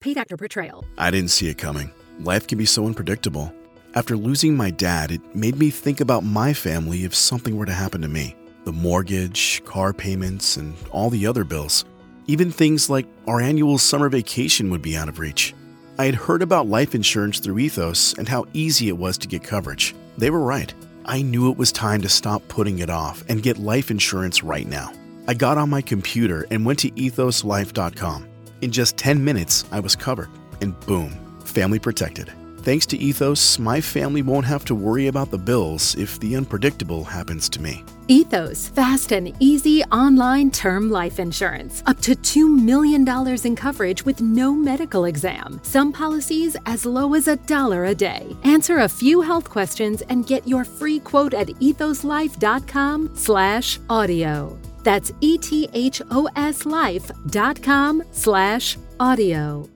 Paid 0.00 0.18
actor 0.18 0.36
portrayal. 0.36 0.84
I 0.98 1.10
didn't 1.10 1.30
see 1.30 1.48
it 1.48 1.58
coming. 1.58 1.90
Life 2.20 2.46
can 2.46 2.58
be 2.58 2.66
so 2.66 2.86
unpredictable. 2.86 3.52
After 3.94 4.16
losing 4.16 4.54
my 4.54 4.70
dad, 4.70 5.10
it 5.10 5.34
made 5.34 5.56
me 5.56 5.70
think 5.70 6.00
about 6.00 6.22
my 6.22 6.52
family 6.52 7.04
if 7.04 7.14
something 7.14 7.56
were 7.56 7.66
to 7.66 7.72
happen 7.72 8.02
to 8.02 8.08
me. 8.08 8.36
The 8.64 8.72
mortgage, 8.72 9.64
car 9.64 9.92
payments, 9.92 10.56
and 10.56 10.74
all 10.90 11.08
the 11.08 11.26
other 11.26 11.44
bills. 11.44 11.84
Even 12.26 12.50
things 12.50 12.90
like 12.90 13.06
our 13.26 13.40
annual 13.40 13.78
summer 13.78 14.08
vacation 14.08 14.70
would 14.70 14.82
be 14.82 14.96
out 14.96 15.08
of 15.08 15.18
reach. 15.18 15.54
I 15.98 16.04
had 16.04 16.14
heard 16.14 16.42
about 16.42 16.68
life 16.68 16.94
insurance 16.94 17.38
through 17.38 17.58
Ethos 17.58 18.12
and 18.18 18.28
how 18.28 18.44
easy 18.52 18.88
it 18.88 18.98
was 18.98 19.16
to 19.18 19.28
get 19.28 19.42
coverage. 19.42 19.94
They 20.18 20.30
were 20.30 20.40
right. 20.40 20.74
I 21.06 21.22
knew 21.22 21.50
it 21.50 21.56
was 21.56 21.72
time 21.72 22.02
to 22.02 22.08
stop 22.08 22.46
putting 22.48 22.80
it 22.80 22.90
off 22.90 23.24
and 23.28 23.42
get 23.42 23.58
life 23.58 23.90
insurance 23.90 24.42
right 24.42 24.66
now. 24.66 24.92
I 25.26 25.34
got 25.34 25.56
on 25.56 25.70
my 25.70 25.80
computer 25.80 26.46
and 26.50 26.66
went 26.66 26.80
to 26.80 26.90
ethoslife.com. 26.90 28.28
In 28.62 28.70
just 28.70 28.96
10 28.96 29.22
minutes, 29.22 29.64
I 29.70 29.80
was 29.80 29.94
covered, 29.94 30.30
and 30.60 30.78
boom, 30.86 31.10
family 31.44 31.78
protected. 31.78 32.32
Thanks 32.58 32.86
to 32.86 32.96
Ethos, 32.96 33.60
my 33.60 33.80
family 33.80 34.22
won't 34.22 34.46
have 34.46 34.64
to 34.64 34.74
worry 34.74 35.06
about 35.06 35.30
the 35.30 35.38
bills 35.38 35.94
if 35.94 36.18
the 36.18 36.34
unpredictable 36.34 37.04
happens 37.04 37.48
to 37.50 37.62
me. 37.62 37.84
Ethos, 38.08 38.68
fast 38.70 39.12
and 39.12 39.32
easy 39.38 39.84
online 39.84 40.50
term 40.50 40.90
life 40.90 41.20
insurance. 41.20 41.84
Up 41.86 42.00
to 42.00 42.16
$2 42.16 42.48
million 42.64 43.06
in 43.44 43.54
coverage 43.54 44.04
with 44.04 44.20
no 44.20 44.52
medical 44.52 45.04
exam. 45.04 45.60
Some 45.62 45.92
policies 45.92 46.56
as 46.66 46.84
low 46.84 47.14
as 47.14 47.28
a 47.28 47.36
dollar 47.36 47.84
a 47.84 47.94
day. 47.94 48.34
Answer 48.42 48.78
a 48.78 48.88
few 48.88 49.20
health 49.20 49.48
questions 49.48 50.02
and 50.08 50.26
get 50.26 50.48
your 50.48 50.64
free 50.64 50.98
quote 50.98 51.34
at 51.34 51.48
ethoslife.com 51.60 53.10
slash 53.14 53.78
audio. 53.88 54.58
That's 54.86 55.12
ethoslife.com 55.20 58.02
slash 58.12 58.76
audio. 59.00 59.68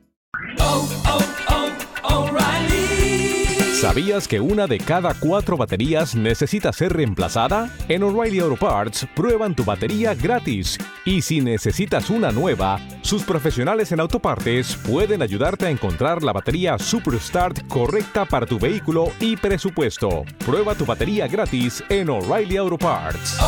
¿Sabías 3.80 4.28
que 4.28 4.40
una 4.40 4.68
de 4.68 4.78
cada 4.78 5.14
cuatro 5.14 5.56
baterías 5.56 6.14
necesita 6.14 6.72
ser 6.72 6.92
reemplazada? 6.92 7.74
En 7.88 8.04
O'Reilly 8.04 8.38
Auto 8.38 8.54
Parts 8.54 9.04
prueban 9.16 9.56
tu 9.56 9.64
batería 9.64 10.14
gratis. 10.14 10.78
Y 11.04 11.22
si 11.22 11.40
necesitas 11.40 12.08
una 12.08 12.30
nueva, 12.30 12.78
sus 13.02 13.24
profesionales 13.24 13.90
en 13.90 13.98
autopartes 13.98 14.76
pueden 14.76 15.22
ayudarte 15.22 15.66
a 15.66 15.70
encontrar 15.70 16.22
la 16.22 16.32
batería 16.32 16.78
Superstart 16.78 17.66
correcta 17.66 18.26
para 18.26 18.46
tu 18.46 18.60
vehículo 18.60 19.10
y 19.18 19.36
presupuesto. 19.36 20.22
Prueba 20.46 20.76
tu 20.76 20.86
batería 20.86 21.26
gratis 21.26 21.82
en 21.88 22.10
O'Reilly 22.10 22.58
Auto 22.58 22.78
Parts. 22.78 23.40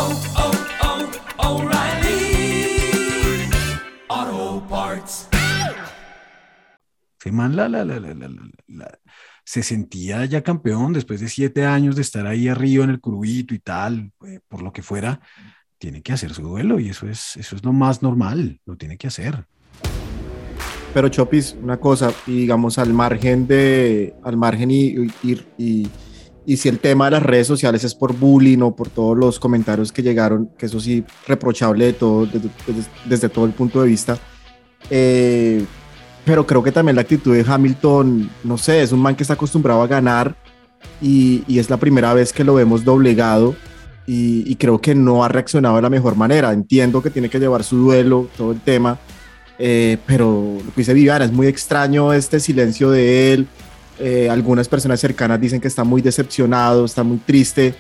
Auto 4.09 4.67
Parts. 4.69 5.29
se 9.45 9.63
sentía 9.63 10.25
ya 10.25 10.43
campeón 10.43 10.93
después 10.93 11.21
de 11.21 11.29
siete 11.29 11.67
años 11.67 11.97
de 11.97 12.03
estar 12.03 12.27
ahí 12.27 12.49
arriba 12.49 12.85
en 12.85 12.91
el 12.91 13.01
curvito 13.01 13.55
y 13.55 13.59
tal, 13.59 14.13
eh, 14.27 14.41
por 14.49 14.63
lo 14.63 14.73
que 14.73 14.83
fuera, 14.83 15.21
tiene 15.79 16.03
que 16.03 16.13
hacer 16.13 16.33
su 16.33 16.43
duelo 16.43 16.79
y 16.81 16.89
eso 16.89 17.09
es, 17.09 17.37
eso 17.37 17.57
es 17.57 17.65
lo 17.65 17.73
más 17.73 18.03
normal, 18.03 18.61
lo 18.65 18.77
tiene 18.77 18.97
que 18.97 19.09
hacer. 19.09 19.47
Pero 20.95 21.09
Chopis, 21.09 21.57
una 21.61 21.79
cosa, 21.79 22.13
y 22.27 22.41
digamos 22.41 22.79
al 22.79 22.93
margen 22.93 23.47
de, 23.47 24.15
al 24.23 24.37
margen 24.37 24.71
y, 24.71 24.95
y 25.23 25.41
y 25.57 25.89
si 26.47 26.69
el 26.69 26.79
tema 26.79 27.07
de 27.07 27.13
las 27.13 27.23
redes 27.23 27.47
sociales 27.47 27.85
es 27.85 27.95
por 27.95 28.15
bullying 28.15 28.59
o 28.61 28.75
por 28.75 28.89
todos 28.89 29.17
los 29.17 29.39
comentarios 29.39 29.93
que 29.93 30.03
llegaron, 30.03 30.51
que 30.59 30.67
eso 30.67 30.81
sí, 30.81 31.05
reprochable 31.27 31.87
de 31.87 31.93
todo, 31.93 32.29
desde, 33.07 33.29
todo 33.29 33.45
el 33.45 33.53
punto 33.53 33.83
de 33.83 33.89
vista. 33.89 34.19
Eh, 34.91 35.65
pero 36.25 36.47
creo 36.47 36.63
que 36.63 36.73
también 36.73 36.97
la 36.97 37.03
actitud 37.03 37.35
de 37.35 37.45
Hamilton, 37.47 38.31
no 38.45 38.59
sé, 38.59 38.83
es 38.83 38.93
un 38.93 39.01
man 39.01 39.15
que 39.17 39.23
está 39.23 39.35
acostumbrado 39.35 39.83
a 39.83 39.87
ganar 39.87 40.37
y, 41.01 41.45
y 41.47 41.59
es 41.59 41.71
la 41.71 41.77
primera 41.77 42.15
vez 42.15 42.33
que 42.33 42.45
lo 42.45 42.55
vemos 42.55 42.85
doblegado 42.85 43.55
y, 44.07 44.45
y, 44.51 44.57
creo 44.57 44.81
que 44.81 44.97
no 44.97 45.23
ha 45.23 45.29
reaccionado 45.29 45.77
de 45.77 45.83
la 45.83 45.91
mejor 45.91 46.17
manera. 46.17 46.53
Entiendo 46.53 47.03
que 47.03 47.11
tiene 47.11 47.29
que 47.29 47.39
llevar 47.39 47.63
su 47.63 47.77
duelo, 47.77 48.29
todo 48.37 48.51
el 48.51 48.61
tema, 48.61 48.99
eh, 49.59 49.99
pero 50.07 50.59
lo 50.65 50.75
que 50.75 50.81
dice 50.81 50.93
Viviana, 50.95 51.25
es 51.25 51.33
muy 51.33 51.47
extraño 51.47 52.13
este 52.13 52.41
silencio 52.41 52.91
de 52.91 53.33
él 53.33 53.47
eh, 54.05 54.29
algunas 54.29 54.67
personas 54.67 54.99
cercanas 54.99 55.41
dicen 55.41 55.61
que 55.61 55.69
está 55.69 55.85
muy 55.85 56.03
decepcionado, 56.03 56.85
está 56.85 57.05
muy 57.05 57.19
triste, 57.19 57.73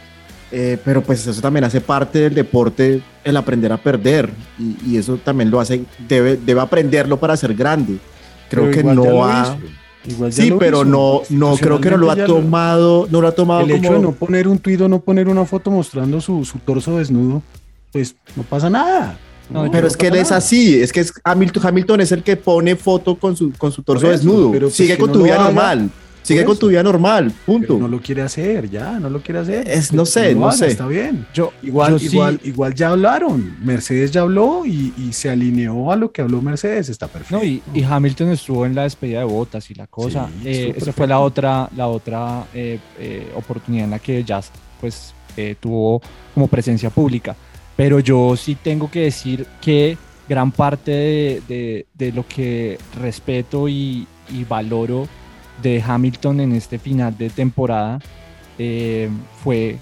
eh, 0.52 0.78
pero 0.84 1.02
pues 1.02 1.26
eso 1.26 1.40
también 1.40 1.64
hace 1.64 1.80
parte 1.80 2.20
del 2.20 2.34
deporte, 2.34 3.02
el 3.24 3.36
aprender 3.36 3.72
a 3.72 3.76
perder, 3.76 4.30
y, 4.56 4.96
eso 4.96 5.16
también 5.16 5.50
lo 5.50 5.58
hace, 5.58 5.82
debe, 6.06 6.36
debe 6.36 6.60
aprenderlo 6.60 7.18
para 7.18 7.36
ser 7.36 7.54
grande. 7.54 7.98
Creo 8.48 8.70
que 8.70 8.84
no 8.84 9.24
ha... 9.24 9.58
sí, 10.30 10.54
pero 10.60 10.84
no, 10.84 11.22
no 11.28 11.56
creo 11.56 11.80
que 11.80 11.90
no 11.90 11.96
lo 11.96 12.08
ha 12.12 12.24
tomado, 12.24 13.08
no 13.10 13.20
lo 13.20 13.26
ha 13.26 13.32
tomado. 13.32 13.62
El 13.62 13.72
hecho 13.72 13.94
de 13.94 13.98
no 13.98 14.12
poner 14.12 14.46
un 14.46 14.60
tuit 14.60 14.80
o 14.80 14.88
no 14.88 15.00
poner 15.00 15.28
una 15.28 15.44
foto 15.44 15.72
mostrando 15.72 16.20
su, 16.20 16.44
su 16.44 16.58
torso 16.58 16.98
desnudo, 16.98 17.42
pues 17.90 18.14
no 18.36 18.44
pasa 18.44 18.70
nada. 18.70 19.18
pero 19.72 19.88
es 19.88 19.96
que 19.96 20.06
él 20.06 20.14
es 20.14 20.30
así, 20.30 20.80
es 20.80 20.92
que 20.92 21.00
es 21.00 21.12
Hamilton, 21.24 21.66
Hamilton 21.66 22.00
es 22.02 22.12
el 22.12 22.22
que 22.22 22.36
pone 22.36 22.76
foto 22.76 23.16
con 23.16 23.36
su, 23.36 23.52
con 23.54 23.72
su 23.72 23.82
torso 23.82 24.08
desnudo. 24.08 24.52
Pero 24.52 24.66
pues 24.66 24.76
Sigue 24.76 24.96
con 24.96 25.10
tu 25.10 25.24
vida 25.24 25.38
normal. 25.38 25.90
Sigue 26.22 26.44
con 26.44 26.56
tu 26.56 26.68
vida 26.68 26.82
normal, 26.82 27.32
punto. 27.44 27.76
no 27.76 27.88
lo 27.88 28.00
quiere 28.00 28.22
hacer, 28.22 28.70
ya, 28.70 28.98
no 29.00 29.10
lo 29.10 29.20
quiere 29.20 29.40
hacer. 29.40 29.68
Es, 29.68 29.92
no 29.92 30.06
sé, 30.06 30.34
no, 30.34 30.52
sé. 30.52 30.68
Está 30.68 30.86
bien. 30.86 31.26
Yo, 31.34 31.52
igual, 31.62 32.00
igual, 32.00 32.40
igual 32.44 32.74
ya 32.74 32.90
hablaron. 32.90 33.56
Mercedes 33.60 34.12
ya 34.12 34.20
habló 34.20 34.64
y, 34.64 34.92
se 35.12 35.28
alineó 35.28 35.92
a 35.92 35.96
lo 35.96 36.12
que 36.12 36.22
habló 36.22 36.40
Mercedes, 36.40 36.88
está 36.88 37.08
perfecto. 37.08 37.44
y, 37.44 37.62
Hamilton 37.82 38.30
estuvo 38.30 38.64
en 38.64 38.74
la 38.74 38.84
despedida 38.84 39.18
de 39.18 39.24
botas 39.24 39.70
y 39.70 39.74
la 39.74 39.86
cosa. 39.88 40.28
Eh, 40.44 40.72
esa 40.76 40.92
fue 40.92 41.06
la 41.06 41.18
otra, 41.18 41.68
la 41.76 41.88
otra 41.88 42.46
eh, 42.54 42.78
eh, 42.98 43.30
oportunidad 43.34 43.84
en 43.84 43.90
la 43.90 43.98
que 43.98 44.22
ya 44.22 44.40
pues, 44.80 45.14
tuvo 45.60 46.00
como 46.34 46.46
presencia 46.46 46.90
pública. 46.90 47.34
Pero 47.76 47.98
yo 47.98 48.36
sí 48.36 48.54
tengo 48.54 48.90
que 48.90 49.00
decir 49.00 49.46
que 49.60 49.98
gran 50.28 50.52
parte 50.52 51.42
de, 51.48 52.12
lo 52.14 52.26
que 52.26 52.78
respeto 53.00 53.68
y, 53.68 54.06
y 54.30 54.44
valoro 54.44 55.08
de 55.62 55.82
Hamilton 55.86 56.40
en 56.40 56.52
este 56.52 56.78
final 56.78 57.16
de 57.16 57.30
temporada 57.30 58.00
eh, 58.58 59.08
fue 59.42 59.78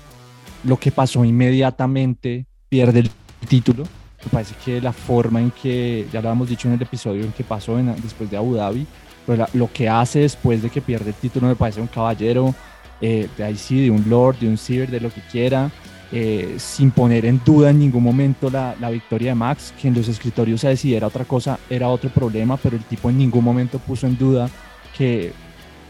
lo 0.64 0.76
que 0.78 0.92
pasó 0.92 1.24
inmediatamente, 1.24 2.46
pierde 2.68 3.00
el 3.00 3.10
título. 3.48 3.84
Me 4.24 4.30
parece 4.30 4.54
que 4.64 4.80
la 4.80 4.92
forma 4.92 5.40
en 5.40 5.50
que, 5.50 6.06
ya 6.12 6.20
lo 6.20 6.28
habíamos 6.28 6.48
dicho 6.48 6.68
en 6.68 6.74
el 6.74 6.82
episodio, 6.82 7.24
en 7.24 7.32
que 7.32 7.42
pasó 7.42 7.76
después 7.76 8.30
de 8.30 8.36
Abu 8.36 8.54
Dhabi, 8.54 8.86
pero 9.26 9.46
lo 9.54 9.72
que 9.72 9.88
hace 9.88 10.20
después 10.20 10.62
de 10.62 10.70
que 10.70 10.80
pierde 10.80 11.10
el 11.10 11.16
título 11.16 11.48
me 11.48 11.56
parece 11.56 11.80
un 11.80 11.86
caballero, 11.86 12.54
eh, 13.00 13.28
de 13.36 13.44
ahí 13.44 13.56
sí, 13.56 13.84
de 13.84 13.90
un 13.90 14.04
lord, 14.08 14.36
de 14.38 14.48
un 14.48 14.58
ciber, 14.58 14.90
de 14.90 15.00
lo 15.00 15.10
que 15.10 15.22
quiera, 15.22 15.70
eh, 16.12 16.56
sin 16.58 16.90
poner 16.90 17.24
en 17.24 17.40
duda 17.44 17.70
en 17.70 17.78
ningún 17.78 18.02
momento 18.02 18.50
la, 18.50 18.74
la, 18.78 18.90
victoria 18.90 19.30
de 19.30 19.36
Max, 19.36 19.72
que 19.80 19.88
en 19.88 19.94
los 19.94 20.08
escritorios 20.08 20.60
se 20.60 20.68
decidiera 20.68 21.06
otra 21.06 21.24
cosa 21.24 21.58
era 21.70 21.88
otro 21.88 22.10
problema, 22.10 22.56
pero 22.58 22.76
el 22.76 22.84
tipo 22.84 23.08
en 23.08 23.16
ningún 23.16 23.44
momento 23.44 23.78
puso 23.78 24.06
en 24.06 24.18
duda 24.18 24.50
que 24.98 25.32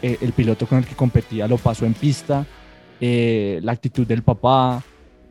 eh, 0.01 0.17
el 0.21 0.31
piloto 0.33 0.65
con 0.65 0.79
el 0.79 0.85
que 0.85 0.95
competía 0.95 1.47
lo 1.47 1.57
pasó 1.57 1.85
en 1.85 1.93
pista, 1.93 2.45
eh, 2.99 3.59
la 3.61 3.71
actitud 3.71 4.05
del 4.05 4.23
papá, 4.23 4.83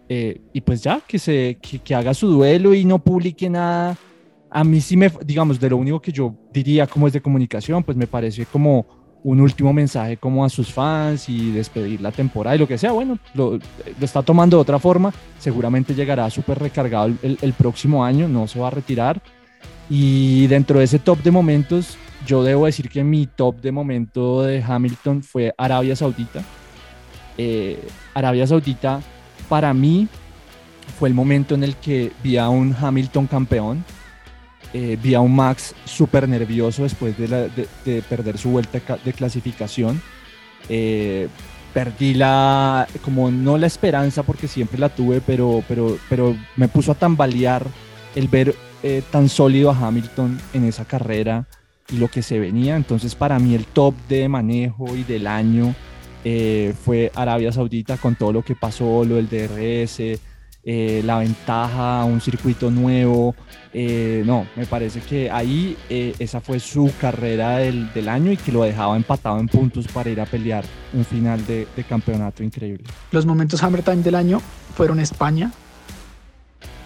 eh, 0.09 0.41
y 0.53 0.61
pues 0.61 0.83
ya, 0.83 1.01
que, 1.07 1.21
se, 1.21 1.59
que, 1.61 1.95
haga 1.95 2.13
su 2.15 2.27
duelo 2.27 2.75
y 2.75 2.85
no 2.85 2.99
publique 2.99 3.49
nada. 3.49 3.97
A 4.51 4.65
mí 4.65 4.81
sí 4.81 4.97
me, 4.97 5.09
digamos, 5.25 5.61
de 5.61 5.71
lo 5.71 5.77
único 5.77 6.01
que 6.01 6.11
yo 6.11 6.35
diría 6.53 6.89
como 6.89 7.07
es 7.07 7.13
de 7.13 7.21
comunicación, 7.21 7.85
pues 7.85 7.97
me 7.97 8.09
parece 8.09 8.45
como 8.47 8.87
un 9.23 9.41
último 9.41 9.73
mensaje 9.73 10.17
como 10.17 10.45
a 10.45 10.49
sus 10.49 10.73
fans 10.73 11.29
y 11.29 11.53
despedir 11.53 12.01
la 12.01 12.11
temporada 12.11 12.57
y 12.57 12.59
lo 12.59 12.67
que 12.67 12.79
sea, 12.79 12.91
bueno, 12.91 13.19
lo, 13.35 13.59
está 14.01 14.23
tomando 14.23 14.57
de 14.57 14.63
otra 14.63 14.81
forma, 14.81 15.13
seguramente 15.39 15.95
llegará 15.95 16.29
súper 16.31 16.59
recargado 16.59 17.13
el, 17.23 17.39
el, 17.41 17.53
próximo 17.53 18.05
año, 18.05 18.27
no 18.29 18.49
se 18.49 18.59
va 18.59 18.69
a 18.69 18.71
retirar. 18.71 19.23
Y 19.89 20.49
dentro 20.49 20.79
de 20.79 20.87
ese 20.87 20.99
top 20.99 21.23
de 21.23 21.31
momentos, 21.31 21.97
yo 22.27 22.43
debo 22.43 22.67
decir 22.67 22.89
que 22.89 23.03
mi 23.05 23.27
top 23.27 23.61
de 23.61 23.73
momento 23.73 24.43
de 24.43 24.63
Hamilton 24.63 25.23
fue 25.23 25.55
Arabia 25.57 25.97
Saudita. 25.97 26.43
Eh, 27.39 27.83
Arabia 28.15 28.47
Saudita 28.47 29.01
para 29.49 29.73
mí 29.73 30.09
fue 30.99 31.09
el 31.09 31.15
momento 31.15 31.55
en 31.55 31.65
el 31.65 31.77
que 31.77 32.13
vi 32.23 32.37
a 32.37 32.49
un 32.49 32.77
Hamilton 32.79 33.27
campeón, 33.27 33.85
eh, 34.73 34.99
vi 35.01 35.15
a 35.15 35.21
un 35.21 35.35
Max 35.35 35.75
súper 35.85 36.29
nervioso 36.29 36.83
después 36.83 37.17
de, 37.17 38.03
perder 38.09 38.39
su 38.39 38.51
vuelta 38.51 38.81
de 39.05 39.13
clasificación. 39.13 40.01
Eh, 40.69 41.29
perdí 41.73 42.15
la, 42.15 42.87
como 43.03 43.31
no 43.31 43.57
la 43.57 43.67
esperanza 43.67 44.23
porque 44.23 44.49
siempre 44.49 44.79
la 44.79 44.89
tuve, 44.89 45.21
pero, 45.21 45.65
pero, 45.67 45.99
pero 46.09 46.37
me 46.57 46.69
puso 46.69 46.93
a 46.93 46.97
tambalear 46.97 47.67
el 48.15 48.29
ver 48.29 48.55
tan 49.11 49.29
sólido 49.29 49.71
a 49.71 49.79
Hamilton 49.79 50.41
en 50.55 50.65
esa 50.65 50.85
carrera 50.85 51.47
y 51.91 51.97
lo 51.97 52.09
que 52.09 52.23
se 52.23 52.39
venía. 52.39 52.77
Entonces 52.77 53.15
para 53.15 53.39
mí 53.39 53.55
el 53.55 53.67
top 53.67 53.95
de 54.09 54.29
manejo 54.29 54.97
y 54.97 55.05
del 55.05 55.27
año 55.27 55.75
eh, 56.25 56.75
fue 56.85 57.11
Arabia 57.15 57.53
Saudita 57.53 57.97
con 57.97 58.15
todo 58.15 58.33
lo 58.33 58.43
que 58.43 58.55
pasó, 58.55 59.05
lo 59.05 59.17
del 59.17 59.29
DRS, 59.29 60.21
eh, 60.63 61.03
la 61.05 61.19
ventaja, 61.19 62.05
un 62.05 62.21
circuito 62.21 62.71
nuevo. 62.71 63.35
Eh, 63.73 64.23
no, 64.27 64.47
me 64.57 64.67
parece 64.67 65.01
que 65.01 65.31
ahí 65.31 65.77
esa 65.89 66.41
fue 66.41 66.61
su 66.61 66.93
carrera 67.01 67.59
del, 67.59 67.93
del, 67.93 68.09
año 68.09 68.33
y 68.33 68.37
que 68.37 68.53
lo 68.53 68.65
dejaba 68.65 68.97
empatado 68.97 69.39
en 69.39 69.49
puntos 69.49 69.87
para 69.89 70.11
ir 70.11 70.21
a 70.21 70.27
pelear 70.27 70.65
un 70.93 71.05
final 71.05 71.47
de, 71.47 71.67
de 71.75 71.85
campeonato 71.85 72.43
increíble. 72.43 72.85
Los 73.13 73.25
momentos 73.25 73.63
Hammer 73.63 73.83
Time 73.83 74.03
del 74.03 74.17
año 74.17 74.41
fueron 74.75 75.01
España, 75.01 75.53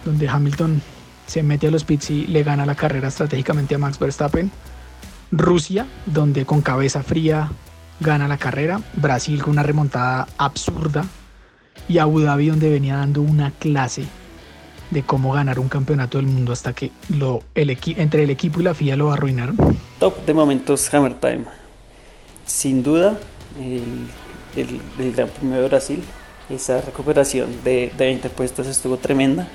donde 0.04 0.28
Hamilton 0.28 0.82
se 1.26 1.42
mete 1.42 1.68
a 1.68 1.70
los 1.70 1.84
pits 1.84 2.10
y 2.10 2.26
le 2.26 2.42
gana 2.42 2.66
la 2.66 2.74
carrera 2.74 3.08
estratégicamente 3.08 3.74
a 3.74 3.78
Max 3.78 3.98
Verstappen. 3.98 4.50
Rusia, 5.30 5.86
donde 6.06 6.44
con 6.44 6.62
cabeza 6.62 7.02
fría 7.02 7.50
gana 8.00 8.28
la 8.28 8.38
carrera, 8.38 8.80
Brasil 8.94 9.42
con 9.42 9.52
una 9.52 9.62
remontada 9.62 10.26
absurda 10.36 11.04
y 11.88 11.98
Abu 11.98 12.20
Dhabi 12.20 12.48
donde 12.48 12.70
venía 12.70 12.96
dando 12.96 13.22
una 13.22 13.50
clase 13.52 14.04
de 14.90 15.02
cómo 15.02 15.32
ganar 15.32 15.58
un 15.58 15.68
campeonato 15.68 16.18
del 16.18 16.26
mundo 16.26 16.52
hasta 16.52 16.72
que 16.72 16.90
entre 17.96 18.22
el 18.22 18.30
equipo 18.30 18.60
y 18.60 18.64
la 18.64 18.74
FIA 18.74 18.96
lo 18.96 19.12
arruinaron. 19.12 19.56
Top 19.98 20.24
de 20.24 20.34
momentos 20.34 20.92
Hammer 20.92 21.14
Time. 21.14 21.44
Sin 22.46 22.82
duda, 22.82 23.18
el, 23.58 24.06
el, 24.56 25.12
Gran 25.12 25.28
Premio 25.28 25.60
de 25.60 25.68
Brasil, 25.68 26.02
esa 26.50 26.80
recuperación 26.80 27.64
de, 27.64 27.92
de 27.96 28.04
20 28.04 28.30
puestos 28.30 28.66
estuvo 28.66 28.96
tremenda. 28.98 29.48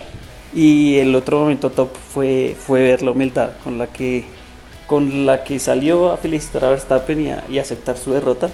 Y 0.53 0.97
el 0.97 1.13
otro 1.13 1.41
momento 1.41 1.69
top 1.69 1.89
fue, 1.95 2.57
fue 2.59 2.81
ver 2.81 3.03
la 3.03 3.11
humildad 3.11 3.51
con 3.63 3.77
la 3.77 3.87
que 3.87 4.25
con 4.89 5.27
la 5.27 5.43
que 5.43 5.59
salió 5.59 6.11
a 6.11 6.17
felicitar 6.17 6.65
a 6.65 6.69
Verstappen 6.71 7.43
y, 7.47 7.59
aceptar 7.59 7.95
su 7.95 8.11
derrota. 8.11 8.49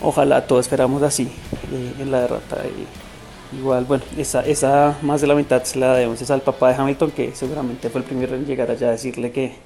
ojalá 0.00 0.46
todos 0.46 0.64
esperamos 0.64 1.02
así 1.02 1.24
eh, 1.72 1.94
en 1.98 2.12
la 2.12 2.20
derrota. 2.20 2.58
igual, 3.52 3.84
bueno, 3.84 4.04
esa, 4.16 4.96
más 5.02 5.20
de 5.20 5.26
la 5.26 5.34
mitad 5.34 5.64
se 5.64 5.80
la 5.80 5.94
debemos 5.94 6.30
al 6.30 6.40
papá 6.40 6.68
de 6.68 6.76
Hamilton, 6.76 7.10
que 7.10 7.34
seguramente 7.34 7.90
fue 7.90 8.00
el 8.00 8.06
primero 8.06 8.36
en 8.36 8.46
llegar 8.46 8.70
allá 8.70 8.88
a 8.88 8.90
decirle 8.92 9.32
que, 9.32 9.56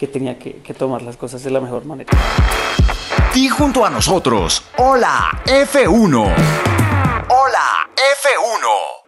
que 0.00 0.08
tenía 0.08 0.36
que, 0.36 0.54
que 0.56 0.74
tomar 0.74 1.02
las 1.02 1.16
cosas 1.16 1.44
de 1.44 1.52
la 1.52 1.60
mejor 1.60 1.84
manera. 1.84 2.10
Y 3.36 3.48
junto 3.48 3.86
a 3.86 3.90
nosotros, 3.90 4.64
hola 4.78 5.30
F1. 5.46 6.34
Hola 7.28 7.88
F1. 7.94 9.07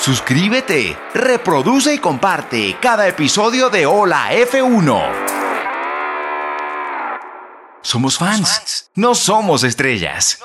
Suscríbete, 0.00 0.96
reproduce 1.12 1.92
y 1.92 1.98
comparte 1.98 2.78
cada 2.80 3.06
episodio 3.06 3.68
de 3.68 3.84
Hola 3.84 4.32
F1. 4.32 5.02
Somos 7.82 8.16
fans, 8.16 8.90
no 8.94 9.14
somos 9.14 9.62
estrellas. 9.62 10.38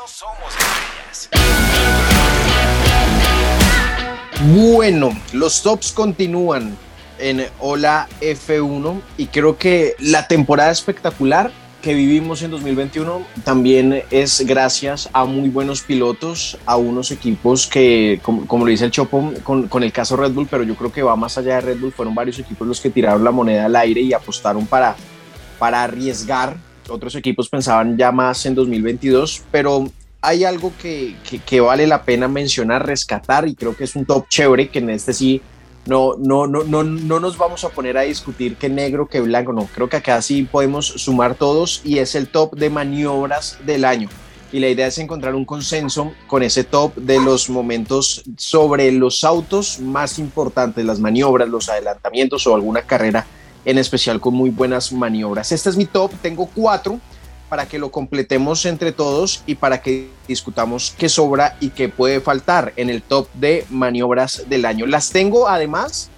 Bueno, 4.54 5.18
los 5.32 5.62
tops 5.62 5.94
continúan 5.94 6.78
en 7.18 7.48
Hola 7.62 8.10
F1 8.20 9.02
y 9.16 9.28
creo 9.28 9.58
que 9.58 9.96
la 10.00 10.28
temporada 10.28 10.72
espectacular 10.72 11.50
que 11.86 11.94
vivimos 11.94 12.42
en 12.42 12.50
2021 12.50 13.28
también 13.44 14.02
es 14.10 14.44
gracias 14.44 15.08
a 15.14 15.26
muy 15.26 15.50
buenos 15.50 15.84
pilotos, 15.84 16.58
a 16.66 16.78
unos 16.78 17.12
equipos 17.12 17.68
que, 17.68 18.20
como, 18.24 18.66
lo 18.66 18.72
dice 18.72 18.86
el 18.86 18.92
Chopo, 18.92 19.32
con, 19.44 19.68
con, 19.68 19.84
el 19.84 19.92
caso 19.92 20.18
Red 20.18 20.32
Bull, 20.32 20.48
pero 20.50 20.64
yo 20.64 20.74
creo 20.76 20.92
que 20.92 21.04
va 21.04 21.16
más 21.16 21.38
allá 21.38 21.58
de 21.58 21.62
Red 21.62 21.80
Bull, 21.80 21.92
fueron 21.92 22.16
varios 22.16 22.40
equipos 22.40 22.68
los 22.68 22.82
que 22.82 22.90
tiraron 22.90 23.24
la 23.24 23.30
moneda 23.30 23.66
al 23.66 23.76
aire 23.76 24.02
y 24.02 24.14
apostaron 24.14 24.66
para, 24.66 24.96
para 25.60 25.84
arriesgar. 25.84 26.58
Otros 26.90 27.14
equipos 27.14 27.50
pensaban 27.50 27.96
ya 27.96 28.12
más 28.12 28.44
en 28.48 28.56
2022, 28.56 29.44
pero 29.52 29.88
hay 30.22 30.44
algo 30.44 30.74
que, 30.82 31.16
que, 31.30 31.38
que 31.38 31.62
vale 31.62 31.86
la 31.86 32.02
pena 32.02 32.28
mencionar, 32.28 32.84
rescatar, 32.84 33.48
y 33.48 33.54
creo 33.54 33.78
que 33.78 33.84
es 33.84 33.96
un 33.96 34.06
top 34.06 34.28
chévere, 34.28 34.70
que 34.70 34.80
en 34.80 34.90
este 34.90 35.14
sí 35.14 35.40
no, 35.86 36.16
no, 36.18 36.48
no, 36.48 36.64
no, 36.64 36.84
no 36.84 37.20
nos 37.20 37.38
vamos 37.38 37.64
a 37.64 37.70
poner 37.70 37.98
a 37.98 38.02
discutir 38.02 38.58
qué 38.58 38.70
negro, 38.70 39.08
qué 39.08 39.22
blanco, 39.22 39.54
no, 39.54 39.68
creo 39.74 39.88
que 39.88 39.98
acá 39.98 40.22
sí 40.22 40.44
podemos 40.44 40.86
sumar 40.88 41.36
todos 41.36 41.82
y 41.84 42.00
es 42.00 42.16
el 42.16 42.28
top 42.28 42.56
de 42.56 42.70
maniobras 42.70 43.58
del 43.66 43.86
año. 43.86 44.10
Y 44.52 44.60
la 44.60 44.70
idea 44.70 44.88
es 44.88 44.98
encontrar 45.00 45.36
un 45.36 45.44
consenso 45.44 46.14
con 46.28 46.42
ese 46.42 46.64
top 46.64 46.96
de 46.96 47.20
los 47.20 47.50
momentos 47.50 48.24
sobre 48.38 48.92
los 48.92 49.24
autos 49.24 49.80
más 49.80 50.18
importantes, 50.18 50.86
las 50.86 51.00
maniobras, 51.00 51.50
los 51.50 51.68
adelantamientos 51.68 52.48
o 52.48 52.56
alguna 52.56 52.82
carrera 52.84 53.26
en 53.66 53.78
especial 53.78 54.22
con 54.22 54.34
muy 54.36 54.52
buenas 54.52 54.94
maniobras. 54.94 55.52
Este 55.52 55.70
es 55.70 55.76
mi 55.76 55.86
top, 55.86 56.12
tengo 56.22 56.48
cuatro 56.54 57.00
para 57.50 57.68
que 57.68 57.80
lo 57.80 57.92
completemos 57.92 58.66
entre 58.66 58.92
todos 58.92 59.44
y 59.46 59.56
para 59.56 59.82
que 59.82 60.10
discutamos 60.28 60.94
qué 60.98 61.10
sobra 61.10 61.58
y 61.60 61.70
qué 61.70 61.90
puede 61.90 62.20
faltar 62.22 62.74
en 62.76 62.90
el 62.90 63.02
top 63.02 63.28
de 63.34 63.66
maniobras 63.70 64.44
del 64.50 64.66
año. 64.66 64.86
Las 64.86 65.12
tengo 65.12 65.48
además, 65.48 66.10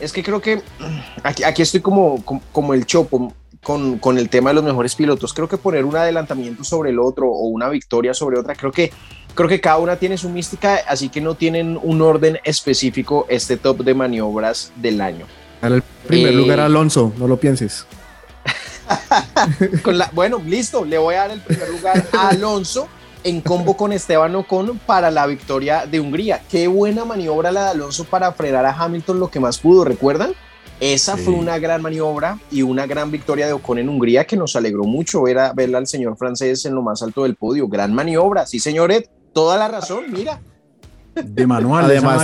es 0.00 0.12
que 0.12 0.22
creo 0.22 0.40
que 0.40 0.62
aquí, 1.22 1.44
aquí 1.44 1.62
estoy 1.62 1.80
como, 1.80 2.22
como, 2.52 2.74
el 2.74 2.86
chopo 2.86 3.32
con, 3.62 3.98
con, 3.98 4.18
el 4.18 4.28
tema 4.28 4.50
de 4.50 4.54
los 4.54 4.64
mejores 4.64 4.94
pilotos. 4.94 5.32
Creo 5.32 5.48
que 5.48 5.56
poner 5.56 5.84
un 5.84 5.96
adelantamiento 5.96 6.62
sobre 6.62 6.90
el 6.90 6.98
otro 6.98 7.28
o 7.28 7.46
una 7.46 7.68
victoria 7.68 8.14
sobre 8.14 8.38
otra, 8.38 8.54
creo 8.54 8.72
que, 8.72 8.92
creo 9.34 9.48
que 9.48 9.60
cada 9.60 9.78
una 9.78 9.96
tiene 9.96 10.18
su 10.18 10.28
mística, 10.28 10.80
así 10.86 11.08
que 11.08 11.20
no 11.20 11.34
tienen 11.34 11.78
un 11.82 12.02
orden 12.02 12.38
específico 12.44 13.26
este 13.28 13.56
top 13.56 13.78
de 13.78 13.94
maniobras 13.94 14.72
del 14.76 15.00
año. 15.00 15.26
el 15.62 15.82
primer 16.06 16.32
eh, 16.32 16.36
lugar 16.36 16.60
Alonso, 16.60 17.12
no 17.18 17.26
lo 17.26 17.38
pienses. 17.38 17.86
Con 19.82 19.98
la, 19.98 20.10
bueno, 20.12 20.40
listo, 20.44 20.84
le 20.84 20.98
voy 20.98 21.14
a 21.14 21.20
dar 21.20 21.30
el 21.32 21.40
primer 21.40 21.68
lugar 21.70 22.04
a 22.12 22.28
Alonso 22.28 22.88
en 23.24 23.40
combo 23.40 23.76
con 23.76 23.92
Esteban 23.92 24.34
Ocon 24.36 24.78
para 24.86 25.10
la 25.10 25.26
victoria 25.26 25.84
de 25.86 25.98
Hungría. 25.98 26.42
Qué 26.48 26.68
buena 26.68 27.04
maniobra 27.04 27.50
la 27.50 27.64
de 27.64 27.70
Alonso 27.70 28.04
para 28.04 28.30
frenar 28.32 28.64
a 28.64 28.72
Hamilton 28.72 29.18
lo 29.18 29.28
que 29.28 29.40
más 29.40 29.58
pudo, 29.58 29.84
¿recuerdan? 29.84 30.32
Esa 30.78 31.16
fue 31.16 31.32
una 31.32 31.58
gran 31.58 31.80
maniobra 31.80 32.38
y 32.50 32.62
una 32.62 32.86
gran 32.86 33.10
victoria 33.10 33.46
de 33.46 33.54
Ocon 33.54 33.78
en 33.78 33.88
Hungría 33.88 34.26
que 34.26 34.36
nos 34.36 34.54
alegró 34.56 34.84
mucho 34.84 35.22
ver 35.22 35.38
a, 35.38 35.52
verla 35.54 35.78
al 35.78 35.86
señor 35.86 36.16
francés 36.18 36.66
en 36.66 36.74
lo 36.74 36.82
más 36.82 37.02
alto 37.02 37.22
del 37.22 37.34
podio. 37.34 37.66
Gran 37.66 37.94
maniobra, 37.94 38.46
sí, 38.46 38.60
señores, 38.60 39.08
toda 39.32 39.56
la 39.56 39.68
razón, 39.68 40.04
mira. 40.12 40.40
De 41.14 41.46
manual, 41.46 41.86
además, 41.86 42.22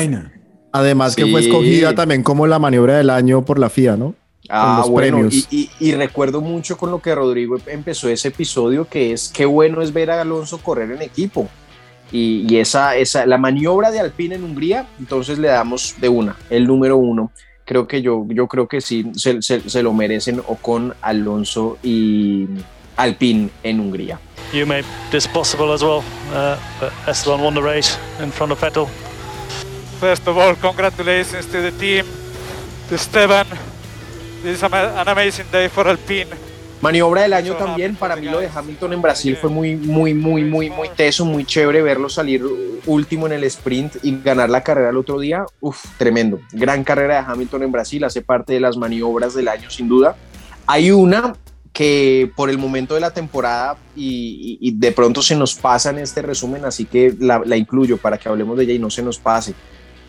además 0.71 1.17
que 1.17 1.27
fue 1.27 1.41
escogida 1.41 1.95
también 1.95 2.23
como 2.23 2.47
la 2.47 2.59
maniobra 2.59 2.99
del 2.99 3.09
año 3.09 3.43
por 3.43 3.59
la 3.59 3.71
FIA, 3.71 3.97
¿no? 3.97 4.15
Ah, 4.49 4.85
bueno, 4.89 5.29
y, 5.31 5.93
recuerdo 5.93 6.41
mucho 6.41 6.77
con 6.77 6.91
lo 6.91 7.01
que 7.01 7.15
Rodrigo 7.15 7.57
empezó 7.67 8.09
ese 8.09 8.29
episodio, 8.29 8.87
que 8.87 9.13
es 9.13 9.29
qué 9.29 9.47
bueno 9.47 9.83
es 9.83 9.93
ver 9.93 10.11
a 10.11 10.21
Alonso 10.21 10.59
correr 10.59 10.91
en 10.91 11.03
equipo. 11.03 11.49
Y, 12.11 12.57
esa, 12.57 12.97
esa, 12.97 13.25
la 13.25 13.39
maniobra 13.39 13.91
de 13.91 14.01
Alpine 14.01 14.35
en 14.35 14.45
Hungría, 14.45 14.87
entonces 14.99 15.39
le 15.39 15.49
damos 15.49 15.95
de 15.99 16.09
una, 16.09 16.37
el 16.51 16.67
número 16.67 16.97
uno. 16.97 17.31
Creo 17.65 17.87
que 17.87 18.03
yo, 18.03 18.27
yo 18.29 18.49
creo 18.49 18.67
que 18.67 18.81
sí 18.81 19.13
se, 19.15 19.41
se, 19.41 19.83
lo 19.83 19.95
merecen 19.95 20.43
o 20.47 20.57
con 20.57 20.95
Alonso 21.01 21.79
y 21.83 22.49
Alpine 22.97 23.49
en 23.63 23.81
Hungría. 23.81 24.19
You 24.53 24.67
made 24.67 24.85
this 25.11 25.27
possible 25.27 25.73
as 25.73 25.83
well. 25.83 26.03
Uh, 26.35 26.57
Esteban 27.07 27.41
won 27.41 27.55
the 27.55 27.63
race 27.63 27.97
in 28.21 28.31
front 28.31 28.53
of 28.53 28.61
Vettel. 28.61 28.89
First 29.99 30.27
of 30.27 30.37
all, 30.37 30.55
congratulations 30.57 31.47
to 31.47 31.63
the 31.63 31.71
team, 31.79 32.05
to 32.89 32.97
Esteban. 32.97 33.47
This 34.43 34.57
is 34.57 34.63
an 34.65 35.09
amazing 35.09 35.47
day 35.53 35.69
for 35.69 35.87
Alpine. 35.87 36.27
Maniobra 36.81 37.23
del 37.23 37.33
año 37.33 37.55
también, 37.55 37.95
para 37.95 38.17
mí 38.17 38.27
lo 38.27 38.41
de 38.41 38.49
Hamilton 38.53 38.95
en 38.95 39.01
Brasil 39.01 39.37
fue 39.37 39.49
muy, 39.49 39.77
muy, 39.77 40.15
muy, 40.15 40.43
muy, 40.43 40.69
muy 40.69 40.89
teso, 40.97 41.25
muy 41.25 41.45
chévere 41.45 41.81
verlo 41.81 42.09
salir 42.09 42.43
último 42.87 43.27
en 43.27 43.35
el 43.35 43.45
sprint 43.45 43.99
y 44.03 44.21
ganar 44.21 44.51
la 44.51 44.65
carrera 44.65 44.91
el 44.91 44.97
otro 44.97 45.21
día. 45.21 45.45
Uf, 45.61 45.85
tremendo. 45.97 46.41
Gran 46.51 46.83
carrera 46.83 47.23
de 47.23 47.31
Hamilton 47.31 47.63
en 47.63 47.71
Brasil, 47.71 48.03
hace 48.03 48.21
parte 48.21 48.53
de 48.53 48.59
las 48.59 48.77
maniobras 48.77 49.33
del 49.35 49.47
año 49.47 49.71
sin 49.71 49.89
duda. 49.89 50.17
Hay 50.67 50.91
una 50.91 51.37
que 51.73 52.29
por 52.35 52.51
el 52.51 52.59
momento 52.59 52.95
de 52.97 53.01
la 53.01 53.13
temporada 53.13 53.77
y, 53.95 54.73
de 54.75 54.91
pronto 54.91 55.23
se 55.23 55.37
nos 55.37 55.55
pasa 55.55 55.91
en 55.91 56.01
este 56.01 56.21
resumen, 56.21 56.65
así 56.65 56.87
que 56.87 57.15
la, 57.17 57.43
la 57.45 57.57
incluyo 57.57 57.97
para 57.97 58.19
que 58.19 58.29
hablemos 58.29 58.59
de 58.59 58.65
ella 58.65 58.73
y 58.73 58.81
no 58.81 58.91
se 58.91 59.05
nos 59.05 59.21
pase. 59.21 59.55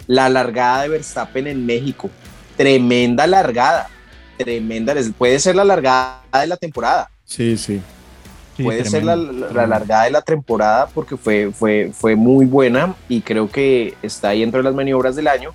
La 0.08 0.28
largada 0.28 0.82
de 0.82 0.90
Verstappen 0.90 1.46
en 1.46 1.68
México. 1.68 2.10
Tremenda 2.58 3.28
largada 3.28 3.92
tremenda. 4.38 4.94
Puede 5.18 5.40
ser 5.40 5.56
la 5.56 5.66
largada 5.66 6.24
de 6.40 6.48
la 6.48 6.58
temporada. 6.58 7.10
Sí, 7.26 7.58
sí. 7.58 7.82
Puede 8.62 8.86
ser 8.86 9.04
la, 9.04 9.16
la, 9.16 9.66
largada 9.66 10.04
de 10.04 10.12
la 10.12 10.22
temporada 10.22 10.88
porque 10.94 11.18
fue, 11.18 11.52
fue, 11.52 11.92
fue 11.92 12.16
muy 12.16 12.46
buena 12.46 12.96
y 13.10 13.22
creo 13.22 13.50
que 13.50 13.96
está 14.04 14.30
ahí 14.30 14.44
entre 14.44 14.62
las 14.62 14.76
maniobras 14.76 15.16
del 15.16 15.28
año. 15.28 15.52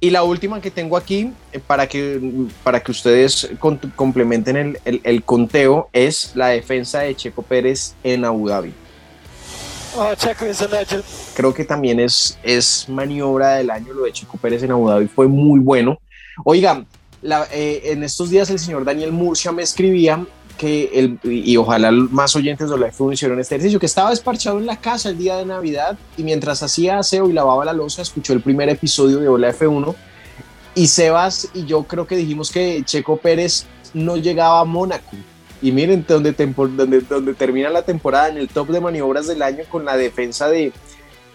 Y 0.00 0.10
la 0.10 0.22
última 0.22 0.60
que 0.60 0.70
tengo 0.70 0.96
aquí, 0.96 1.32
eh, 1.52 1.58
para 1.58 1.88
que, 1.88 2.20
para 2.62 2.80
que 2.80 2.92
ustedes 2.92 3.50
complementen 3.96 4.56
el, 4.56 4.78
el, 4.84 5.00
el, 5.02 5.24
conteo, 5.24 5.88
es 5.92 6.32
la 6.36 6.48
defensa 6.48 7.00
de 7.00 7.16
Checo 7.16 7.42
Pérez 7.42 7.94
en 8.04 8.24
Abu 8.24 8.48
Dhabi. 8.48 8.72
Oh, 9.96 10.14
Checo 10.14 10.46
is 10.46 10.62
a 10.62 10.68
legend. 10.68 11.02
Creo 11.34 11.52
que 11.52 11.64
también 11.64 11.98
es, 11.98 12.38
es 12.44 12.88
maniobra 12.88 13.56
del 13.56 13.70
año 13.70 13.92
lo 13.92 14.04
de 14.04 14.12
Checo 14.12 14.36
Pérez 14.38 14.62
en 14.62 14.70
Abu 14.70 14.88
Dhabi. 14.88 15.08
Fue 15.08 15.26
muy 15.26 15.58
bueno. 15.58 15.98
Oigan, 16.44 16.86
eh, 17.22 17.80
en 17.84 18.02
estos 18.02 18.30
días 18.30 18.50
el 18.50 18.58
señor 18.58 18.84
Daniel 18.84 19.12
Murcia 19.12 19.52
me 19.52 19.62
escribía 19.62 20.24
que, 20.56 20.90
el, 20.94 21.18
y 21.22 21.56
ojalá 21.56 21.90
más 21.90 22.34
oyentes 22.36 22.68
de 22.68 22.78
la 22.78 22.90
F1 22.92 23.14
hicieron 23.14 23.38
este 23.40 23.54
ejercicio, 23.54 23.78
que 23.78 23.86
estaba 23.86 24.10
desparchado 24.10 24.58
en 24.58 24.66
la 24.66 24.76
casa 24.76 25.08
el 25.08 25.18
día 25.18 25.36
de 25.36 25.46
Navidad 25.46 25.96
y 26.16 26.24
mientras 26.24 26.62
hacía 26.62 26.98
aseo 26.98 27.30
y 27.30 27.32
lavaba 27.32 27.64
la 27.64 27.72
losa, 27.72 28.02
escuchó 28.02 28.32
el 28.32 28.40
primer 28.40 28.68
episodio 28.68 29.20
de 29.20 29.28
Hola 29.28 29.54
F1 29.54 29.94
y 30.74 30.86
Sebas 30.88 31.48
y 31.54 31.64
yo 31.64 31.84
creo 31.84 32.06
que 32.06 32.16
dijimos 32.16 32.50
que 32.50 32.82
Checo 32.84 33.16
Pérez 33.16 33.66
no 33.94 34.16
llegaba 34.16 34.60
a 34.60 34.64
Mónaco. 34.64 35.16
Y 35.60 35.72
miren 35.72 36.04
donde 36.06 36.32
termina 36.32 37.68
la 37.68 37.82
temporada 37.82 38.28
en 38.28 38.36
el 38.36 38.48
top 38.48 38.68
de 38.68 38.80
maniobras 38.80 39.26
del 39.26 39.42
año 39.42 39.64
con 39.68 39.84
la 39.84 39.96
defensa 39.96 40.48
de, 40.48 40.72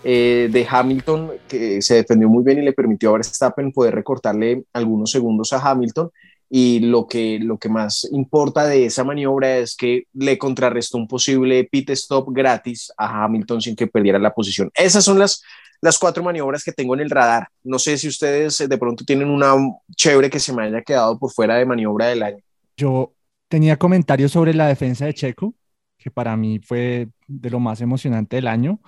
eh, 0.04 0.50
de 0.52 0.68
Hamilton, 0.70 1.32
que 1.48 1.82
se 1.82 1.96
defendió 1.96 2.28
muy 2.28 2.44
bien 2.44 2.60
y 2.60 2.66
le 2.66 2.74
permitió 2.74 3.10
a 3.10 3.14
Verstappen 3.14 3.72
poder 3.72 3.96
recortarle 3.96 4.64
algunos 4.74 5.12
segundos 5.12 5.54
a 5.54 5.60
Hamilton. 5.60 6.10
Y 6.50 6.82
lo 6.82 7.08
que, 7.08 7.40
lo 7.40 7.58
que 7.58 7.70
más 7.70 8.08
importa 8.12 8.66
de 8.68 8.86
esa 8.86 9.04
maniobra 9.04 9.58
es 9.58 9.76
que 9.76 10.04
le 10.14 10.38
contrarrestó 10.38 10.98
un 10.98 11.08
posible 11.08 11.64
pit 11.64 11.90
stop 11.92 12.28
gratis 12.32 12.92
a 12.96 13.24
Hamilton 13.24 13.62
sin 13.62 13.76
que 13.76 13.88
perdiera 13.88 14.20
la 14.20 14.34
posición. 14.34 14.70
Esas 14.76 15.04
son 15.04 15.18
las, 15.18 15.42
las 15.82 15.98
cuatro 15.98 16.22
maniobras 16.22 16.64
que 16.64 16.72
tengo 16.72 16.94
en 16.94 17.00
el 17.00 17.10
radar. 17.10 17.48
No 17.64 17.80
sé 17.80 17.98
si 17.98 18.08
ustedes 18.08 18.58
de 18.58 18.78
pronto 18.78 19.04
tienen 19.04 19.30
una 19.30 19.56
chévere 19.96 20.30
que 20.30 20.40
se 20.40 20.54
me 20.54 20.64
haya 20.64 20.82
quedado 20.82 21.18
por 21.18 21.32
fuera 21.32 21.56
de 21.56 21.66
maniobra 21.66 22.08
del 22.08 22.22
año. 22.22 22.44
Yo 22.78 23.14
tenía 23.48 23.78
comentarios 23.78 24.32
sobre 24.32 24.54
la 24.54 24.68
defensa 24.68 25.06
de 25.06 25.14
Checo, 25.14 25.56
que 25.98 26.12
para 26.12 26.38
mí 26.38 26.60
fue 26.60 27.08
de 27.28 27.50
lo 27.50 27.60
más 27.60 27.82
emocionante 27.82 28.36
del 28.36 28.48
año. 28.48 28.80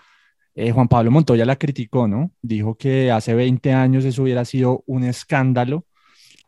Eh, 0.56 0.72
Juan 0.72 0.88
Pablo 0.88 1.12
Montoya 1.12 1.46
la 1.46 1.58
criticó, 1.58 2.08
¿no? 2.08 2.32
Dijo 2.42 2.76
que 2.76 3.12
hace 3.12 3.34
20 3.34 3.74
años 3.74 4.06
eso 4.06 4.24
hubiera 4.24 4.46
sido 4.46 4.84
un 4.88 5.04
escándalo. 5.04 5.86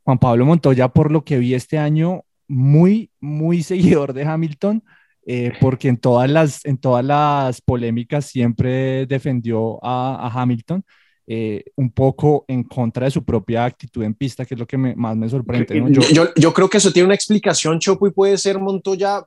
Juan 0.03 0.17
Pablo 0.17 0.45
Montoya, 0.45 0.87
por 0.87 1.11
lo 1.11 1.25
que 1.25 1.37
vi 1.37 1.53
este 1.53 1.77
año, 1.77 2.23
muy, 2.47 3.11
muy 3.19 3.63
seguidor 3.63 4.13
de 4.13 4.23
Hamilton, 4.23 4.81
eh, 5.25 5.51
porque 5.59 5.89
en 5.89 5.97
todas, 5.97 6.29
las, 6.29 6.65
en 6.65 6.77
todas 6.77 7.03
las 7.03 7.59
polémicas 7.61 8.25
siempre 8.25 9.05
defendió 9.05 9.77
a, 9.83 10.31
Hamilton. 10.33 10.83
Eh, 11.29 11.65
un 11.75 11.91
poco 11.91 12.45
en 12.47 12.63
contra 12.63 13.03
de 13.03 13.11
su 13.11 13.25
propia 13.25 13.65
actitud 13.65 14.01
en 14.01 14.13
pista, 14.13 14.45
que 14.45 14.53
es 14.53 14.59
lo 14.61 14.65
que 14.65 14.77
más 14.77 15.17
me 15.17 15.27
sorprende. 15.27 15.83
Yo, 15.91 16.01
yo, 16.13 16.33
yo, 16.33 16.53
creo 16.53 16.69
que 16.69 16.77
eso 16.77 16.93
tiene 16.93 17.07
una 17.07 17.15
explicación, 17.15 17.79
Chopo, 17.79 18.07
y 18.07 18.11
puede 18.11 18.37
ser 18.37 18.59
Montoya 18.59 19.25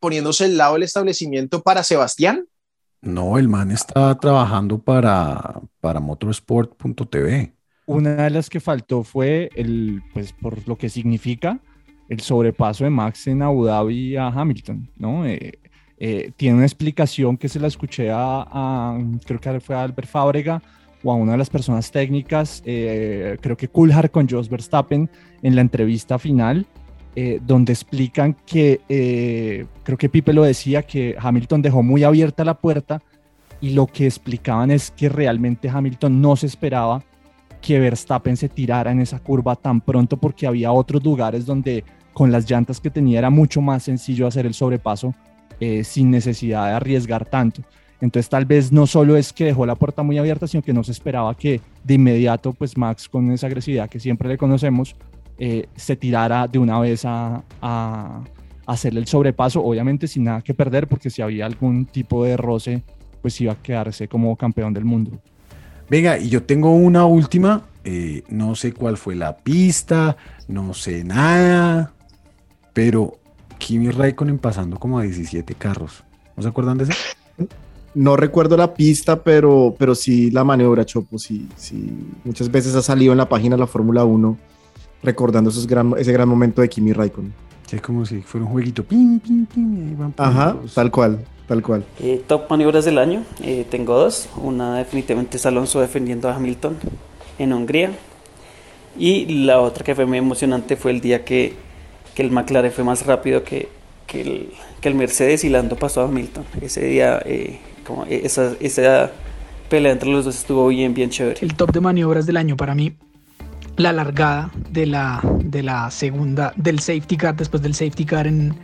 poniéndose 0.00 0.46
el 0.46 0.56
lado 0.56 0.74
del 0.74 0.82
establecimiento 0.82 1.62
para 1.62 1.84
Sebastián. 1.84 2.48
No, 3.06 3.38
el 3.38 3.48
man 3.48 3.70
está 3.70 4.14
trabajando 4.18 4.78
para, 4.78 5.60
para 5.80 6.00
motorsport.tv. 6.00 7.52
Una 7.86 8.24
de 8.24 8.30
las 8.30 8.50
que 8.50 8.58
faltó 8.58 9.04
fue 9.04 9.48
el, 9.54 10.02
pues 10.12 10.32
por 10.32 10.66
lo 10.66 10.76
que 10.76 10.88
significa 10.88 11.60
el 12.08 12.20
sobrepaso 12.20 12.84
de 12.84 12.90
Max 12.90 13.28
en 13.28 13.42
Abu 13.42 13.64
Dhabi 13.64 14.16
a 14.16 14.26
Hamilton, 14.26 14.90
¿no? 14.96 15.24
Eh, 15.24 15.58
eh, 15.98 16.32
tiene 16.36 16.56
una 16.56 16.66
explicación 16.66 17.36
que 17.36 17.48
se 17.48 17.60
la 17.60 17.68
escuché 17.68 18.10
a, 18.12 18.98
creo 19.24 19.40
que 19.40 19.60
fue 19.60 19.76
a 19.76 19.82
Albert 19.82 20.08
Fábrega 20.08 20.62
o 21.02 21.12
a 21.12 21.14
una 21.14 21.32
de 21.32 21.38
las 21.38 21.48
personas 21.48 21.90
técnicas, 21.90 22.62
eh, 22.66 23.38
creo 23.40 23.56
que 23.56 23.68
Coulthard 23.68 24.10
con 24.10 24.28
Jos 24.28 24.48
Verstappen 24.48 25.08
en 25.42 25.54
la 25.54 25.60
entrevista 25.60 26.18
final, 26.18 26.66
eh, 27.18 27.40
donde 27.42 27.72
explican 27.72 28.36
que, 28.44 28.82
eh, 28.90 29.64
creo 29.84 29.96
que 29.96 30.10
Pipe 30.10 30.34
lo 30.34 30.42
decía, 30.42 30.82
que 30.82 31.16
Hamilton 31.18 31.62
dejó 31.62 31.82
muy 31.82 32.04
abierta 32.04 32.44
la 32.44 32.52
puerta 32.52 33.00
y 33.58 33.70
lo 33.70 33.86
que 33.86 34.04
explicaban 34.04 34.70
es 34.70 34.90
que 34.90 35.08
realmente 35.08 35.70
Hamilton 35.70 36.20
no 36.20 36.36
se 36.36 36.44
esperaba 36.44 37.02
que 37.62 37.78
Verstappen 37.78 38.36
se 38.36 38.50
tirara 38.50 38.92
en 38.92 39.00
esa 39.00 39.18
curva 39.18 39.56
tan 39.56 39.80
pronto 39.80 40.18
porque 40.18 40.46
había 40.46 40.72
otros 40.72 41.02
lugares 41.02 41.46
donde 41.46 41.84
con 42.12 42.30
las 42.30 42.50
llantas 42.50 42.80
que 42.80 42.90
tenía 42.90 43.18
era 43.20 43.30
mucho 43.30 43.62
más 43.62 43.84
sencillo 43.84 44.26
hacer 44.26 44.44
el 44.44 44.52
sobrepaso 44.52 45.14
eh, 45.58 45.84
sin 45.84 46.10
necesidad 46.10 46.66
de 46.66 46.72
arriesgar 46.72 47.24
tanto. 47.24 47.62
Entonces 48.02 48.28
tal 48.28 48.44
vez 48.44 48.72
no 48.72 48.86
solo 48.86 49.16
es 49.16 49.32
que 49.32 49.46
dejó 49.46 49.64
la 49.64 49.74
puerta 49.74 50.02
muy 50.02 50.18
abierta, 50.18 50.46
sino 50.46 50.62
que 50.62 50.74
no 50.74 50.84
se 50.84 50.92
esperaba 50.92 51.34
que 51.34 51.62
de 51.82 51.94
inmediato 51.94 52.52
pues 52.52 52.76
Max 52.76 53.08
con 53.08 53.32
esa 53.32 53.46
agresividad 53.46 53.88
que 53.88 54.00
siempre 54.00 54.28
le 54.28 54.36
conocemos 54.36 54.94
eh, 55.38 55.68
se 55.76 55.96
tirara 55.96 56.46
de 56.46 56.58
una 56.58 56.78
vez 56.80 57.04
a, 57.04 57.42
a, 57.60 58.22
hacerle 58.66 59.00
el 59.00 59.06
sobrepaso, 59.06 59.62
obviamente 59.62 60.08
sin 60.08 60.24
nada 60.24 60.42
que 60.42 60.54
perder, 60.54 60.88
porque 60.88 61.10
si 61.10 61.22
había 61.22 61.46
algún 61.46 61.86
tipo 61.86 62.24
de 62.24 62.36
roce, 62.36 62.82
pues 63.22 63.40
iba 63.40 63.52
a 63.52 63.56
quedarse 63.62 64.08
como 64.08 64.34
campeón 64.36 64.74
del 64.74 64.84
mundo. 64.84 65.12
Venga, 65.88 66.18
y 66.18 66.28
yo 66.28 66.42
tengo 66.42 66.74
una 66.74 67.06
última 67.06 67.62
eh, 67.88 68.24
no 68.28 68.56
sé 68.56 68.72
cuál 68.72 68.96
fue 68.96 69.14
la 69.14 69.36
pista, 69.36 70.16
no 70.48 70.74
sé 70.74 71.04
nada, 71.04 71.92
pero 72.72 73.20
Kimi 73.58 73.90
Raikkonen 73.90 74.38
pasando 74.38 74.76
como 74.76 74.98
a 74.98 75.04
17 75.04 75.54
carros. 75.54 76.02
¿No 76.36 76.42
se 76.42 76.48
acuerdan 76.48 76.78
de 76.78 76.84
eso? 76.84 76.92
No 77.94 78.16
recuerdo 78.16 78.56
la 78.56 78.74
pista, 78.74 79.22
pero, 79.22 79.76
pero 79.78 79.94
sí 79.94 80.32
la 80.32 80.42
maniobra, 80.42 80.84
Chopo. 80.84 81.16
Sí, 81.16 81.48
sí. 81.56 81.96
Muchas 82.24 82.50
veces 82.50 82.74
ha 82.74 82.82
salido 82.82 83.12
en 83.12 83.18
la 83.18 83.28
página 83.28 83.54
de 83.54 83.60
la 83.60 83.68
Fórmula 83.68 84.04
1 84.04 84.36
recordando 85.02 85.50
esos 85.50 85.66
gran, 85.66 85.94
ese 85.98 86.12
gran 86.12 86.28
momento 86.28 86.62
de 86.62 86.68
Kimi 86.68 86.92
Raikkonen. 86.92 87.32
Es 87.70 87.80
como 87.80 88.06
si 88.06 88.22
fuera 88.22 88.46
un 88.46 88.52
jueguito. 88.52 88.84
Pim, 88.84 89.18
pim, 89.18 89.46
pim, 89.46 90.12
Ajá, 90.18 90.56
tal 90.74 90.90
cual, 90.90 91.24
tal 91.48 91.62
cual. 91.62 91.84
Eh, 92.00 92.22
top 92.26 92.48
maniobras 92.48 92.84
del 92.84 92.98
año, 92.98 93.24
eh, 93.42 93.66
tengo 93.68 93.96
dos. 93.98 94.28
Una 94.36 94.76
definitivamente 94.76 95.36
es 95.36 95.46
Alonso 95.46 95.80
defendiendo 95.80 96.28
a 96.28 96.36
Hamilton 96.36 96.76
en 97.38 97.52
Hungría. 97.52 97.90
Y 98.98 99.44
la 99.44 99.60
otra 99.60 99.84
que 99.84 99.94
fue 99.94 100.06
muy 100.06 100.18
emocionante 100.18 100.76
fue 100.76 100.92
el 100.92 101.00
día 101.00 101.24
que, 101.24 101.54
que 102.14 102.22
el 102.22 102.30
McLaren 102.30 102.72
fue 102.72 102.84
más 102.84 103.04
rápido 103.04 103.42
que, 103.42 103.68
que, 104.06 104.20
el, 104.22 104.50
que 104.80 104.88
el 104.88 104.94
Mercedes 104.94 105.44
y 105.44 105.48
Lando 105.48 105.76
pasó 105.76 106.02
a 106.02 106.04
Hamilton. 106.04 106.44
Ese 106.60 106.84
día, 106.84 107.20
eh, 107.24 107.58
como 107.84 108.04
esa, 108.06 108.54
esa 108.60 109.10
pelea 109.68 109.92
entre 109.92 110.08
los 110.08 110.24
dos 110.24 110.36
estuvo 110.36 110.68
bien, 110.68 110.94
bien 110.94 111.10
chévere. 111.10 111.38
El 111.42 111.54
top 111.54 111.72
de 111.72 111.80
maniobras 111.80 112.26
del 112.26 112.36
año 112.36 112.56
para 112.56 112.74
mí, 112.74 112.94
la 113.76 113.92
largada 113.92 114.50
de 114.70 114.86
la, 114.86 115.20
de 115.40 115.62
la 115.62 115.90
segunda, 115.90 116.52
del 116.56 116.78
safety 116.80 117.16
car, 117.16 117.36
después 117.36 117.62
del 117.62 117.74
safety 117.74 118.04
car 118.04 118.26
en, 118.26 118.54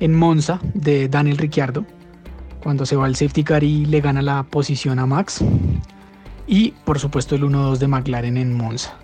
en 0.00 0.14
Monza 0.14 0.60
de 0.74 1.08
Daniel 1.08 1.38
Ricciardo, 1.38 1.84
cuando 2.62 2.86
se 2.86 2.96
va 2.96 3.06
el 3.06 3.16
safety 3.16 3.44
car 3.44 3.64
y 3.64 3.86
le 3.86 4.00
gana 4.00 4.22
la 4.22 4.42
posición 4.44 4.98
a 4.98 5.06
Max. 5.06 5.44
Y 6.46 6.72
por 6.84 6.98
supuesto 6.98 7.34
el 7.34 7.42
1-2 7.42 7.78
de 7.78 7.88
McLaren 7.88 8.36
en 8.36 8.54
Monza. 8.54 8.94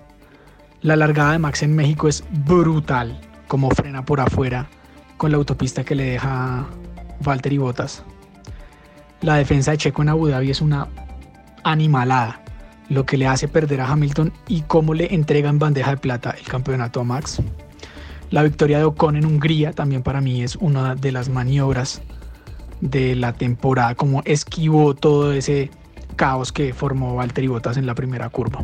La 0.81 0.97
largada 0.97 1.33
de 1.33 1.39
Max 1.39 1.63
en 1.63 1.75
México 1.75 2.09
es 2.09 2.25
brutal, 2.45 3.21
como 3.49 3.71
frena 3.71 4.05
por 4.05 4.21
afuera 4.21 4.69
con 5.17 5.33
la 5.33 5.37
autopista 5.37 5.85
que 5.85 5.95
le 5.95 6.05
deja 6.05 6.67
Valtteri 7.21 7.59
Bottas. 7.59 8.05
La 9.21 9.35
defensa 9.35 9.73
de 9.73 9.79
Checo 9.79 10.03
en 10.03 10.11
Abu 10.11 10.29
Dhabi 10.29 10.51
es 10.51 10.61
una 10.61 10.87
animalada, 11.65 12.41
lo 12.89 13.05
que 13.05 13.17
le 13.17 13.27
hace 13.27 13.49
perder 13.49 13.81
a 13.81 13.89
Hamilton 13.89 14.33
y 14.49 14.63
cómo 14.63 14.95
le 14.95 15.15
entrega 15.15 15.51
en 15.51 15.59
bandeja 15.59 15.91
de 15.91 15.97
plata 15.99 16.35
el 16.39 16.47
campeonato 16.47 17.01
a 17.01 17.05
Max. 17.05 17.41
La 18.31 18.43
victoria 18.43 18.79
de 18.79 18.85
Ocon 18.85 19.17
en 19.17 19.25
Hungría 19.25 19.73
también 19.73 20.03
para 20.03 20.21
mí 20.21 20.43
es 20.43 20.57
una 20.57 20.95
de 20.95 21.13
las 21.13 21.29
maniobras 21.29 22.03
de 22.81 23.15
la 23.15 23.33
temporada, 23.33 23.95
como 23.95 24.23
esquivó 24.25 24.95
todo 24.95 25.33
ese 25.33 25.71
caos 26.17 26.53
que 26.53 26.75
formó 26.75 27.15
Valtteri 27.17 27.47
Bottas 27.47 27.77
en 27.77 27.87
la 27.87 27.95
primera 27.95 28.29
curva. 28.29 28.61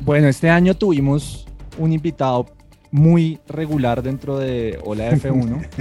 Bueno, 0.00 0.28
este 0.28 0.48
año 0.48 0.74
tuvimos 0.74 1.46
un 1.76 1.92
invitado 1.92 2.46
muy 2.90 3.38
regular 3.48 4.02
dentro 4.02 4.38
de 4.38 4.78
Hola 4.84 5.10
F1. 5.10 5.68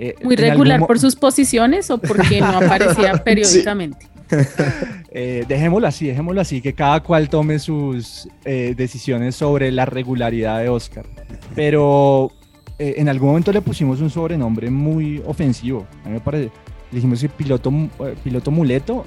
Eh, 0.00 0.14
muy 0.22 0.36
regular 0.36 0.86
por 0.86 1.00
sus 1.00 1.16
posiciones 1.16 1.90
o 1.90 1.98
porque 1.98 2.40
no 2.40 2.58
aparecía 2.58 3.14
periódicamente. 3.24 4.06
Eh, 5.10 5.46
dejémoslo 5.48 5.88
así, 5.88 6.06
dejémoslo 6.06 6.40
así, 6.42 6.60
que 6.60 6.74
cada 6.74 7.02
cual 7.02 7.30
tome 7.30 7.58
sus 7.58 8.28
eh, 8.44 8.74
decisiones 8.76 9.34
sobre 9.34 9.72
la 9.72 9.86
regularidad 9.86 10.60
de 10.60 10.68
Oscar. 10.68 11.06
Pero 11.54 12.30
en 12.78 13.08
algún 13.08 13.30
momento 13.30 13.50
le 13.50 13.62
pusimos 13.62 14.00
un 14.02 14.10
sobrenombre 14.10 14.70
muy 14.70 15.22
ofensivo. 15.26 15.86
A 16.04 16.08
mí 16.08 16.14
me 16.14 16.20
parece. 16.20 16.52
Le 16.90 16.96
dijimos 16.96 17.22
el 17.22 17.30
piloto, 17.30 17.72
piloto 18.22 18.50
muleto. 18.50 19.06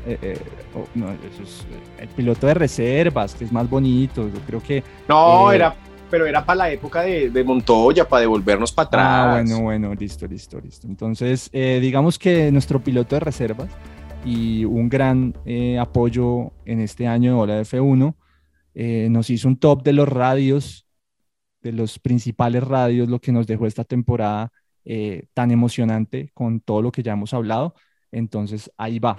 no, 0.95 1.11
eso 1.11 1.43
es 1.43 1.65
el 1.99 2.09
piloto 2.09 2.47
de 2.47 2.55
reservas, 2.55 3.35
que 3.35 3.45
es 3.45 3.51
más 3.51 3.69
bonito. 3.69 4.27
Yo 4.27 4.41
creo 4.47 4.61
que. 4.61 4.83
No, 5.07 5.51
era 5.51 5.75
pero 6.11 6.27
era 6.27 6.45
para 6.45 6.57
la 6.57 6.71
época 6.71 7.01
de, 7.01 7.43
Montoya, 7.43 8.07
para 8.07 8.21
devolvernos 8.21 8.71
para 8.71 8.87
atrás. 8.87 9.05
Ah, 9.07 9.31
bueno, 9.31 9.61
bueno, 9.61 9.95
listo, 9.95 10.27
listo, 10.27 10.59
listo. 10.59 10.85
Entonces, 10.85 11.49
eh, 11.53 11.79
digamos 11.81 12.19
que 12.19 12.51
nuestro 12.51 12.83
piloto 12.83 13.15
de 13.15 13.21
reservas 13.21 13.69
y 14.25 14.65
un 14.65 14.89
gran 14.89 15.33
eh, 15.45 15.79
apoyo 15.79 16.51
en 16.65 16.81
este 16.81 17.07
año 17.07 17.33
de 17.33 17.39
Ola 17.39 17.61
F1 17.61 18.15
eh, 18.73 19.07
nos 19.09 19.29
hizo 19.29 19.47
un 19.47 19.57
top 19.57 19.83
de 19.83 19.93
los 19.93 20.07
radios, 20.07 20.87
de 21.61 21.71
los 21.71 21.99
principales 21.99 22.63
radios, 22.63 23.09
lo 23.09 23.19
que 23.19 23.31
nos 23.31 23.47
dejó 23.47 23.67
esta 23.67 23.83
temporada 23.83 24.51
tan 25.35 25.51
emocionante 25.51 26.31
con 26.33 26.59
todo 26.59 26.81
lo 26.81 26.91
que 26.91 27.03
ya 27.03 27.13
hemos 27.13 27.35
hablado. 27.35 27.75
Entonces, 28.11 28.71
ahí 28.77 28.97
va. 28.97 29.17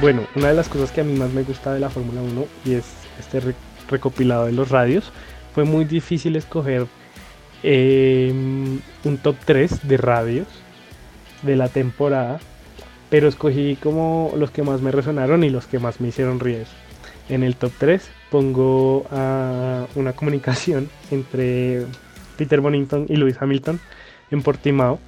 Bueno, 0.00 0.26
una 0.34 0.48
de 0.48 0.54
las 0.54 0.68
cosas 0.68 0.90
que 0.90 1.00
a 1.00 1.04
mí 1.04 1.14
más 1.14 1.32
me 1.32 1.42
gusta 1.42 1.72
de 1.72 1.80
la 1.80 1.88
Fórmula 1.88 2.20
1 2.20 2.44
y 2.66 2.74
es 2.74 2.84
este 3.18 3.54
recopilado 3.88 4.44
de 4.44 4.52
los 4.52 4.68
radios, 4.68 5.10
fue 5.54 5.64
muy 5.64 5.86
difícil 5.86 6.36
escoger 6.36 6.86
em, 7.62 8.78
un 9.04 9.18
top 9.22 9.36
3 9.46 9.88
de 9.88 9.96
radios 9.96 10.46
de 11.42 11.56
la 11.56 11.68
temporada, 11.68 12.40
pero 13.10 13.28
escogí 13.28 13.76
como 13.76 14.32
los 14.36 14.50
que 14.50 14.62
más 14.62 14.80
me 14.80 14.90
resonaron 14.90 15.44
y 15.44 15.50
los 15.50 15.66
que 15.66 15.78
más 15.78 16.00
me 16.00 16.08
hicieron 16.08 16.40
ríos. 16.40 16.68
En 17.28 17.42
el 17.42 17.56
top 17.56 17.72
3 17.78 18.08
pongo 18.30 19.06
a 19.10 19.86
una 19.94 20.12
comunicación 20.12 20.88
entre 21.10 21.84
Peter 22.36 22.60
Bonington 22.60 23.06
y 23.08 23.16
Lewis 23.16 23.36
Hamilton 23.40 23.80
en 24.30 24.42
Portimao, 24.42 24.98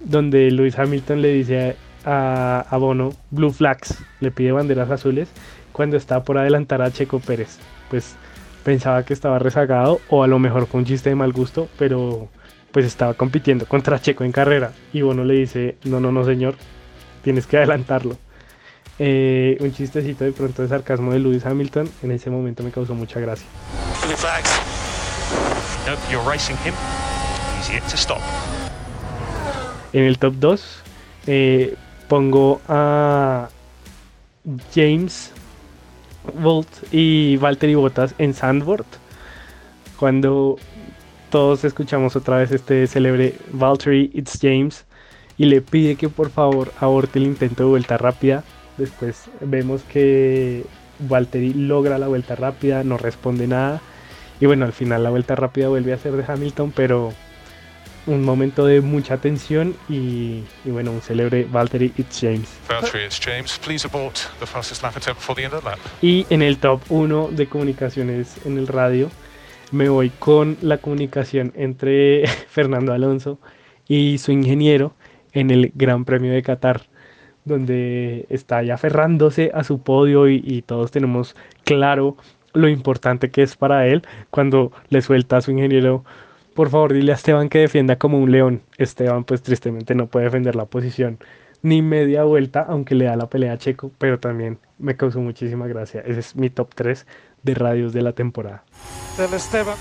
donde 0.00 0.50
Lewis 0.50 0.78
Hamilton 0.78 1.22
le 1.22 1.32
dice 1.32 1.76
a, 2.04 2.76
Bono 2.78 3.12
Blue 3.30 3.52
Flags, 3.52 3.98
le 4.20 4.30
pide 4.30 4.52
banderas 4.52 4.90
azules 4.90 5.28
cuando 5.72 5.96
está 5.96 6.22
por 6.22 6.38
adelantar 6.38 6.80
a 6.80 6.90
Checo 6.90 7.18
Pérez. 7.18 7.58
Pues 7.90 8.16
pensaba 8.64 9.04
que 9.04 9.12
estaba 9.12 9.38
rezagado 9.38 10.00
o 10.08 10.22
a 10.22 10.26
lo 10.26 10.38
mejor 10.38 10.66
fue 10.66 10.80
un 10.80 10.86
chiste 10.86 11.10
de 11.10 11.16
mal 11.16 11.32
gusto, 11.32 11.68
pero 11.78 12.28
pues 12.72 12.86
estaba 12.86 13.14
compitiendo 13.14 13.66
contra 13.66 14.00
Checo 14.00 14.24
en 14.24 14.32
carrera 14.32 14.72
y 14.92 15.02
Bono 15.02 15.24
le 15.24 15.34
dice, 15.34 15.76
no, 15.84 16.00
no, 16.00 16.12
no 16.12 16.24
señor, 16.24 16.56
tienes 17.22 17.46
que 17.46 17.56
adelantarlo. 17.56 18.16
Eh, 18.98 19.58
un 19.60 19.72
chistecito 19.72 20.24
de 20.24 20.32
pronto 20.32 20.62
de 20.62 20.68
sarcasmo 20.68 21.12
de 21.12 21.18
Lewis 21.18 21.44
Hamilton 21.44 21.90
en 22.02 22.12
ese 22.12 22.30
momento 22.30 22.62
me 22.62 22.70
causó 22.70 22.94
mucha 22.94 23.20
gracia. 23.20 23.46
En 29.92 30.04
el 30.04 30.18
top 30.18 30.34
2 30.38 30.82
eh, 31.26 31.76
pongo 32.08 32.60
a 32.68 33.48
James 34.74 35.32
Bolt 36.34 36.68
y 36.92 37.36
Valtteri 37.36 37.74
Bottas 37.74 38.14
en 38.18 38.34
Sandboard. 38.34 38.86
Cuando 39.98 40.56
todos 41.36 41.64
escuchamos 41.64 42.16
otra 42.16 42.38
vez 42.38 42.50
este 42.50 42.86
célebre 42.86 43.34
Valtteri 43.52 44.10
It's 44.14 44.38
James 44.40 44.86
y 45.36 45.44
le 45.44 45.60
pide 45.60 45.96
que 45.96 46.08
por 46.08 46.30
favor 46.30 46.72
aborte 46.80 47.18
el 47.18 47.26
intento 47.26 47.64
de 47.64 47.68
vuelta 47.68 47.98
rápida. 47.98 48.42
Después 48.78 49.24
vemos 49.42 49.82
que 49.82 50.64
Valtteri 50.98 51.52
logra 51.52 51.98
la 51.98 52.08
vuelta 52.08 52.36
rápida, 52.36 52.84
no 52.84 52.96
responde 52.96 53.46
nada. 53.46 53.82
Y 54.40 54.46
bueno, 54.46 54.64
al 54.64 54.72
final 54.72 55.02
la 55.02 55.10
vuelta 55.10 55.34
rápida 55.34 55.68
vuelve 55.68 55.92
a 55.92 55.98
ser 55.98 56.12
de 56.12 56.24
Hamilton, 56.26 56.72
pero 56.74 57.12
un 58.06 58.24
momento 58.24 58.64
de 58.64 58.80
mucha 58.80 59.18
tensión 59.18 59.76
y, 59.90 60.42
y 60.64 60.70
bueno, 60.70 60.90
un 60.90 61.02
célebre 61.02 61.44
Valtteri 61.44 61.92
It's 61.98 62.18
James. 62.18 62.48
Valtteri 62.66 63.04
It's 63.04 63.20
James, 63.22 63.60
please 63.62 63.86
abort 63.86 64.20
the 64.40 64.46
fastest 64.46 64.82
lap 64.82 64.96
attempt 64.96 65.20
before 65.20 65.36
the 65.36 65.44
end 65.44 65.62
lap. 65.62 65.78
Y 66.00 66.24
en 66.30 66.40
el 66.40 66.56
top 66.56 66.80
1 66.88 67.28
de 67.32 67.46
comunicaciones 67.46 68.36
en 68.46 68.56
el 68.56 68.68
radio, 68.68 69.10
me 69.72 69.88
voy 69.88 70.10
con 70.10 70.56
la 70.62 70.78
comunicación 70.78 71.52
entre 71.56 72.26
Fernando 72.48 72.92
Alonso 72.92 73.38
y 73.88 74.18
su 74.18 74.32
ingeniero 74.32 74.94
en 75.32 75.50
el 75.50 75.72
Gran 75.74 76.04
Premio 76.04 76.32
de 76.32 76.42
Qatar, 76.42 76.82
donde 77.44 78.26
está 78.28 78.62
ya 78.62 78.74
aferrándose 78.74 79.50
a 79.54 79.64
su 79.64 79.80
podio 79.80 80.28
y, 80.28 80.62
todos 80.62 80.90
tenemos 80.90 81.36
claro 81.64 82.16
lo 82.52 82.68
importante 82.68 83.30
que 83.30 83.42
es 83.42 83.56
para 83.56 83.86
él 83.86 84.02
cuando 84.30 84.72
le 84.88 85.02
suelta 85.02 85.36
a 85.36 85.40
su 85.42 85.50
ingeniero 85.50 86.04
por 86.54 86.70
favor 86.70 86.94
dile 86.94 87.12
a 87.12 87.16
Esteban 87.16 87.50
que 87.50 87.58
defienda 87.58 87.96
como 87.96 88.18
un 88.18 88.32
león. 88.32 88.62
Esteban 88.78 89.24
pues 89.24 89.42
tristemente 89.42 89.94
no 89.94 90.06
puede 90.06 90.24
defender 90.24 90.56
la 90.56 90.64
posición 90.64 91.18
ni 91.60 91.82
media 91.82 92.24
vuelta, 92.24 92.64
aunque 92.66 92.94
le 92.94 93.06
da 93.06 93.16
la 93.16 93.28
pelea 93.28 93.52
a 93.52 93.58
Checo, 93.58 93.90
pero 93.98 94.18
también 94.18 94.58
me 94.78 94.96
causó 94.96 95.20
muchísima 95.20 95.66
gracia. 95.66 96.00
Ese 96.06 96.20
es 96.20 96.36
mi 96.36 96.48
top 96.48 96.74
3 96.74 97.06
de 97.42 97.54
radios 97.54 97.92
de 97.92 98.02
la 98.02 98.12
temporada. 98.12 98.64
Esteban 99.18 99.76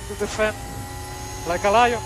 like 1.47 1.67
a 1.67 1.87
lion. 1.87 1.99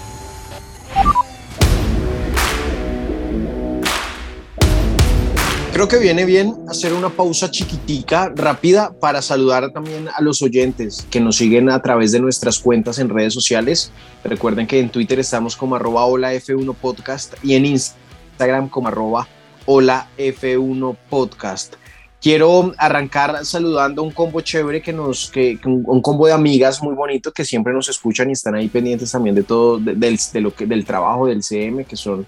Creo 5.79 5.87
que 5.87 5.97
viene 5.97 6.25
bien 6.25 6.55
hacer 6.67 6.91
una 6.91 7.09
pausa 7.09 7.49
chiquitica, 7.51 8.33
rápida, 8.35 8.91
para 8.99 9.21
saludar 9.21 9.71
también 9.71 10.09
a 10.13 10.21
los 10.21 10.41
oyentes 10.41 11.07
que 11.09 11.21
nos 11.21 11.37
siguen 11.37 11.69
a 11.69 11.81
través 11.81 12.11
de 12.11 12.19
nuestras 12.19 12.59
cuentas 12.59 12.99
en 12.99 13.07
redes 13.07 13.33
sociales. 13.33 13.91
Recuerden 14.25 14.67
que 14.67 14.79
en 14.79 14.89
Twitter 14.89 15.19
estamos 15.19 15.55
como 15.55 15.77
arroba 15.77 16.03
hola 16.03 16.33
F1 16.33 16.75
podcast 16.75 17.35
y 17.43 17.53
en 17.55 17.65
Instagram 17.65 18.67
como 18.67 18.89
arroba 18.89 19.27
hola 19.65 20.09
F1 20.17 20.97
podcast. 21.09 21.75
Quiero 22.21 22.73
arrancar 22.77 23.45
saludando 23.45 24.03
un 24.03 24.11
combo 24.11 24.41
chévere 24.41 24.81
que 24.81 24.91
nos, 24.91 25.31
que, 25.31 25.57
un, 25.63 26.01
combo 26.01 26.27
de 26.27 26.33
amigas 26.33 26.83
muy 26.83 26.93
bonito 26.93 27.31
que 27.31 27.45
siempre 27.45 27.71
nos 27.71 27.87
escuchan 27.87 28.29
y 28.29 28.33
están 28.33 28.55
ahí 28.55 28.67
pendientes 28.67 29.11
también 29.11 29.35
de 29.35 29.43
todo, 29.43 29.77
de 29.79 29.95
del 29.95 30.85
trabajo 30.85 31.27
del 31.27 31.41
CM, 31.43 31.85
que 31.85 31.95
son 31.95 32.27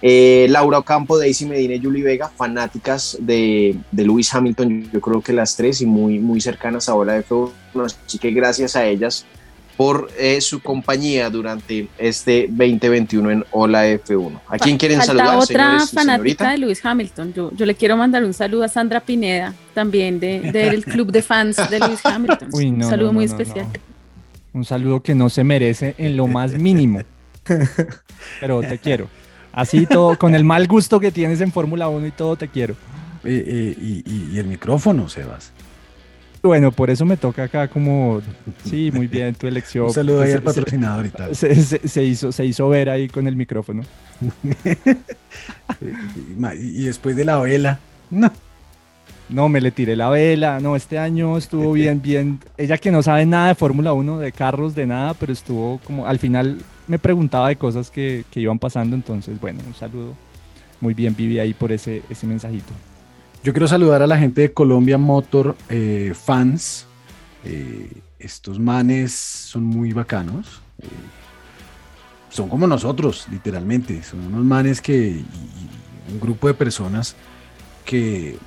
eh, 0.00 0.46
Laura 0.48 0.78
Ocampo, 0.78 1.18
Daisy 1.18 1.46
Medina 1.46 1.74
y 1.74 1.82
Julie 1.82 2.04
Vega, 2.04 2.28
fanáticas 2.28 3.16
de, 3.20 3.76
de 3.90 4.04
Lewis 4.04 4.32
Hamilton, 4.32 4.90
yo 4.92 5.00
creo 5.00 5.20
que 5.20 5.32
las 5.32 5.56
tres 5.56 5.80
y 5.80 5.86
muy, 5.86 6.20
muy 6.20 6.40
cercanas 6.40 6.88
a 6.88 6.94
Hola 6.94 7.18
F1, 7.18 7.50
así 8.06 8.18
que 8.18 8.30
gracias 8.30 8.76
a 8.76 8.84
ellas 8.84 9.26
por 9.82 10.12
eh, 10.16 10.40
su 10.40 10.62
compañía 10.62 11.28
durante 11.28 11.88
este 11.98 12.46
2021 12.46 13.30
en 13.32 13.44
Hola 13.50 13.84
F1. 13.88 14.38
¿A 14.46 14.56
quién 14.56 14.78
quieren 14.78 14.98
Falta 14.98 15.12
saludar? 15.12 15.38
otra 15.38 15.86
fanática 15.88 16.52
de 16.52 16.58
Lewis 16.58 16.86
Hamilton. 16.86 17.32
Yo, 17.34 17.50
yo, 17.52 17.66
le 17.66 17.74
quiero 17.74 17.96
mandar 17.96 18.22
un 18.22 18.32
saludo 18.32 18.62
a 18.62 18.68
Sandra 18.68 19.00
Pineda, 19.00 19.52
también 19.74 20.20
del 20.20 20.52
de, 20.52 20.82
club 20.86 21.10
de 21.10 21.20
fans 21.20 21.56
de 21.68 21.80
Lewis 21.80 21.98
Hamilton. 22.04 22.48
un 22.52 22.84
saludo 22.84 23.12
muy 23.12 23.24
especial. 23.24 23.66
Un 24.52 24.64
saludo 24.64 25.02
que 25.02 25.16
no 25.16 25.28
se 25.28 25.42
merece 25.42 25.96
en 25.98 26.16
lo 26.16 26.28
más 26.28 26.52
mínimo. 26.52 27.00
Pero 28.40 28.60
te 28.60 28.78
quiero. 28.78 29.08
Así 29.52 29.86
todo, 29.86 30.16
con 30.16 30.36
el 30.36 30.44
mal 30.44 30.68
gusto 30.68 31.00
que 31.00 31.10
tienes 31.10 31.40
en 31.40 31.50
Fórmula 31.50 31.88
1 31.88 32.06
y 32.06 32.10
todo, 32.12 32.36
te 32.36 32.46
quiero. 32.46 32.76
y, 33.24 34.38
el 34.38 34.46
micrófono, 34.46 35.08
Sebas. 35.08 35.50
Bueno, 36.42 36.72
por 36.72 36.90
eso 36.90 37.04
me 37.04 37.16
toca 37.16 37.44
acá 37.44 37.68
como, 37.68 38.20
sí, 38.64 38.90
muy 38.92 39.06
bien, 39.06 39.34
tu 39.34 39.46
elección. 39.46 39.86
Un 39.88 39.92
saludo 39.92 40.22
ahí 40.22 40.32
al 40.32 40.42
patrocinador 40.42 41.06
y 41.06 41.10
tal. 41.10 41.36
Se, 41.36 42.04
hizo, 42.04 42.32
se 42.32 42.44
hizo 42.44 42.68
ver 42.68 42.90
ahí 42.90 43.08
con 43.08 43.28
el 43.28 43.36
micrófono. 43.36 43.82
y, 46.58 46.84
después 46.84 47.14
de 47.14 47.24
la 47.24 47.38
vela, 47.38 47.78
no. 48.10 48.32
No, 49.28 49.48
me 49.48 49.60
le 49.60 49.70
tiré 49.70 49.94
la 49.94 50.10
vela. 50.10 50.58
No, 50.58 50.74
este 50.74 50.98
año 50.98 51.38
estuvo 51.38 51.72
bien, 51.72 52.02
bien. 52.02 52.40
Ella 52.58 52.76
que 52.76 52.90
no 52.90 53.02
sabe 53.02 53.24
nada 53.24 53.48
de 53.48 53.54
Fórmula 53.54 53.92
1, 53.92 54.18
de 54.18 54.32
carros, 54.32 54.74
de 54.74 54.86
nada, 54.86 55.14
pero 55.14 55.32
estuvo 55.32 55.78
como, 55.84 56.06
al 56.06 56.18
final 56.18 56.58
me 56.88 56.98
preguntaba 56.98 57.48
de 57.48 57.56
cosas 57.56 57.88
que, 57.88 58.24
iban 58.34 58.58
pasando, 58.58 58.96
entonces, 58.96 59.40
bueno, 59.40 59.60
un 59.64 59.74
saludo. 59.74 60.14
Muy 60.80 60.92
bien, 60.92 61.14
Vivi, 61.16 61.38
ahí 61.38 61.54
por 61.54 61.70
ese, 61.70 62.02
ese 62.10 62.26
mensajito. 62.26 62.72
Yo 63.44 63.52
quiero 63.52 63.66
saludar 63.66 64.02
a 64.02 64.06
la 64.06 64.16
gente 64.16 64.42
de 64.42 64.52
Colombia 64.52 64.98
Motor 64.98 65.56
eh, 65.68 66.12
Fans. 66.14 66.86
Eh, 67.44 67.90
estos 68.20 68.60
manes 68.60 69.12
son 69.12 69.64
muy 69.64 69.92
bacanos. 69.92 70.60
Eh, 70.78 70.86
son 72.30 72.48
como 72.48 72.68
nosotros, 72.68 73.26
literalmente. 73.32 74.00
Son 74.04 74.20
unos 74.20 74.44
manes 74.44 74.80
que. 74.80 75.24
un 76.12 76.20
grupo 76.20 76.46
de 76.46 76.54
personas 76.54 77.16
que 77.84 78.38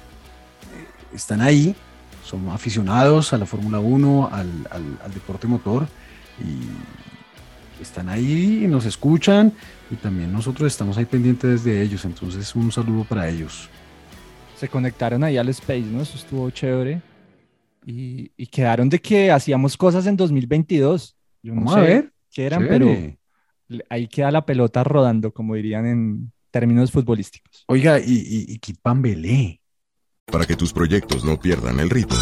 están 1.14 1.42
ahí, 1.42 1.76
son 2.24 2.48
aficionados 2.48 3.34
a 3.34 3.38
la 3.38 3.46
Fórmula 3.46 3.80
1, 3.80 4.30
al, 4.32 5.14
deporte 5.14 5.46
motor. 5.46 5.88
Y 6.40 7.82
están 7.82 8.08
ahí 8.08 8.64
y 8.64 8.68
nos 8.68 8.86
escuchan 8.86 9.52
y 9.92 9.96
también 9.96 10.32
nosotros 10.32 10.72
estamos 10.72 10.98
ahí 10.98 11.04
pendientes 11.04 11.66
de 11.66 11.82
ellos. 11.82 12.06
Entonces, 12.06 12.56
un 12.56 12.72
saludo 12.72 13.04
para 13.04 13.28
ellos. 13.28 13.70
Se 14.58 14.68
conectaron 14.68 15.24
ahí 15.24 15.38
al 15.38 15.50
Space, 15.50 15.82
¿no? 15.82 16.02
Eso 16.02 16.18
estuvo 16.18 16.50
chévere. 16.50 17.02
Y, 17.86 18.30
quedaron 18.48 18.90
de 18.90 19.00
que 19.00 19.32
hacíamos 19.32 19.78
cosas 19.78 20.08
en 20.08 20.18
2022. 20.18 21.16
Yo 21.44 21.54
no 21.54 21.72
sé 21.72 21.80
a 21.80 21.82
ver. 21.82 22.14
qué 22.32 22.46
eran, 22.46 22.68
pero 22.68 22.88
ahí 23.90 24.08
queda 24.08 24.32
la 24.32 24.46
pelota 24.46 24.84
rodando, 24.84 25.32
como 25.32 25.56
dirían 25.56 25.86
en 25.86 26.32
términos 26.50 26.92
futbolísticos. 26.92 27.64
Oiga, 27.68 28.00
y, 28.00 28.46
y, 28.48 28.58
Kit 28.58 28.80
Pambelé. 28.82 29.62
Para 30.26 30.46
que 30.46 30.56
tus 30.56 30.74
proyectos 30.74 31.24
no 31.24 31.40
pierdan 31.40 31.80
el 31.80 31.90
ritmo 31.90 32.16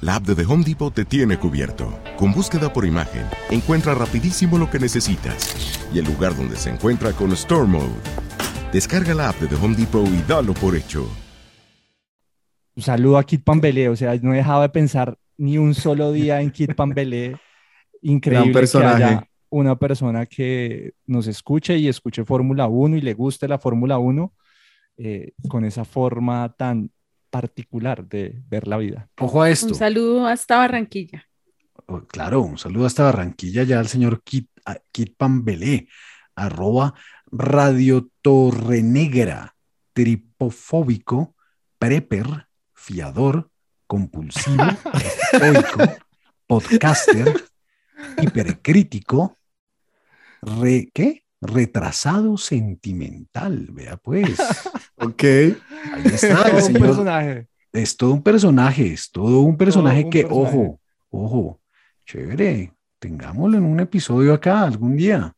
la 0.00 0.14
app 0.14 0.26
de 0.26 0.36
The 0.36 0.44
Home 0.44 0.64
Depot 0.64 0.94
te 0.94 1.04
tiene 1.04 1.38
cubierto. 1.38 1.98
Con 2.16 2.32
búsqueda 2.32 2.72
por 2.72 2.86
imagen, 2.86 3.26
encuentra 3.50 3.94
rapidísimo 3.94 4.56
lo 4.56 4.70
que 4.70 4.78
necesitas 4.78 5.80
y 5.92 5.98
el 5.98 6.04
lugar 6.04 6.36
donde 6.36 6.56
se 6.56 6.70
encuentra 6.70 7.12
con 7.12 7.32
Store 7.32 7.66
Mode. 7.66 8.00
Descarga 8.72 9.12
la 9.14 9.30
app 9.30 9.40
de 9.40 9.48
The 9.48 9.56
Home 9.56 9.76
Depot 9.76 10.06
y 10.06 10.22
dalo 10.28 10.54
por 10.54 10.76
hecho. 10.76 11.08
Un 12.78 12.84
saludo 12.84 13.18
a 13.18 13.24
Kit 13.24 13.42
Pambelé, 13.42 13.88
o 13.88 13.96
sea, 13.96 14.14
no 14.22 14.32
he 14.32 14.36
dejado 14.36 14.62
de 14.62 14.68
pensar 14.68 15.18
ni 15.36 15.58
un 15.58 15.74
solo 15.74 16.12
día 16.12 16.40
en 16.40 16.52
Kit 16.52 16.76
Pambelé. 16.76 17.36
Increíble 18.02 18.52
que 18.70 18.78
haya 18.78 19.28
una 19.50 19.76
persona 19.76 20.26
que 20.26 20.92
nos 21.04 21.26
escuche 21.26 21.76
y 21.76 21.88
escuche 21.88 22.24
Fórmula 22.24 22.68
1 22.68 22.98
y 22.98 23.00
le 23.00 23.14
guste 23.14 23.48
la 23.48 23.58
Fórmula 23.58 23.98
1 23.98 24.32
eh, 24.98 25.32
con 25.48 25.64
esa 25.64 25.84
forma 25.84 26.54
tan 26.56 26.92
particular 27.30 28.06
de 28.06 28.40
ver 28.48 28.68
la 28.68 28.76
vida. 28.76 29.08
Ojo 29.18 29.42
a 29.42 29.50
esto. 29.50 29.66
Un 29.66 29.74
saludo 29.74 30.28
hasta 30.28 30.58
Barranquilla. 30.58 31.24
Oh, 31.86 32.02
claro, 32.02 32.42
un 32.42 32.58
saludo 32.58 32.86
hasta 32.86 33.02
Barranquilla 33.02 33.64
ya 33.64 33.80
al 33.80 33.88
señor 33.88 34.22
Kit, 34.22 34.50
Kit 34.92 35.16
Pambelé, 35.16 35.88
arroba 36.36 36.94
Radio 37.32 38.08
Torrenegra, 38.22 39.56
tripofóbico, 39.92 41.34
preper, 41.80 42.47
fiador, 42.88 43.50
compulsivo, 43.86 44.64
estoico, 45.32 45.78
podcaster, 46.46 47.44
hipercrítico, 48.22 49.36
re, 50.40 50.90
¿qué? 50.94 51.22
retrasado 51.42 52.38
sentimental, 52.38 53.68
vea 53.72 53.98
pues. 53.98 54.38
ok. 54.96 55.22
Ahí 55.22 56.04
está. 56.06 56.48
Es 56.48 56.64
todo 56.64 56.66
un 56.66 56.72
personaje. 56.72 57.46
Es 57.72 57.96
todo 57.98 58.12
un 58.14 58.22
personaje, 58.22 58.92
es 58.94 59.10
todo 59.10 59.40
un 59.40 59.58
personaje 59.58 60.08
que, 60.08 60.24
ojo, 60.24 60.80
ojo, 61.10 61.60
chévere, 62.06 62.72
tengámoslo 62.98 63.58
en 63.58 63.64
un 63.64 63.80
episodio 63.80 64.32
acá 64.32 64.62
algún 64.62 64.96
día. 64.96 65.34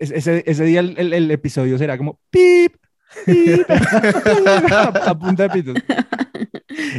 Ese, 0.00 0.44
ese 0.46 0.64
día 0.64 0.80
el, 0.80 1.14
el, 1.14 1.30
episodio 1.30 1.78
será 1.78 1.96
como 1.96 2.20
pip, 2.28 2.76
a, 5.06 5.18
punta 5.18 5.44
de 5.44 5.50
pitos. 5.50 5.76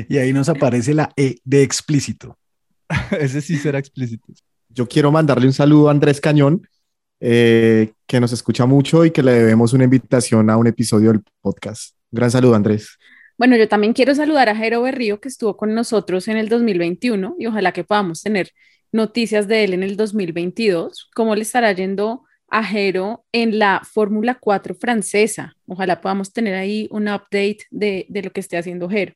Y 0.10 0.18
ahí 0.18 0.34
nos 0.34 0.50
aparece 0.50 0.94
la 0.94 1.12
E 1.16 1.38
de 1.44 1.64
explícito. 1.64 2.38
ese 3.20 3.42
sí 3.42 3.58
será 3.58 3.80
explícito. 3.80 4.26
Yo 4.70 4.88
quiero 4.88 5.12
mandarle 5.12 5.48
un 5.48 5.54
saludo 5.54 5.88
a 5.88 5.92
Andrés 5.92 6.22
Cañón, 6.22 6.68
eh, 7.20 7.94
que 8.06 8.20
nos 8.20 8.32
escucha 8.32 8.66
mucho 8.66 9.06
y 9.06 9.12
que 9.12 9.24
le 9.24 9.32
debemos 9.32 9.74
una 9.74 9.86
invitación 9.86 10.50
a 10.50 10.58
un 10.58 10.68
episodio 10.68 11.12
del 11.12 11.24
podcast. 11.42 11.96
gran 12.12 12.32
saludo, 12.32 12.56
Andrés. 12.56 12.98
Bueno, 13.38 13.56
yo 13.56 13.68
también 13.68 13.94
quiero 13.94 14.16
saludar 14.16 14.50
a 14.50 14.56
Jero 14.56 14.82
Berrío, 14.82 15.20
que 15.20 15.28
estuvo 15.28 15.58
con 15.58 15.74
nosotros 15.74 16.28
en 16.28 16.38
el 16.38 16.50
2021 16.50 17.36
y 17.38 17.46
ojalá 17.46 17.72
que 17.72 17.84
podamos 17.84 18.24
tener 18.24 18.52
noticias 18.92 19.48
de 19.48 19.64
él 19.64 19.74
en 19.74 19.84
el 19.84 19.96
2022. 19.96 21.10
¿Cómo 21.14 21.36
le 21.36 21.42
estará 21.42 21.72
yendo 21.72 22.24
a 22.50 22.64
Jero 22.64 23.26
en 23.32 23.60
la 23.60 23.82
Fórmula 23.84 24.38
4 24.40 24.76
francesa? 24.76 25.56
Ojalá 25.66 26.02
podamos 26.02 26.32
tener 26.34 26.56
ahí 26.56 26.88
un 26.92 27.08
update 27.08 27.60
de, 27.72 28.06
de 28.10 28.24
lo 28.24 28.32
que 28.32 28.40
esté 28.40 28.58
haciendo 28.58 28.90
Jero. 28.90 29.14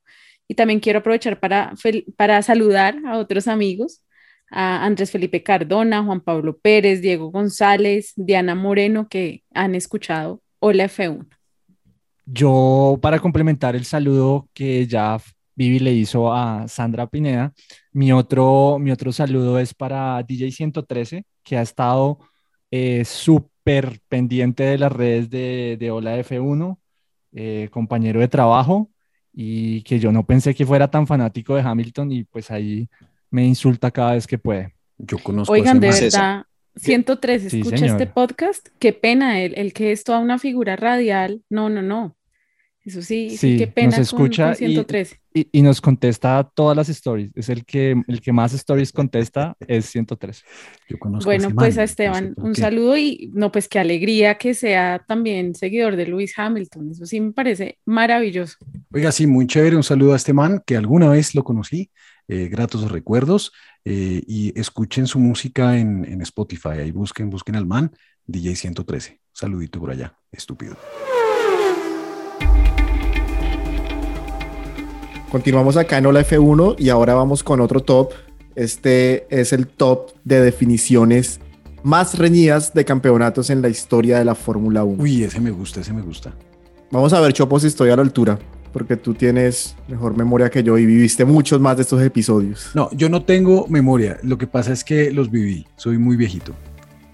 Y 0.47 0.55
también 0.55 0.79
quiero 0.79 0.99
aprovechar 0.99 1.39
para, 1.39 1.73
para 2.17 2.41
saludar 2.41 2.97
a 3.05 3.17
otros 3.17 3.47
amigos 3.47 4.03
a 4.51 4.85
Andrés 4.85 5.09
Felipe 5.09 5.41
Cardona, 5.41 6.03
Juan 6.03 6.19
Pablo 6.19 6.57
Pérez, 6.57 7.01
Diego 7.01 7.31
González, 7.31 8.11
Diana 8.17 8.53
Moreno, 8.53 9.07
que 9.07 9.43
han 9.53 9.75
escuchado 9.75 10.41
Hola 10.59 10.85
F1. 10.85 11.25
Yo, 12.25 12.99
para 13.01 13.19
complementar 13.19 13.75
el 13.75 13.85
saludo 13.85 14.49
que 14.53 14.85
ya 14.85 15.19
Vivi 15.55 15.79
le 15.79 15.93
hizo 15.93 16.31
a 16.33 16.67
Sandra 16.67 17.07
Pineda, 17.07 17.53
mi 17.91 18.11
otro, 18.11 18.77
mi 18.79 18.91
otro 18.91 19.11
saludo 19.11 19.57
es 19.57 19.73
para 19.73 20.21
DJ 20.21 20.51
113, 20.51 21.25
que 21.43 21.57
ha 21.57 21.61
estado 21.61 22.19
eh, 22.71 23.05
súper 23.05 23.99
pendiente 24.07 24.63
de 24.63 24.77
las 24.77 24.91
redes 24.91 25.29
de, 25.29 25.77
de 25.79 25.91
Hola 25.91 26.17
F1, 26.17 26.77
eh, 27.33 27.69
compañero 27.71 28.19
de 28.19 28.27
trabajo, 28.27 28.89
y 29.33 29.83
que 29.83 29.99
yo 29.99 30.11
no 30.11 30.25
pensé 30.25 30.55
que 30.55 30.65
fuera 30.65 30.89
tan 30.89 31.05
fanático 31.05 31.55
de 31.55 31.61
Hamilton, 31.61 32.11
y 32.11 32.23
pues 32.23 32.49
ahí 32.49 32.89
me 33.29 33.45
insulta 33.45 33.91
cada 33.91 34.13
vez 34.13 34.25
que 34.25 34.37
puede. 34.37 34.73
Yo 34.97 35.17
conozco 35.19 35.53
Oigan, 35.53 35.79
de 35.79 35.89
verdad, 35.89 36.45
103, 36.75 37.53
escucha 37.53 37.85
este 37.85 38.07
podcast. 38.07 38.69
Qué 38.79 38.93
pena, 38.93 39.41
el, 39.41 39.53
el 39.57 39.73
que 39.73 39.91
es 39.91 40.03
toda 40.03 40.19
una 40.19 40.39
figura 40.39 40.75
radial. 40.75 41.41
No, 41.49 41.69
no, 41.69 41.81
no. 41.81 42.15
Eso 42.83 43.01
sí, 43.03 43.37
sí, 43.37 43.57
qué 43.57 43.67
pena. 43.67 43.89
Nos 43.89 43.99
escucha 43.99 44.55
Y, 44.59 45.47
y, 45.51 45.61
nos 45.61 45.79
contesta 45.79 46.49
todas 46.55 46.75
las 46.75 46.89
stories. 46.89 47.31
Es 47.35 47.49
el 47.49 47.63
que, 47.63 48.01
el 48.07 48.21
que 48.21 48.33
más 48.33 48.53
stories 48.53 48.91
contesta, 48.91 49.55
es 49.67 49.85
103. 49.85 50.43
Yo 50.89 50.97
conozco 50.97 51.25
bueno, 51.25 51.51
pues 51.51 51.77
a 51.77 51.83
Esteban, 51.83 52.33
un 52.37 52.55
saludo 52.55 52.97
y 52.97 53.29
no, 53.33 53.51
pues 53.51 53.67
qué 53.67 53.77
alegría 53.77 54.39
que 54.39 54.55
sea 54.55 55.03
también 55.07 55.53
seguidor 55.53 55.95
de 55.95 56.07
Lewis 56.07 56.33
Hamilton. 56.35 56.89
Eso 56.89 57.05
sí 57.05 57.21
me 57.21 57.33
parece 57.33 57.77
maravilloso. 57.85 58.57
Oiga, 58.91 59.11
sí, 59.11 59.27
muy 59.27 59.45
chévere. 59.45 59.75
Un 59.75 59.83
saludo 59.83 60.13
a 60.13 60.15
este 60.15 60.33
man 60.33 60.63
que 60.65 60.75
alguna 60.75 61.09
vez 61.09 61.35
lo 61.35 61.43
conocí 61.43 61.91
eh, 62.27 62.47
gratos 62.47 62.89
recuerdos 62.89 63.51
eh, 63.85 64.23
y 64.25 64.57
escuchen 64.59 65.05
su 65.05 65.19
música 65.19 65.77
en, 65.77 66.03
en, 66.05 66.21
Spotify. 66.21 66.79
Ahí 66.79 66.91
busquen, 66.91 67.29
busquen 67.29 67.57
al 67.57 67.67
man, 67.67 67.91
DJ 68.25 68.55
113. 68.55 69.19
Saludito 69.33 69.79
por 69.79 69.91
allá, 69.91 70.17
estúpido. 70.31 70.77
Continuamos 75.31 75.77
acá 75.77 75.97
en 75.97 76.05
Hola 76.05 76.25
F1 76.25 76.75
y 76.77 76.89
ahora 76.89 77.13
vamos 77.13 77.41
con 77.41 77.61
otro 77.61 77.79
top. 77.79 78.11
Este 78.53 79.27
es 79.29 79.53
el 79.53 79.65
top 79.65 80.11
de 80.25 80.41
definiciones 80.41 81.39
más 81.83 82.17
reñidas 82.17 82.73
de 82.73 82.83
campeonatos 82.83 83.49
en 83.49 83.61
la 83.61 83.69
historia 83.69 84.19
de 84.19 84.25
la 84.25 84.35
Fórmula 84.35 84.83
1. 84.83 85.01
Uy, 85.01 85.23
ese 85.23 85.39
me 85.39 85.51
gusta, 85.51 85.79
ese 85.79 85.93
me 85.93 86.01
gusta. 86.01 86.33
Vamos 86.91 87.13
a 87.13 87.21
ver, 87.21 87.31
Chopo, 87.31 87.57
si 87.61 87.67
estoy 87.67 87.91
a 87.91 87.95
la 87.95 88.01
altura, 88.01 88.39
porque 88.73 88.97
tú 88.97 89.13
tienes 89.13 89.77
mejor 89.87 90.17
memoria 90.17 90.49
que 90.49 90.63
yo 90.63 90.77
y 90.77 90.85
viviste 90.85 91.23
muchos 91.23 91.61
más 91.61 91.77
de 91.77 91.83
estos 91.83 92.01
episodios. 92.01 92.71
No, 92.73 92.89
yo 92.91 93.07
no 93.07 93.23
tengo 93.23 93.67
memoria. 93.69 94.17
Lo 94.23 94.37
que 94.37 94.47
pasa 94.47 94.73
es 94.73 94.83
que 94.83 95.11
los 95.11 95.31
viví. 95.31 95.65
Soy 95.77 95.97
muy 95.97 96.17
viejito. 96.17 96.53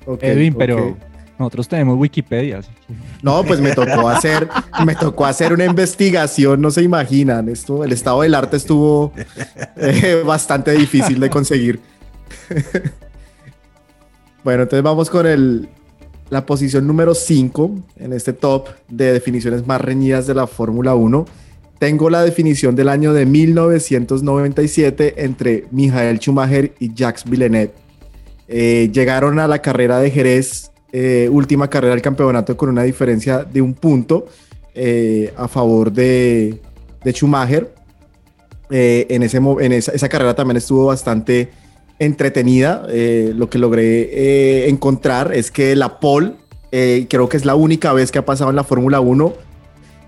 Okay, 0.08 0.32
Edwin, 0.32 0.56
pero 0.56 0.98
nosotros 1.40 1.68
tenemos 1.68 1.98
Wikipedia. 1.98 2.62
No, 3.22 3.44
pues 3.44 3.60
me 3.60 3.74
tocó 3.74 4.10
hacer, 4.10 4.50
me 4.86 4.96
tocó 4.96 5.26
hacer 5.26 5.54
una 5.54 5.66
investigación, 5.66 6.62
no 6.62 6.72
se 6.72 6.82
imaginan. 6.82 7.48
Esto, 7.50 7.84
el 7.84 7.92
estado 7.92 8.22
del 8.22 8.34
arte 8.34 8.58
estuvo 8.58 9.14
eh, 9.76 10.24
bastante 10.26 10.72
difícil 10.72 11.20
de 11.20 11.30
conseguir. 11.30 11.80
bueno, 14.44 14.64
entonces 14.64 14.84
vamos 14.84 15.10
con 15.10 15.28
el, 15.28 15.70
la 16.30 16.46
posición 16.46 16.88
número 16.88 17.14
5 17.14 17.72
en 17.98 18.14
este 18.14 18.34
top 18.34 18.70
de 18.90 19.14
definiciones 19.14 19.66
más 19.68 19.80
reñidas 19.80 20.26
de 20.28 20.34
la 20.34 20.48
Fórmula 20.48 20.96
1. 20.96 21.26
Tengo 21.80 22.10
la 22.10 22.24
definición 22.24 22.76
del 22.76 22.90
año 22.90 23.14
de 23.14 23.28
1997 23.28 25.24
entre 25.24 25.66
Michael 25.70 26.18
Schumacher 26.18 26.74
y 26.80 26.94
Jacques 26.94 27.24
Villeneuve. 27.30 27.74
Eh, 28.48 28.90
llegaron 28.92 29.38
a 29.40 29.48
la 29.48 29.62
carrera 29.62 30.00
de 30.00 30.10
Jerez 30.10 30.72
eh, 30.92 31.30
última 31.32 31.70
carrera 31.70 31.94
del 31.94 32.02
campeonato 32.02 32.56
con 32.56 32.70
una 32.70 32.84
diferencia 32.84 33.44
de 33.44 33.62
un 33.62 33.74
punto 33.74 34.26
eh, 34.74 35.34
a 35.36 35.48
favor 35.48 35.92
de, 35.92 36.62
de 37.04 37.12
Schumacher. 37.12 37.74
Eh, 38.70 39.08
en 39.10 39.24
ese, 39.24 39.38
en 39.38 39.72
esa, 39.72 40.10
carrera 40.10 40.36
también 40.36 40.58
estuvo 40.58 40.86
bastante 40.88 41.50
entretenida. 42.00 42.86
lo 43.34 43.50
que 43.50 43.58
logré 43.58 44.70
encontrar 44.70 45.34
es 45.34 45.52
que 45.52 45.76
la 45.76 46.00
pole, 46.00 46.34
creo 46.70 47.30
que 47.30 47.38
es 47.38 47.46
la 47.46 47.56
única 47.56 47.94
vez 47.94 48.12
que 48.12 48.20
ha 48.20 48.26
pasado 48.26 48.50
en 48.50 48.56
la 48.56 48.64
Fórmula 48.64 49.00
1, 49.00 49.34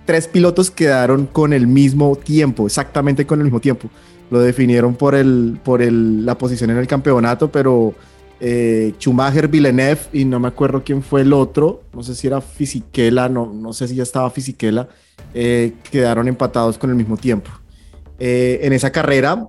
tres 0.09 0.27
pilotos 0.27 0.71
quedaron 0.71 1.27
con 1.27 1.53
el 1.53 1.67
mismo 1.67 2.15
tiempo, 2.15 2.65
exactamente 2.65 3.27
con 3.27 3.39
el 3.39 3.45
mismo 3.45 3.59
tiempo. 3.59 3.89
Lo 4.32 4.39
definieron 4.39 4.95
por, 4.95 5.13
el, 5.13 5.59
por 5.63 5.82
el, 5.82 6.25
la 6.25 6.36
posición 6.36 6.71
en 6.71 6.77
el 6.77 6.88
campeonato, 6.88 7.51
pero 7.51 7.93
eh, 8.41 8.93
Schumacher, 8.97 9.49
Villeneuve 9.49 9.99
y 10.13 10.23
no 10.23 10.39
me 10.39 10.47
acuerdo 10.47 10.81
quién 10.83 11.03
fue 11.03 11.21
el 11.21 11.33
otro, 11.33 11.83
no 11.93 12.03
sé 12.03 12.15
si 12.15 12.27
era 12.27 12.39
Fisichella, 12.39 13.27
no, 13.27 13.51
no 13.53 13.73
sé 13.73 13.87
si 13.87 13.95
ya 13.95 14.03
estaba 14.03 14.29
Fisichella, 14.29 14.87
eh, 15.33 15.73
quedaron 15.91 16.27
empatados 16.27 16.77
con 16.77 16.89
el 16.89 16.95
mismo 16.95 17.17
tiempo. 17.17 17.51
Eh, 18.17 18.59
en 18.63 18.71
esa 18.71 18.91
carrera, 18.91 19.45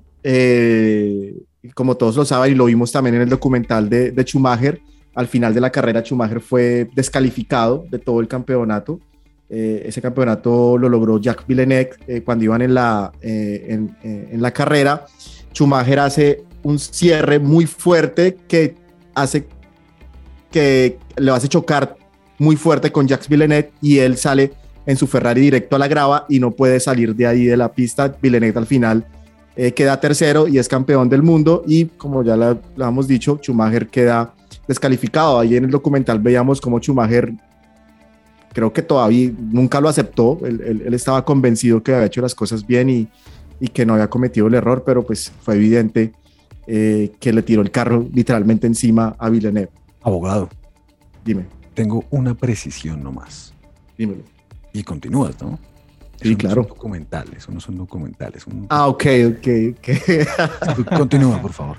como 1.74 1.97
todos 1.97 2.16
lo 2.16 2.24
saben 2.24 2.53
y 2.53 2.55
lo 2.57 2.64
vimos 2.64 2.91
también 2.91 3.14
en 3.14 3.22
el 3.22 3.28
documental 3.28 3.88
de, 3.88 4.11
de, 4.11 4.22
Schumacher, 4.24 4.80
al 5.14 5.28
final 5.28 5.55
de 5.55 5.61
la 5.61 5.70
carrera 5.70 6.03
Schumacher 6.03 6.41
fue 6.41 6.88
descalificado 6.95 7.84
de 7.91 7.99
todo 7.99 8.20
el 8.20 8.26
campeonato. 8.26 8.99
ese 9.49 10.01
campeonato 10.03 10.78
lo 10.78 10.88
logró 10.88 11.20
Jacques 11.20 11.47
Villeneuve 11.47 12.22
cuando 12.24 12.45
iban 12.45 12.62
en 12.62 12.74
la, 12.74 13.12
en, 13.22 13.97
en 14.03 14.43
la 14.43 14.53
carrera. 14.53 15.07
Schumacher 15.53 15.99
hace 16.01 16.45
un 16.62 16.78
cierre 16.78 17.38
muy 17.38 17.66
fuerte 17.66 18.36
que 18.49 18.74
hace 19.23 19.47
que 20.51 20.99
le 21.16 21.31
hace 21.31 21.49
chocar 21.49 21.97
muy 22.39 22.57
fuerte 22.57 22.91
con 22.91 23.07
Jacques 23.07 23.29
Villeneuve 23.29 23.73
y 23.81 23.99
él 23.99 24.16
sale 24.16 24.53
en 24.87 24.97
su 24.97 25.07
Ferrari 25.07 25.41
directo 25.41 25.77
a 25.77 25.79
la 25.79 25.89
grava 25.89 26.27
y 26.29 26.41
no 26.41 26.51
puede 26.51 26.81
salir 26.81 27.14
de 27.14 27.27
ahí 27.27 27.45
de 27.45 27.57
la 27.57 27.73
pista. 27.73 28.16
Villeneuve 28.21 28.59
al 28.59 28.66
final 28.66 29.07
eh, 29.57 29.73
queda 29.73 30.01
tercero 30.01 30.49
y 30.49 30.59
es 30.59 30.68
campeón 30.68 31.09
del 31.09 31.23
mundo 31.23 31.62
y 31.66 31.87
como 31.87 32.23
ya 32.25 32.37
lo 32.37 32.59
hemos 32.77 33.07
dicho, 33.07 33.39
Schumacher 33.43 33.89
queda 33.89 34.35
descalificado. 34.66 35.39
Ahí 35.39 35.57
en 35.57 35.64
el 35.64 35.71
documental 35.71 36.18
veíamos 36.18 36.61
como 36.61 36.79
Schumacher 36.81 37.33
creo 38.53 38.73
que 38.73 38.83
todavía 38.83 39.31
nunca 39.39 39.81
lo 39.81 39.89
aceptó. 39.89 40.39
Él, 40.45 40.95
estaba 40.95 41.25
convencido 41.25 41.83
que 41.83 41.95
había 41.95 42.07
hecho 42.07 42.21
las 42.21 42.35
cosas 42.35 42.66
bien 42.66 42.91
y, 42.91 43.09
y, 43.61 43.68
que 43.68 43.87
no 43.87 43.95
había 43.95 44.09
cometido 44.09 44.47
el 44.47 44.55
error, 44.55 44.83
pero 44.85 45.05
pues 45.05 45.33
fue 45.43 45.55
evidente 45.57 46.12
eh, 46.67 47.13
que 47.21 47.33
le 47.33 47.43
tiró 47.43 47.63
el 47.63 47.71
carro 47.71 48.07
literalmente 48.13 48.67
encima 48.67 49.17
a 49.19 49.29
Villeneuve. 49.29 49.71
Abogado. 50.03 50.49
Dime. 51.25 51.47
Tengo 51.75 52.05
una 52.11 52.35
precisión 52.35 53.03
nomás. 53.03 53.55
Dímelo. 53.97 54.23
Y 54.73 54.83
continúas, 54.83 55.41
¿no? 55.43 55.59
Sí, 56.21 56.37
claro. 56.37 56.63
No 56.63 56.69
son 56.69 56.77
documentales, 56.77 57.37
eso 57.39 57.53
no 57.53 57.61
son 57.61 57.77
documentales. 57.77 58.45
Ah, 58.69 58.89
ok, 58.89 59.05
ok, 59.29 59.49
ok. 59.79 60.87
Continúa, 60.97 61.41
por 61.41 61.53
favor. 61.53 61.77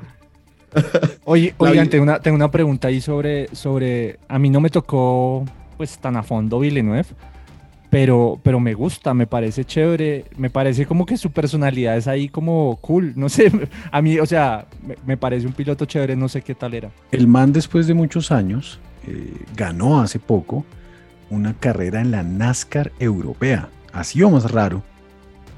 Oye, 1.26 1.54
oigan, 1.58 1.90
tengo 1.90 2.04
una, 2.04 2.20
tengo 2.20 2.36
una 2.36 2.50
pregunta 2.50 2.88
ahí 2.88 3.02
sobre, 3.02 3.54
sobre. 3.54 4.18
A 4.28 4.40
mí 4.40 4.50
no 4.50 4.60
me 4.60 4.70
tocó 4.70 5.46
pues 5.78 5.98
tan 5.98 6.16
a 6.16 6.24
fondo 6.24 6.60
Villeneuve, 6.60 7.06
pero, 7.92 8.39
pero 8.42 8.62
me 8.62 8.74
gusta, 8.74 9.14
me 9.14 9.28
parece 9.28 9.66
chévere, 9.66 10.24
me 10.38 10.50
parece 10.50 10.86
como 10.86 11.06
que 11.06 11.18
su 11.18 11.30
personalidad 11.30 11.98
es 11.98 12.08
ahí 12.08 12.30
como 12.30 12.78
cool, 12.78 13.12
no 13.18 13.28
sé, 13.28 13.52
a 13.92 14.02
mí, 14.02 14.18
o 14.18 14.26
sea, 14.26 14.66
me, 15.06 15.18
parece 15.18 15.46
un 15.46 15.52
piloto 15.52 15.86
chévere, 15.86 16.16
no 16.16 16.30
sé 16.30 16.42
qué 16.42 16.56
tal 16.56 16.74
era. 16.74 16.89
El 17.12 17.28
man 17.28 17.52
después 17.52 17.88
de 17.88 17.94
muchos 17.94 18.32
años 18.32 18.80
eh, 19.06 19.34
ganó 19.58 20.00
hace 20.00 20.20
poco 20.20 20.66
una 21.30 21.54
carrera 21.54 22.00
en 22.00 22.12
la 22.12 22.24
NASCAR 22.24 22.94
europea, 22.98 23.68
así 23.92 24.24
o 24.24 24.30
más 24.30 24.50
raro. 24.50 24.82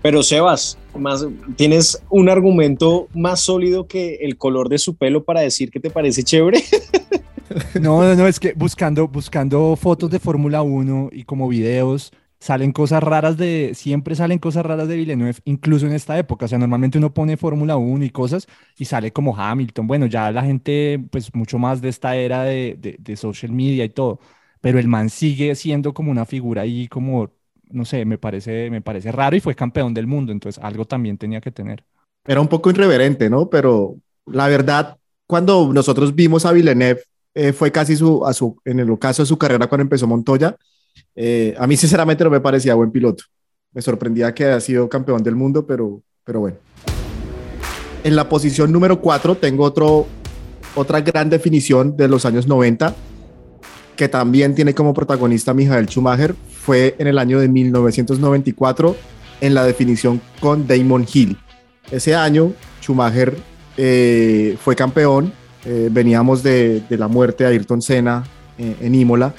Pero 0.01 0.23
Sebas, 0.23 0.79
más, 0.97 1.27
tienes 1.55 2.01
un 2.09 2.29
argumento 2.29 3.09
más 3.13 3.41
sólido 3.41 3.85
que 3.85 4.15
el 4.21 4.37
color 4.37 4.69
de 4.69 4.79
su 4.79 4.95
pelo 4.95 5.23
para 5.23 5.41
decir 5.41 5.69
que 5.69 5.79
te 5.79 5.91
parece 5.91 6.23
chévere. 6.23 6.63
No, 7.79 8.15
no, 8.15 8.27
es 8.27 8.39
que 8.39 8.53
buscando, 8.53 9.07
buscando 9.07 9.75
fotos 9.75 10.09
de 10.09 10.17
Fórmula 10.17 10.63
1 10.63 11.09
y 11.11 11.23
como 11.23 11.47
videos, 11.47 12.11
salen 12.43 12.73
cosas 12.73 13.01
raras 13.01 13.37
de, 13.37 13.71
siempre 13.73 14.15
salen 14.15 14.37
cosas 14.37 14.65
raras 14.65 14.89
de 14.89 14.97
Villeneuve, 14.97 15.39
incluso 15.45 15.87
en 15.87 15.93
esta 15.93 16.19
época. 16.19 16.43
O 16.43 16.47
sea, 16.49 16.59
normalmente 16.59 16.97
uno 16.97 17.13
pone 17.13 17.37
Fórmula 17.37 17.77
1 17.77 18.03
y 18.03 18.09
cosas 18.09 18.47
y 18.77 18.83
sale 18.83 19.13
como 19.13 19.37
Hamilton. 19.37 19.87
Bueno, 19.87 20.07
ya 20.07 20.29
la 20.29 20.43
gente, 20.43 21.01
pues 21.09 21.33
mucho 21.33 21.57
más 21.57 21.79
de 21.81 21.87
esta 21.87 22.17
era 22.17 22.43
de, 22.43 22.97
de, 22.99 23.15
social 23.15 23.53
media 23.53 23.85
y 23.85 23.89
todo. 23.89 24.19
Pero 24.59 24.77
el 24.77 24.89
man 24.89 25.09
sigue 25.09 25.55
siendo 25.55 25.93
como 25.93 26.11
una 26.11 26.25
figura 26.25 26.63
ahí 26.63 26.89
como, 26.89 27.31
no 27.69 27.85
sé, 27.85 28.03
me 28.03 28.17
parece, 28.17 28.69
me 28.69 28.81
parece 28.81 29.13
raro 29.13 29.37
y 29.37 29.39
fue 29.39 29.55
campeón 29.55 29.93
del 29.93 30.07
mundo. 30.07 30.33
Entonces 30.33 30.61
algo 30.61 30.83
también 30.83 31.17
tenía 31.17 31.39
que 31.39 31.51
tener. 31.51 31.85
Era 32.25 32.41
un 32.41 32.49
poco 32.49 32.69
irreverente, 32.71 33.29
¿no? 33.29 33.49
Pero 33.49 33.95
la 34.25 34.49
verdad, 34.49 34.97
cuando 35.27 35.71
nosotros 35.71 36.13
vimos 36.13 36.45
a 36.45 36.51
Villeneuve, 36.51 37.03
eh, 37.35 37.53
fue 37.53 37.71
casi 37.71 37.95
su, 37.95 38.25
a 38.25 38.33
su, 38.33 38.57
en 38.65 38.81
el 38.81 38.89
ocaso 38.89 39.23
de 39.23 39.27
su 39.27 39.37
carrera 39.37 39.67
cuando 39.67 39.83
empezó 39.83 40.07
Montoya 40.07 40.57
eh, 41.15 41.55
a 41.57 41.67
mí 41.67 41.77
sinceramente 41.77 42.23
no 42.23 42.29
me 42.29 42.39
parecía 42.39 42.75
buen 42.75 42.91
piloto. 42.91 43.23
Me 43.71 43.81
sorprendía 43.81 44.33
que 44.33 44.45
haya 44.45 44.59
sido 44.59 44.89
campeón 44.89 45.23
del 45.23 45.35
mundo, 45.35 45.65
pero, 45.65 46.01
pero 46.23 46.41
bueno. 46.41 46.57
En 48.03 48.15
la 48.15 48.27
posición 48.27 48.71
número 48.71 48.99
4 48.99 49.35
tengo 49.35 49.63
otro, 49.63 50.07
otra 50.75 51.01
gran 51.01 51.29
definición 51.29 51.95
de 51.95 52.07
los 52.07 52.25
años 52.25 52.47
90, 52.47 52.93
que 53.95 54.09
también 54.09 54.55
tiene 54.55 54.73
como 54.73 54.93
protagonista 54.93 55.53
Michael 55.53 55.87
Schumacher. 55.87 56.35
Fue 56.49 56.95
en 56.97 57.07
el 57.07 57.17
año 57.17 57.39
de 57.39 57.47
1994 57.47 58.95
en 59.41 59.53
la 59.53 59.65
definición 59.65 60.21
con 60.39 60.67
Damon 60.67 61.05
Hill. 61.11 61.37
Ese 61.91 62.15
año 62.15 62.53
Schumacher 62.81 63.35
eh, 63.77 64.57
fue 64.61 64.75
campeón. 64.75 65.31
Eh, 65.65 65.89
veníamos 65.91 66.43
de, 66.43 66.81
de, 66.89 66.97
la 66.97 67.07
muerte 67.07 67.45
de 67.45 67.51
Ayrton 67.51 67.81
Senna 67.81 68.23
en 68.57 68.93
Imola 68.93 69.33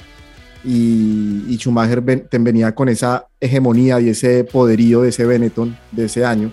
y, 0.65 1.55
Schumacher 1.57 2.01
venía 2.01 2.73
con 2.73 2.89
esa 2.89 3.27
hegemonía 3.39 3.99
y 3.99 4.09
ese 4.09 4.43
poderío 4.43 5.01
de 5.01 5.09
ese 5.09 5.25
Benetton 5.25 5.77
de 5.91 6.05
ese 6.05 6.25
año. 6.25 6.51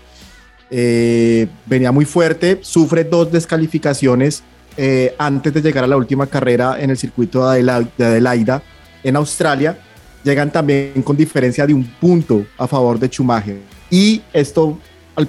Eh, 0.70 1.48
venía 1.66 1.92
muy 1.92 2.04
fuerte, 2.04 2.58
sufre 2.62 3.04
dos 3.04 3.30
descalificaciones 3.30 4.42
eh, 4.76 5.14
antes 5.18 5.52
de 5.52 5.60
llegar 5.60 5.84
a 5.84 5.86
la 5.86 5.96
última 5.96 6.26
carrera 6.26 6.80
en 6.80 6.90
el 6.90 6.96
circuito 6.96 7.48
de 7.50 7.60
Adelaida, 7.98 8.62
en 9.02 9.16
Australia. 9.16 9.78
Llegan 10.24 10.52
también 10.52 11.02
con 11.02 11.16
diferencia 11.16 11.66
de 11.66 11.74
un 11.74 11.84
punto 11.84 12.46
a 12.56 12.66
favor 12.68 12.98
de 12.98 13.08
Schumacher. 13.08 13.60
Y 13.90 14.22
esto 14.32 14.78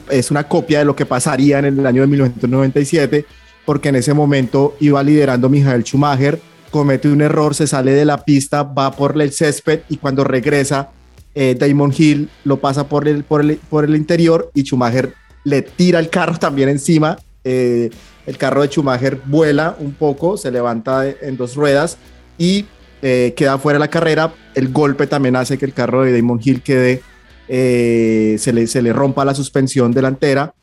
es 0.10 0.32
una 0.32 0.48
copia 0.48 0.80
de 0.80 0.86
lo 0.86 0.96
que 0.96 1.06
pasaría 1.06 1.60
en 1.60 1.66
el 1.66 1.86
año 1.86 2.02
de 2.02 2.08
1997, 2.08 3.26
porque 3.66 3.90
en 3.90 3.96
ese 3.96 4.14
momento 4.14 4.76
iba 4.80 5.02
liderando 5.04 5.50
Michael 5.50 5.84
Schumacher 5.84 6.40
comete 6.74 7.08
un 7.08 7.22
error, 7.22 7.54
se 7.54 7.68
sale 7.68 7.92
de 7.92 8.04
la 8.04 8.26
pista, 8.26 8.64
va 8.64 8.92
por 8.92 9.22
el 9.22 9.32
césped 9.32 9.82
y 9.90 9.98
cuando 9.98 10.24
regresa, 10.24 10.90
eh, 11.36 11.56
Damon 11.58 11.94
Hill 11.96 12.30
lo 12.46 12.58
pasa 12.58 12.90
por 12.90 13.08
el, 13.08 13.24
por, 13.24 13.42
el, 13.42 13.58
por 13.58 13.86
el 13.86 13.96
interior 13.96 14.50
y 14.56 14.64
Schumacher 14.64 15.14
le 15.44 15.62
tira 15.62 16.00
el 16.00 16.10
carro 16.10 16.36
también 16.40 16.70
encima. 16.70 17.20
Eh, 17.44 17.92
el 18.26 18.38
carro 18.40 18.64
de 18.64 18.70
Schumacher 18.70 19.22
vuela 19.24 19.78
un 19.80 19.94
poco, 19.94 20.36
se 20.36 20.50
levanta 20.50 21.08
en 21.08 21.38
dos 21.38 21.56
ruedas 21.56 22.00
y 22.40 22.66
eh, 23.04 23.36
queda 23.38 23.60
fuera 23.60 23.78
de 23.78 23.82
la 23.82 23.90
carrera. 23.92 24.34
El 24.56 24.70
golpe 24.70 25.06
también 25.06 25.36
hace 25.36 25.60
que 25.60 25.66
el 25.66 25.74
carro 25.74 26.02
de 26.02 26.12
Damon 26.12 26.42
Hill 26.44 26.64
quede 26.64 27.04
eh, 27.50 28.36
se, 28.40 28.52
le, 28.52 28.66
se 28.66 28.82
le 28.82 28.94
rompa 28.94 29.24
la 29.24 29.36
suspensión 29.36 29.92
delantera 29.92 30.56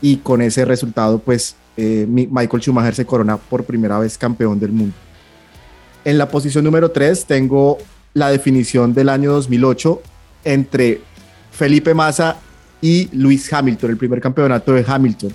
y 0.00 0.16
con 0.16 0.40
ese 0.40 0.64
resultado 0.64 1.18
pues 1.18 1.54
Michael 1.76 2.62
Schumacher 2.62 2.94
se 2.94 3.04
corona 3.04 3.36
por 3.36 3.64
primera 3.64 3.98
vez 3.98 4.16
campeón 4.16 4.58
del 4.58 4.72
mundo. 4.72 4.94
En 6.04 6.16
la 6.16 6.28
posición 6.28 6.64
número 6.64 6.90
3 6.90 7.26
tengo 7.26 7.78
la 8.14 8.30
definición 8.30 8.94
del 8.94 9.10
año 9.10 9.32
2008 9.32 10.00
entre 10.44 11.00
Felipe 11.50 11.92
Massa 11.92 12.38
y 12.80 13.08
Luis 13.12 13.52
Hamilton, 13.52 13.90
el 13.90 13.96
primer 13.98 14.20
campeonato 14.20 14.72
de 14.72 14.84
Hamilton. 14.86 15.30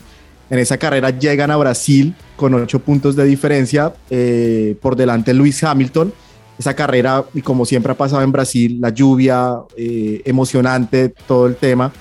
En 0.49 0.59
esa 0.59 0.77
carrera 0.77 1.11
llegan 1.11 1.51
a 1.51 1.57
Brasil 1.57 2.15
con 2.35 2.53
ocho 2.55 2.79
puntos 2.79 3.15
de 3.15 3.25
diferencia 3.25 3.93
eh, 4.09 4.75
por 4.81 4.95
delante 4.95 5.33
Luis 5.33 5.63
Hamilton. 5.63 6.11
Esa 6.57 6.73
carrera, 6.73 7.23
y 7.33 7.41
como 7.41 7.65
siempre 7.65 7.91
ha 7.91 7.97
pasado 7.97 8.23
en 8.23 8.31
Brasil, 8.31 8.77
la 8.79 8.89
lluvia, 8.89 9.57
eh, 9.77 10.21
emocionante, 10.25 11.09
todo 11.27 11.47
el 11.47 11.57
tema. 11.57 11.91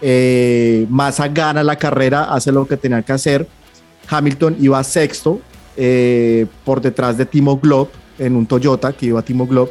Eh, 0.00 0.86
Massa 0.88 1.28
gana 1.28 1.62
la 1.62 1.76
carrera, 1.76 2.24
hace 2.24 2.52
lo 2.52 2.66
que 2.66 2.76
tenía 2.76 3.02
que 3.02 3.12
hacer. 3.12 3.46
Hamilton 4.08 4.56
iba 4.60 4.82
sexto 4.84 5.40
por 6.64 6.80
detrás 6.80 7.18
de 7.18 7.26
Timo 7.26 7.58
Glob 7.58 7.88
en 8.18 8.36
un 8.36 8.46
Toyota 8.46 8.92
que 8.92 9.06
iba 9.06 9.20
a 9.20 9.24
Timo 9.24 9.46
Glob. 9.46 9.70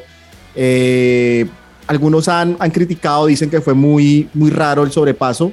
algunos 1.88 2.28
han, 2.28 2.56
han, 2.60 2.72
criticado, 2.72 3.26
dicen 3.26 3.50
que 3.50 3.62
fue 3.62 3.74
muy, 3.74 4.30
muy 4.34 4.52
raro 4.52 4.84
el 4.84 4.92
sobrepaso 4.92 5.52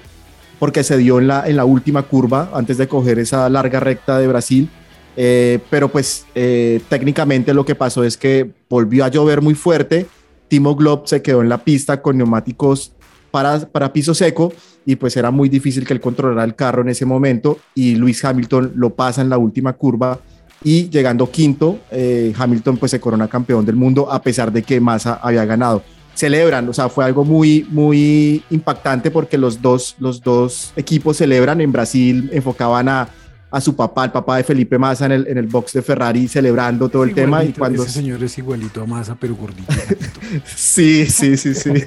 porque 0.60 0.84
se 0.84 0.98
dio 0.98 1.18
en 1.18 1.26
la, 1.26 1.48
en 1.48 1.56
la 1.56 1.64
última 1.64 2.02
curva 2.02 2.50
antes 2.52 2.76
de 2.76 2.86
coger 2.86 3.18
esa 3.18 3.48
larga 3.48 3.80
recta 3.80 4.18
de 4.18 4.28
Brasil. 4.28 4.68
Eh, 5.16 5.58
pero 5.70 5.88
pues 5.88 6.26
eh, 6.34 6.80
técnicamente 6.88 7.52
lo 7.54 7.64
que 7.64 7.74
pasó 7.74 8.04
es 8.04 8.16
que 8.16 8.52
volvió 8.68 9.04
a 9.04 9.08
llover 9.08 9.40
muy 9.40 9.54
fuerte. 9.54 10.06
Timo 10.48 10.76
Glob 10.76 11.06
se 11.06 11.22
quedó 11.22 11.40
en 11.40 11.48
la 11.48 11.64
pista 11.64 12.02
con 12.02 12.18
neumáticos 12.18 12.92
para, 13.30 13.60
para 13.60 13.92
piso 13.92 14.14
seco 14.14 14.52
y 14.84 14.96
pues 14.96 15.16
era 15.16 15.30
muy 15.30 15.48
difícil 15.48 15.86
que 15.86 15.94
él 15.94 16.00
controlara 16.00 16.44
el 16.44 16.54
carro 16.54 16.82
en 16.82 16.90
ese 16.90 17.06
momento 17.06 17.58
y 17.74 17.96
Luis 17.96 18.22
Hamilton 18.24 18.72
lo 18.74 18.90
pasa 18.90 19.22
en 19.22 19.30
la 19.30 19.38
última 19.38 19.72
curva 19.72 20.20
y 20.62 20.90
llegando 20.90 21.30
quinto, 21.30 21.78
eh, 21.90 22.32
Hamilton 22.36 22.76
pues 22.76 22.90
se 22.90 23.00
corona 23.00 23.28
campeón 23.28 23.64
del 23.64 23.76
mundo 23.76 24.10
a 24.10 24.20
pesar 24.20 24.52
de 24.52 24.62
que 24.62 24.80
Massa 24.80 25.14
había 25.22 25.44
ganado 25.44 25.82
celebran, 26.20 26.68
o 26.68 26.72
sea, 26.72 26.88
fue 26.88 27.04
algo 27.04 27.24
muy, 27.24 27.66
muy 27.70 28.42
impactante 28.50 29.10
porque 29.10 29.38
los 29.38 29.62
dos, 29.62 29.96
los 29.98 30.20
dos 30.22 30.72
equipos 30.76 31.16
celebran. 31.16 31.60
En 31.60 31.72
Brasil 31.72 32.28
enfocaban 32.32 32.88
a, 32.88 33.08
a 33.50 33.60
su 33.60 33.74
papá, 33.74 34.04
el 34.04 34.10
papá 34.10 34.36
de 34.36 34.44
Felipe 34.44 34.78
Massa 34.78 35.06
en 35.06 35.12
el, 35.12 35.26
en 35.26 35.38
el 35.38 35.46
box 35.46 35.72
de 35.72 35.82
Ferrari, 35.82 36.28
celebrando 36.28 36.88
todo 36.88 37.04
el 37.04 37.14
tema. 37.14 37.42
Y 37.42 37.52
cuando... 37.52 37.82
Ese 37.82 37.92
señor 37.92 38.22
es 38.22 38.36
igualito 38.36 38.82
a 38.82 38.86
Massa, 38.86 39.16
pero 39.18 39.34
gordito. 39.34 39.72
sí, 40.44 41.06
sí, 41.06 41.36
sí, 41.36 41.54
sí. 41.54 41.72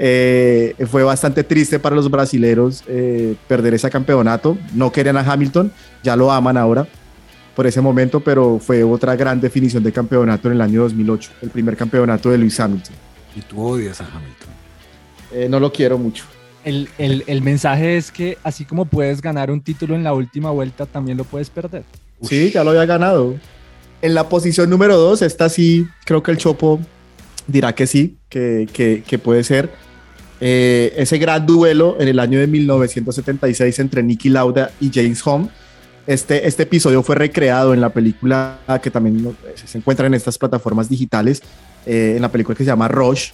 Eh, 0.00 0.76
fue 0.88 1.02
bastante 1.02 1.42
triste 1.42 1.80
para 1.80 1.96
los 1.96 2.08
brasileros 2.08 2.84
eh, 2.86 3.34
perder 3.48 3.74
ese 3.74 3.90
campeonato. 3.90 4.56
No 4.72 4.92
querían 4.92 5.16
a 5.16 5.22
Hamilton, 5.22 5.72
ya 6.04 6.14
lo 6.14 6.30
aman 6.30 6.56
ahora 6.56 6.86
por 7.58 7.66
ese 7.66 7.80
momento, 7.80 8.20
pero 8.20 8.60
fue 8.60 8.84
otra 8.84 9.16
gran 9.16 9.40
definición 9.40 9.82
de 9.82 9.90
campeonato 9.90 10.46
en 10.46 10.54
el 10.54 10.60
año 10.60 10.82
2008, 10.82 11.30
el 11.42 11.50
primer 11.50 11.76
campeonato 11.76 12.30
de 12.30 12.38
Luis 12.38 12.60
Hamilton. 12.60 12.94
Y 13.34 13.40
tú 13.40 13.60
odias 13.60 14.00
a 14.00 14.04
Hamilton. 14.04 14.48
Eh, 15.32 15.48
no 15.50 15.58
lo 15.58 15.72
quiero 15.72 15.98
mucho. 15.98 16.22
El, 16.62 16.88
el, 16.98 17.42
mensaje 17.42 17.96
es 17.96 18.12
que 18.12 18.38
así 18.44 18.64
como 18.64 18.84
puedes 18.84 19.20
ganar 19.20 19.50
un 19.50 19.60
título 19.60 19.96
en 19.96 20.04
la 20.04 20.12
última 20.14 20.52
vuelta, 20.52 20.86
también 20.86 21.18
lo 21.18 21.24
puedes 21.24 21.50
perder. 21.50 21.82
Sí, 22.22 22.52
ya 22.52 22.62
lo 22.62 22.70
había 22.70 22.86
ganado. 22.86 23.34
En 24.02 24.14
la 24.14 24.28
posición 24.28 24.70
número 24.70 24.96
dos, 24.96 25.20
esta 25.22 25.48
sí, 25.48 25.88
creo 26.04 26.22
que 26.22 26.30
el 26.30 26.36
Chopo 26.36 26.78
dirá 27.48 27.74
que 27.74 27.88
sí, 27.88 28.18
que, 28.28 28.68
que, 28.72 29.02
que 29.04 29.18
puede 29.18 29.42
ser. 29.42 29.68
Eh, 30.40 30.94
ese 30.96 31.18
gran 31.18 31.44
duelo 31.44 31.96
en 31.98 32.06
el 32.06 32.20
año 32.20 32.38
de 32.38 32.46
1976 32.46 33.80
entre 33.80 34.04
Nicky 34.04 34.28
Lauda 34.28 34.70
y 34.80 34.92
James 34.94 35.26
Home. 35.26 35.48
Este, 36.08 36.48
este 36.48 36.62
episodio 36.62 37.02
fue 37.02 37.16
recreado 37.16 37.74
en 37.74 37.82
la 37.82 37.90
película 37.90 38.60
que 38.82 38.90
también 38.90 39.36
se 39.54 39.76
encuentra 39.76 40.06
en 40.06 40.14
estas 40.14 40.38
plataformas 40.38 40.88
digitales 40.88 41.42
eh, 41.84 42.14
en 42.16 42.22
la 42.22 42.32
película 42.32 42.56
que 42.56 42.64
se 42.64 42.68
llama 42.68 42.88
Rush, 42.88 43.32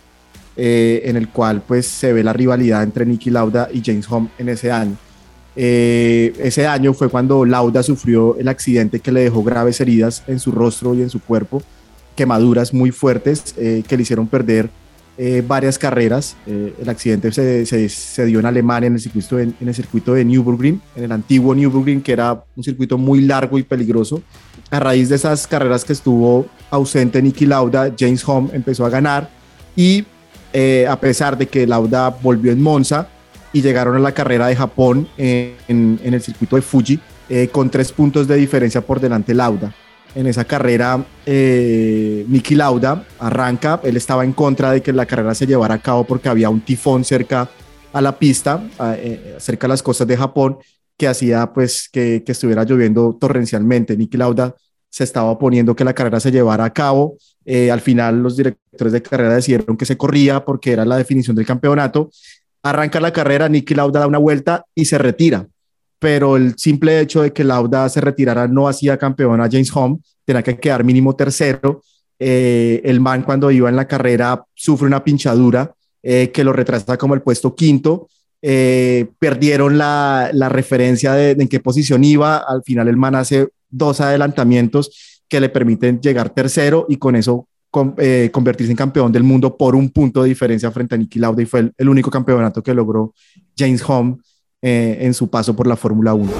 eh, 0.56 1.02
en 1.04 1.14
el 1.14 1.28
cual 1.28 1.62
pues 1.64 1.86
se 1.86 2.12
ve 2.12 2.24
la 2.24 2.32
rivalidad 2.32 2.82
entre 2.82 3.06
Nicky 3.06 3.30
Lauda 3.30 3.68
y 3.72 3.80
James 3.80 4.10
Home 4.10 4.28
en 4.38 4.48
ese 4.48 4.72
año. 4.72 4.96
Eh, 5.54 6.32
ese 6.40 6.66
año 6.66 6.94
fue 6.94 7.08
cuando 7.08 7.44
Lauda 7.44 7.84
sufrió 7.84 8.36
el 8.38 8.48
accidente 8.48 8.98
que 8.98 9.12
le 9.12 9.20
dejó 9.20 9.44
graves 9.44 9.80
heridas 9.80 10.24
en 10.26 10.40
su 10.40 10.50
rostro 10.50 10.96
y 10.96 11.02
en 11.02 11.10
su 11.10 11.20
cuerpo, 11.20 11.62
quemaduras 12.16 12.74
muy 12.74 12.90
fuertes 12.90 13.52
que 13.52 13.96
le 13.96 14.02
hicieron 14.02 14.26
perder 14.26 14.68
varias 15.46 15.78
carreras. 15.78 16.36
el 16.46 16.88
accidente 16.88 17.30
se, 17.32 17.88
se, 17.88 18.24
dio 18.26 18.40
en 18.40 18.46
Alemania 18.46 18.88
en 18.88 18.94
el, 18.94 19.00
circuito 19.00 19.36
de, 19.36 19.44
en 19.44 19.68
el 19.68 19.74
circuito 19.74 20.14
de 20.14 20.24
Nürburgring, 20.24 20.80
en 20.96 21.04
el 21.04 21.12
antiguo 21.12 21.54
Nürburgring, 21.54 22.02
que 22.02 22.12
era 22.12 22.44
un 22.56 22.64
circuito 22.64 22.98
muy 22.98 23.20
largo 23.20 23.58
y 23.58 23.62
peligroso. 23.62 24.22
A 24.70 24.80
raíz 24.80 25.08
de 25.08 25.16
esas 25.16 25.46
carreras 25.46 25.84
que 25.84 25.92
estuvo 25.92 26.46
ausente 26.70 27.22
Nicky 27.22 27.46
Lauda, 27.46 27.92
James 27.96 28.26
Home 28.28 28.50
empezó 28.52 28.84
a 28.84 28.90
ganar 28.90 29.30
y 29.76 30.04
eh, 30.52 30.86
a 30.88 30.98
pesar 31.00 31.36
de 31.36 31.46
que 31.48 31.66
Lauda 31.66 32.10
volvió 32.10 32.52
en 32.52 32.62
Monza 32.62 33.08
y 33.52 33.62
llegaron 33.62 33.96
a 33.96 33.98
la 33.98 34.12
carrera 34.12 34.46
de 34.46 34.56
Japón 34.56 35.08
en, 35.16 35.98
el 36.02 36.20
circuito 36.20 36.56
de 36.56 36.62
Fuji 36.62 37.00
eh, 37.28 37.48
con 37.50 37.70
tres 37.70 37.92
puntos 37.92 38.28
de 38.28 38.36
diferencia 38.36 38.80
por 38.80 39.00
delante 39.00 39.34
Lauda. 39.34 39.74
En 40.14 40.26
esa 40.26 40.44
carrera, 40.44 41.04
eh, 41.26 42.24
Lauda 42.50 43.04
arranca, 43.18 43.80
él 43.82 43.96
estaba 43.96 44.24
en 44.24 44.32
contra 44.32 44.70
de 44.70 44.80
que 44.80 44.92
la 44.92 45.06
carrera 45.06 45.34
se 45.34 45.46
llevara 45.46 45.74
a 45.74 45.78
cabo 45.78 46.04
porque 46.04 46.28
había 46.28 46.50
un 46.50 46.60
tifón 46.60 47.04
cerca 47.04 47.50
a 47.92 48.00
la 48.00 48.18
pista, 48.18 48.62
cerca 49.38 49.66
a 49.66 49.68
las 49.68 49.82
costas 49.82 50.06
de 50.06 50.16
Japón, 50.16 50.58
que 50.96 51.08
hacía 51.08 51.52
pues 51.52 51.88
que, 51.92 52.22
que 52.24 52.32
estuviera 52.32 52.64
lloviendo 52.64 53.16
torrencialmente. 53.20 53.96
Nicky 53.96 54.16
Lauda 54.16 54.54
se 54.94 55.02
estaba 55.02 55.28
oponiendo 55.28 55.74
que 55.74 55.82
la 55.82 55.92
carrera 55.92 56.20
se 56.20 56.30
llevara 56.30 56.64
a 56.64 56.72
cabo. 56.72 57.16
Eh, 57.44 57.72
al 57.72 57.80
final 57.80 58.22
los 58.22 58.36
directores 58.36 58.92
de 58.92 59.02
carrera 59.02 59.34
decidieron 59.34 59.76
que 59.76 59.86
se 59.86 59.96
corría 59.96 60.44
porque 60.44 60.70
era 60.70 60.84
la 60.84 60.96
definición 60.96 61.34
del 61.34 61.44
campeonato. 61.44 62.10
Arranca 62.62 63.00
la 63.00 63.12
carrera, 63.12 63.48
Nicky 63.48 63.74
Lauda 63.74 63.98
da 63.98 64.06
una 64.06 64.18
vuelta 64.18 64.64
y 64.72 64.84
se 64.84 64.96
retira. 64.98 65.48
Pero 66.04 66.36
el 66.36 66.54
simple 66.58 67.00
hecho 67.00 67.22
de 67.22 67.32
que 67.32 67.44
Lauda 67.44 67.88
se 67.88 68.02
retirara 68.02 68.46
no 68.46 68.68
hacía 68.68 68.98
campeón 68.98 69.40
a 69.40 69.48
James 69.50 69.74
Home, 69.74 70.00
tenía 70.22 70.42
que 70.42 70.58
quedar 70.58 70.84
mínimo 70.84 71.16
tercero. 71.16 71.82
Eh, 72.18 72.82
el 72.84 73.00
man 73.00 73.22
cuando 73.22 73.50
iba 73.50 73.70
en 73.70 73.76
la 73.76 73.88
carrera 73.88 74.44
sufre 74.52 74.86
una 74.86 75.02
pinchadura 75.02 75.74
eh, 76.02 76.30
que 76.30 76.44
lo 76.44 76.52
retrasa 76.52 76.98
como 76.98 77.14
el 77.14 77.22
puesto 77.22 77.54
quinto. 77.54 78.08
perdieron 79.18 79.78
la, 79.78 80.28
la 80.34 80.50
referencia 80.50 81.14
de, 81.14 81.34
de, 81.36 81.42
en 81.44 81.48
qué 81.48 81.60
posición 81.60 82.04
iba. 82.04 82.36
Al 82.36 82.62
final 82.62 82.88
el 82.88 82.98
man 82.98 83.14
hace 83.14 83.48
dos 83.70 84.02
adelantamientos 84.02 85.22
que 85.26 85.40
le 85.40 85.48
permiten 85.48 86.02
llegar 86.02 86.28
tercero 86.28 86.84
y 86.86 86.98
con 86.98 87.16
eso 87.16 87.48
eh, 87.98 88.30
convertirse 88.32 88.70
en 88.70 88.76
campeón 88.76 89.10
del 89.10 89.24
mundo 89.24 89.56
por 89.56 89.74
un 89.74 89.90
punto 89.90 90.22
de 90.22 90.28
diferencia 90.28 90.70
frente 90.70 90.94
a 90.94 90.98
Nicky 90.98 91.18
Lauda 91.18 91.42
y 91.42 91.46
fue 91.46 91.72
el, 91.76 91.88
único 91.88 92.08
campeonato 92.08 92.62
que 92.62 92.72
logró 92.72 93.12
James 93.58 93.82
Home 93.88 94.18
eh, 94.64 94.96
en 95.00 95.12
su 95.12 95.28
paso 95.28 95.54
por 95.54 95.66
la 95.66 95.76
Fórmula 95.76 96.14
1. 96.14 96.32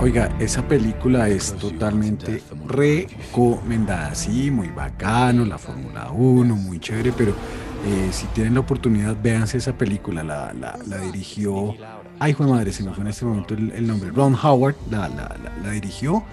Oiga, 0.00 0.34
esa 0.38 0.66
película 0.66 1.28
es 1.28 1.52
totalmente 1.54 2.42
recomendada. 2.66 4.14
Sí, 4.14 4.50
muy 4.50 4.68
bacano, 4.68 5.44
la 5.44 5.58
Fórmula 5.58 6.10
1, 6.12 6.56
muy 6.56 6.80
chévere, 6.80 7.12
pero 7.12 7.32
eh, 7.32 8.08
si 8.10 8.26
tienen 8.28 8.54
la 8.54 8.60
oportunidad, 8.60 9.16
véanse 9.22 9.58
esa 9.58 9.76
película. 9.76 10.22
La, 10.22 10.54
la, 10.54 10.78
la 10.86 10.98
dirigió 10.98 11.74
Ay, 12.18 12.30
hijo 12.30 12.44
de 12.44 12.50
madre, 12.50 12.72
se 12.72 12.82
me 12.82 12.92
fue 12.92 13.02
en 13.02 13.08
este 13.08 13.24
momento 13.24 13.54
el, 13.54 13.86
nombre. 13.86 14.10
Ron 14.10 14.34
Howard 14.42 14.76
la, 14.90 15.08
la, 15.08 15.70
dirigió. 15.70 16.24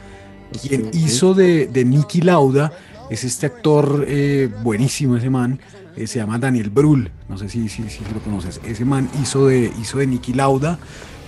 Quien 0.61 0.89
hizo 0.93 1.33
de, 1.33 1.67
de 1.67 1.83
Nicky 1.83 2.21
Lauda 2.21 2.71
es 3.09 3.23
este 3.23 3.47
actor 3.47 4.05
eh, 4.07 4.49
buenísimo, 4.61 5.17
ese 5.17 5.29
man. 5.29 5.59
Eh, 5.95 6.07
se 6.07 6.19
llama 6.19 6.37
Daniel 6.37 6.69
Brühl. 6.69 7.11
No 7.29 7.37
sé 7.37 7.49
si, 7.49 7.69
si, 7.69 7.89
si, 7.89 8.03
lo 8.13 8.19
conoces. 8.21 8.59
Ese 8.65 8.85
man 8.85 9.09
hizo 9.21 9.47
de, 9.47 9.71
hizo 9.79 9.99
de 9.99 10.07
Nicky 10.07 10.33
Lauda. 10.33 10.79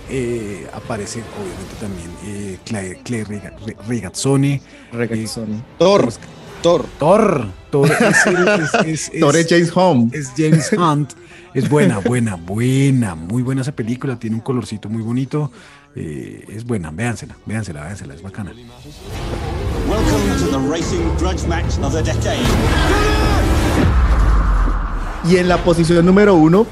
Eh, 0.08 0.68
aparece 0.72 1.20
obviamente 1.20 1.74
también 1.80 2.58
Claire, 2.64 3.00
Claire 3.02 3.52
Regazzoni. 3.88 4.60
Regazzoni. 4.92 5.62
Thor. 5.78 6.12
Thor. 6.62 6.86
Thor. 6.98 7.48
Thor 7.70 7.90
es, 8.86 9.10
Thor 9.18 9.36
es 9.36 9.46
James 9.48 9.72
Hunt. 9.74 10.14
Es 10.14 10.32
James 10.36 10.72
Hunt. 10.72 11.12
Es 11.56 11.70
buena, 11.70 12.00
buena, 12.00 12.36
buena, 12.36 13.14
muy 13.14 13.42
buena 13.42 13.62
esa 13.62 13.72
película, 13.72 14.18
tiene 14.18 14.36
un 14.36 14.42
colorcito 14.42 14.90
muy 14.90 15.00
bonito, 15.00 15.50
eh, 15.94 16.44
es 16.48 16.66
buena, 16.66 16.90
véansela, 16.90 17.34
véansela, 17.46 17.84
véansela, 17.84 18.12
es 18.12 18.20
bacana. 18.20 18.52
Y 25.24 25.36
en 25.36 25.48
la 25.48 25.58
posición 25.58 26.04
número 26.06 26.34
uno, 26.34 26.66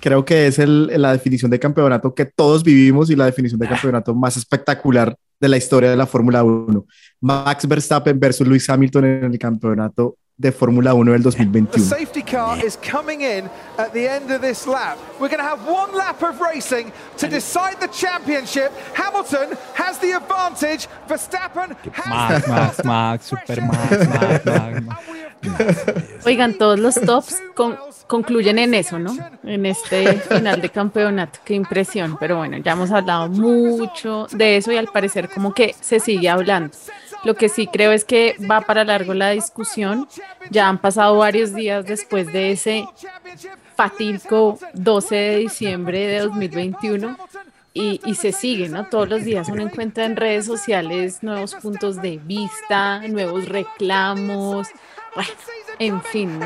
creo 0.00 0.24
que 0.24 0.46
es 0.46 0.58
la 0.58 1.12
definición 1.12 1.50
de 1.50 1.58
campeonato 1.58 2.14
que 2.14 2.26
todos 2.26 2.62
vivimos 2.62 3.10
y 3.10 3.16
la 3.16 3.26
definición 3.26 3.58
de 3.58 3.68
campeonato 3.68 4.14
más 4.14 4.36
espectacular 4.36 5.16
de 5.40 5.48
la 5.48 5.56
historia 5.56 5.90
de 5.90 5.96
la 5.96 6.06
Fórmula 6.06 6.44
1. 6.44 6.86
Max 7.20 7.66
Verstappen 7.66 8.18
versus 8.18 8.46
Lewis 8.46 8.68
Hamilton 8.68 9.04
en 9.04 9.24
el 9.32 9.38
campeonato 9.38 10.16
de 10.38 10.52
Fórmula 10.52 10.92
1 10.92 11.12
del 11.12 11.22
2021. 11.22 11.70
The 11.72 11.96
safety 11.96 12.22
car 12.22 12.58
is 12.62 12.76
coming 12.76 13.22
in 13.22 13.48
at 13.78 13.92
the 13.92 14.06
end 14.06 14.30
of 14.30 14.42
this 14.42 14.66
lap. 14.66 14.98
We're 15.18 15.28
going 15.30 15.38
to 15.42 15.48
have 15.48 15.66
one 15.66 15.94
lap 15.96 16.22
of 16.22 16.38
racing 16.40 16.92
to 17.16 17.26
decide 17.26 17.76
the 17.80 17.88
championship. 17.88 18.70
Hamilton 18.94 19.56
has 19.74 19.98
the 19.98 20.12
advantage. 20.12 20.88
Verstappen 21.08 21.74
Max, 22.06 22.46
Max, 22.48 22.84
Max, 22.84 23.26
Super 23.26 23.62
Max, 23.62 23.90
Max, 24.08 24.44
Max, 24.44 24.82
Max. 24.82 26.26
Oigan, 26.26 26.58
todos 26.58 26.78
los 26.78 26.94
tops 26.96 27.40
con- 27.54 27.78
concluyen 28.06 28.58
en 28.58 28.74
eso, 28.74 28.98
¿no? 28.98 29.16
En 29.42 29.64
este 29.64 30.18
final 30.20 30.60
de 30.60 30.68
campeonato. 30.68 31.38
Qué 31.44 31.54
impresión. 31.54 32.16
Pero 32.18 32.36
bueno, 32.38 32.58
ya 32.58 32.72
hemos 32.72 32.90
hablado 32.90 33.28
mucho 33.28 34.26
de 34.32 34.56
eso 34.58 34.70
y 34.72 34.76
al 34.76 34.88
parecer 34.88 35.28
como 35.30 35.54
que 35.54 35.74
se 35.80 35.98
sigue 36.00 36.28
hablando. 36.28 36.76
Lo 37.24 37.34
que 37.34 37.48
sí 37.48 37.66
creo 37.66 37.92
es 37.92 38.04
que 38.04 38.36
va 38.50 38.60
para 38.60 38.84
largo 38.84 39.14
la 39.14 39.30
discusión. 39.30 40.08
Ya 40.50 40.68
han 40.68 40.78
pasado 40.78 41.18
varios 41.18 41.54
días 41.54 41.84
después 41.84 42.32
de 42.32 42.52
ese 42.52 42.86
fatídico 43.74 44.58
12 44.74 45.14
de 45.14 45.36
diciembre 45.36 46.06
de 46.06 46.20
2021 46.20 47.16
y, 47.74 48.00
y 48.04 48.14
se 48.14 48.32
sigue, 48.32 48.68
¿no? 48.68 48.86
Todos 48.86 49.08
los 49.08 49.24
días 49.24 49.48
uno 49.48 49.62
encuentra 49.62 50.04
en 50.04 50.16
redes 50.16 50.46
sociales 50.46 51.22
nuevos 51.22 51.54
puntos 51.56 52.00
de 52.00 52.18
vista, 52.18 53.06
nuevos 53.06 53.48
reclamos, 53.48 54.68
en 55.78 56.02
fin. 56.02 56.40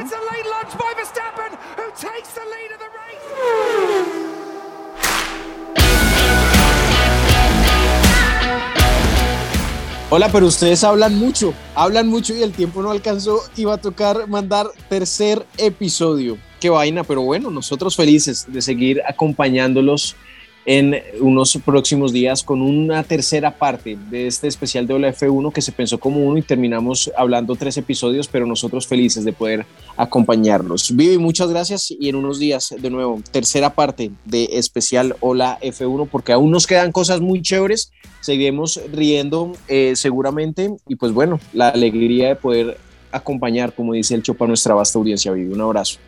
Hola, 10.13 10.29
pero 10.33 10.47
ustedes 10.47 10.83
hablan 10.83 11.17
mucho, 11.17 11.55
hablan 11.77 12.09
mucho 12.09 12.35
y 12.35 12.43
el 12.43 12.51
tiempo 12.51 12.83
no 12.83 12.91
alcanzó. 12.91 13.43
Iba 13.57 13.75
a 13.75 13.77
tocar 13.77 14.27
mandar 14.27 14.67
tercer 14.89 15.47
episodio. 15.57 16.37
Qué 16.59 16.69
vaina, 16.69 17.05
pero 17.05 17.23
bueno, 17.23 17.49
nosotros 17.49 17.95
felices 17.95 18.45
de 18.49 18.61
seguir 18.61 19.01
acompañándolos 19.07 20.17
en 20.71 21.03
unos 21.21 21.59
próximos 21.65 22.13
días 22.13 22.45
con 22.45 22.63
una 22.63 23.03
tercera 23.03 23.51
parte 23.51 23.99
de 24.09 24.29
este 24.29 24.47
especial 24.47 24.87
de 24.87 24.95
Hola 24.95 25.13
F1 25.13 25.53
que 25.53 25.63
se 25.63 25.73
pensó 25.73 25.99
como 25.99 26.21
uno 26.21 26.39
y 26.39 26.43
terminamos 26.43 27.11
hablando 27.17 27.57
tres 27.57 27.77
episodios, 27.77 28.29
pero 28.29 28.47
nosotros 28.47 28.87
felices 28.87 29.25
de 29.25 29.33
poder 29.33 29.67
acompañarlos. 29.97 30.95
Vivi, 30.95 31.19
muchas 31.19 31.51
gracias 31.51 31.91
y 31.91 32.09
en 32.09 32.15
unos 32.15 32.39
días 32.39 32.73
de 32.79 32.89
nuevo, 32.89 33.21
tercera 33.33 33.75
parte 33.75 34.13
de 34.25 34.45
especial 34.53 35.17
Hola 35.19 35.59
F1 35.61 36.09
porque 36.09 36.31
aún 36.31 36.53
nos 36.53 36.69
quedan 36.69 36.93
cosas 36.93 37.21
muy 37.21 37.43
chéveres, 37.43 37.91
seguiremos 38.21 38.81
riendo 38.93 39.51
eh, 39.67 39.95
seguramente 39.97 40.71
y 40.87 40.95
pues 40.95 41.11
bueno, 41.11 41.41
la 41.53 41.71
alegría 41.71 42.29
de 42.29 42.37
poder 42.37 42.79
acompañar, 43.11 43.73
como 43.73 43.95
dice 43.95 44.15
el 44.15 44.23
Chopa, 44.23 44.45
a 44.45 44.49
nuestra 44.49 44.75
vasta 44.77 45.01
audiencia. 45.01 45.33
Vivi, 45.33 45.53
un 45.53 45.63
abrazo. 45.63 45.99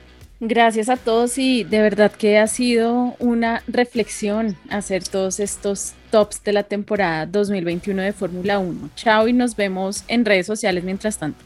Gracias 0.44 0.88
a 0.88 0.96
todos 0.96 1.38
y 1.38 1.62
de 1.62 1.80
verdad 1.80 2.10
que 2.10 2.36
ha 2.36 2.48
sido 2.48 3.14
una 3.20 3.62
reflexión 3.68 4.56
hacer 4.70 5.04
todos 5.04 5.38
estos 5.38 5.92
tops 6.10 6.42
de 6.42 6.52
la 6.52 6.64
temporada 6.64 7.26
2021 7.26 8.02
de 8.02 8.12
Fórmula 8.12 8.58
1. 8.58 8.90
Chao 8.96 9.28
y 9.28 9.32
nos 9.32 9.54
vemos 9.54 10.02
en 10.08 10.24
redes 10.24 10.46
sociales 10.46 10.82
mientras 10.82 11.18
tanto. 11.18 11.38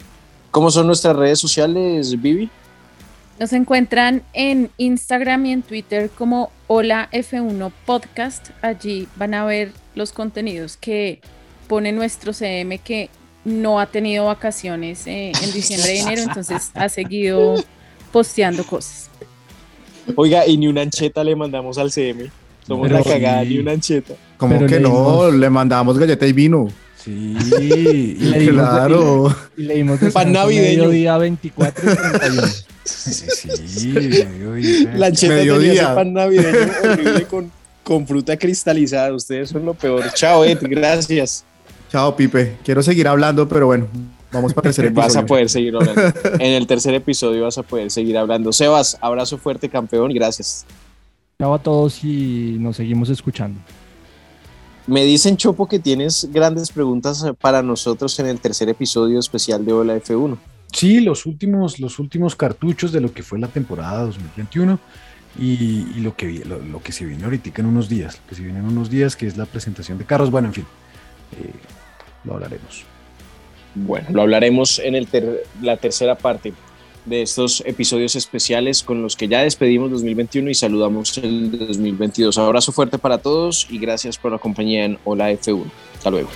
¿Cómo 0.51 0.71
son 0.71 0.87
nuestras 0.87 1.15
redes 1.15 1.39
sociales, 1.39 2.19
Vivi? 2.23 2.49
Nos 3.39 3.53
encuentran 3.53 4.23
en 4.33 4.71
Instagram 4.79 5.45
y 5.45 5.53
en 5.53 5.61
Twitter 5.61 6.09
como 6.09 6.51
Hola 6.67 7.11
F1 7.13 7.71
Podcast. 7.85 8.49
Allí 8.63 9.09
van 9.17 9.35
a 9.35 9.45
ver 9.45 9.73
los 9.95 10.13
contenidos 10.13 10.79
que 10.79 11.21
pone 11.69 11.93
nuestro 11.93 12.33
CM 12.33 12.79
que 12.79 13.11
no 13.45 13.79
ha 13.79 13.89
tenido 13.89 14.25
vacaciones 14.25 15.07
eh, 15.07 15.33
en 15.43 15.53
diciembre 15.53 15.97
y 15.97 15.99
enero, 15.99 16.23
entonces 16.23 16.71
ha 16.75 16.89
seguido 16.89 17.63
posteando 18.17 18.65
cosas. 18.65 19.11
Oiga, 20.15 20.47
y 20.47 20.57
ni 20.57 20.69
una 20.69 20.81
ancheta 20.81 21.23
le 21.23 21.37
mandamos 21.37 21.77
al 21.77 21.93
CM. 21.93 22.31
Somos 22.67 22.89
Pero 22.89 22.99
la 23.01 23.05
cagada, 23.05 23.43
sí. 23.43 23.49
ni 23.51 23.59
una 23.59 23.73
ancheta. 23.73 24.15
Como 24.39 24.55
Pero 24.57 24.67
que 24.67 24.81
no, 24.81 25.31
le 25.31 25.51
mandamos 25.51 25.99
galleta 25.99 26.27
y 26.27 26.33
vino. 26.33 26.67
Sí, 26.97 27.37
y 27.61 28.15
le 28.15 28.39
dimos- 28.41 28.69
claro. 28.71 29.37
Y 29.55 29.63
leímos 29.65 29.99
Pan 29.99 30.07
descanso 30.07 30.31
navideño. 30.33 30.85
mediodía 30.85 31.19
24 31.19 31.93
y 31.93 31.95
31. 31.97 32.43
Sí, 32.85 33.13
sí, 33.67 33.89
mediodía. 33.89 34.95
La 34.97 35.07
ancheta 35.09 35.35
Mediodía. 35.35 35.69
tenía 35.69 35.83
ese 35.83 35.95
pan 35.95 36.13
navideño 36.15 36.59
horrible 36.85 37.25
con, 37.27 37.53
con 37.83 38.07
fruta 38.07 38.37
cristalizada. 38.39 39.13
Ustedes 39.15 39.51
son 39.51 39.67
lo 39.67 39.75
peor. 39.75 40.05
Chao, 40.15 40.43
Ed, 40.43 40.59
gracias. 40.63 41.45
Chao, 41.93 42.17
Pipe. 42.17 42.57
Quiero 42.65 42.83
seguir 42.83 43.09
hablando, 43.09 43.47
pero 43.47 43.67
bueno, 43.67 43.87
vamos 44.37 44.55
para 44.55 44.69
el 44.69 44.75
tercer 44.75 44.87
episodio. 44.87 45.07
Vas 45.07 45.17
a 45.17 45.27
poder 45.27 45.49
seguir 45.49 45.77
hablando. 45.77 46.03
En 46.39 46.53
el 46.53 46.67
tercer 46.67 46.95
episodio 46.95 47.43
vas 47.45 47.59
a 47.59 47.63
poder 47.63 47.91
seguir 47.91 48.17
hablando. 48.17 48.53
Sebas, 48.53 48.97
abrazo 49.01 49.39
fuerte, 49.39 49.69
campeón, 49.69 50.13
gracias. 50.13 50.65
Chao 51.39 51.55
a 51.55 51.59
todos 51.59 52.03
y 52.05 52.57
nos 52.59 52.77
seguimos 52.77 53.11
escuchando. 53.11 53.61
Me 54.87 55.05
dicen, 55.05 55.37
Chopo, 55.37 55.67
que 55.67 55.79
tienes 55.79 56.29
grandes 56.33 56.71
preguntas 56.71 57.25
para 57.41 57.63
nosotros 57.63 58.19
en 58.21 58.27
el 58.27 58.39
tercer 58.41 58.69
episodio 58.69 59.19
especial 59.19 59.65
de 59.65 59.73
Hola 59.73 59.97
F1. 59.97 60.39
Sí, 60.73 61.01
los 61.01 61.27
últimos, 61.27 61.81
los 61.81 61.99
últimos 61.99 62.37
cartuchos 62.37 62.93
de 62.93 63.01
lo 63.01 63.13
que 63.13 63.23
fue 63.23 63.39
la 63.39 63.49
temporada 63.49 64.05
2021 64.05 64.79
y, 65.39 65.87
y 65.97 66.01
lo, 66.01 66.15
que, 66.15 66.45
lo 66.45 66.83
que 66.83 66.93
se 66.93 67.05
viene 67.05 67.25
ahorita 67.25 67.51
en 67.57 67.67
unos 67.67 67.89
días, 67.89 68.21
lo 68.23 68.29
que 68.29 68.35
se 68.37 68.43
viene 68.43 68.61
en 68.61 68.67
unos 68.67 68.89
días, 68.89 69.17
que 69.17 69.27
es 69.27 69.37
la 69.37 69.47
presentación 69.47 69.99
de 69.99 70.05
carros. 70.05 70.31
Bueno, 70.31 70.49
en 70.49 70.55
fin, 70.55 70.67
eh, 71.33 71.51
lo 72.25 72.35
hablaremos. 72.35 72.85
Bueno, 73.79 74.07
lo 74.11 74.23
hablaremos 74.23 74.79
en 74.79 74.95
el 74.95 75.07
ter- 75.07 75.45
la 75.61 75.77
tercera 75.77 76.15
parte 76.17 76.55
de 77.05 77.23
estos 77.23 77.63
episodios 77.67 78.17
especiales 78.17 78.83
con 78.83 79.03
los 79.03 79.15
que 79.17 79.29
ya 79.29 79.43
despedimos 79.43 79.91
2021 79.93 80.51
y 80.51 80.55
saludamos 80.55 81.17
el 81.19 81.51
2022. 81.57 82.37
Abrazo 82.39 82.73
fuerte 82.73 82.99
para 82.99 83.19
todos 83.19 83.69
y 83.71 83.79
gracias 83.79 84.19
por 84.19 84.33
la 84.33 84.39
compañía 84.39 84.85
en 84.87 84.99
Hola 85.05 85.31
F1. 85.31 85.65
Hasta 85.99 86.11
luego. 86.11 86.29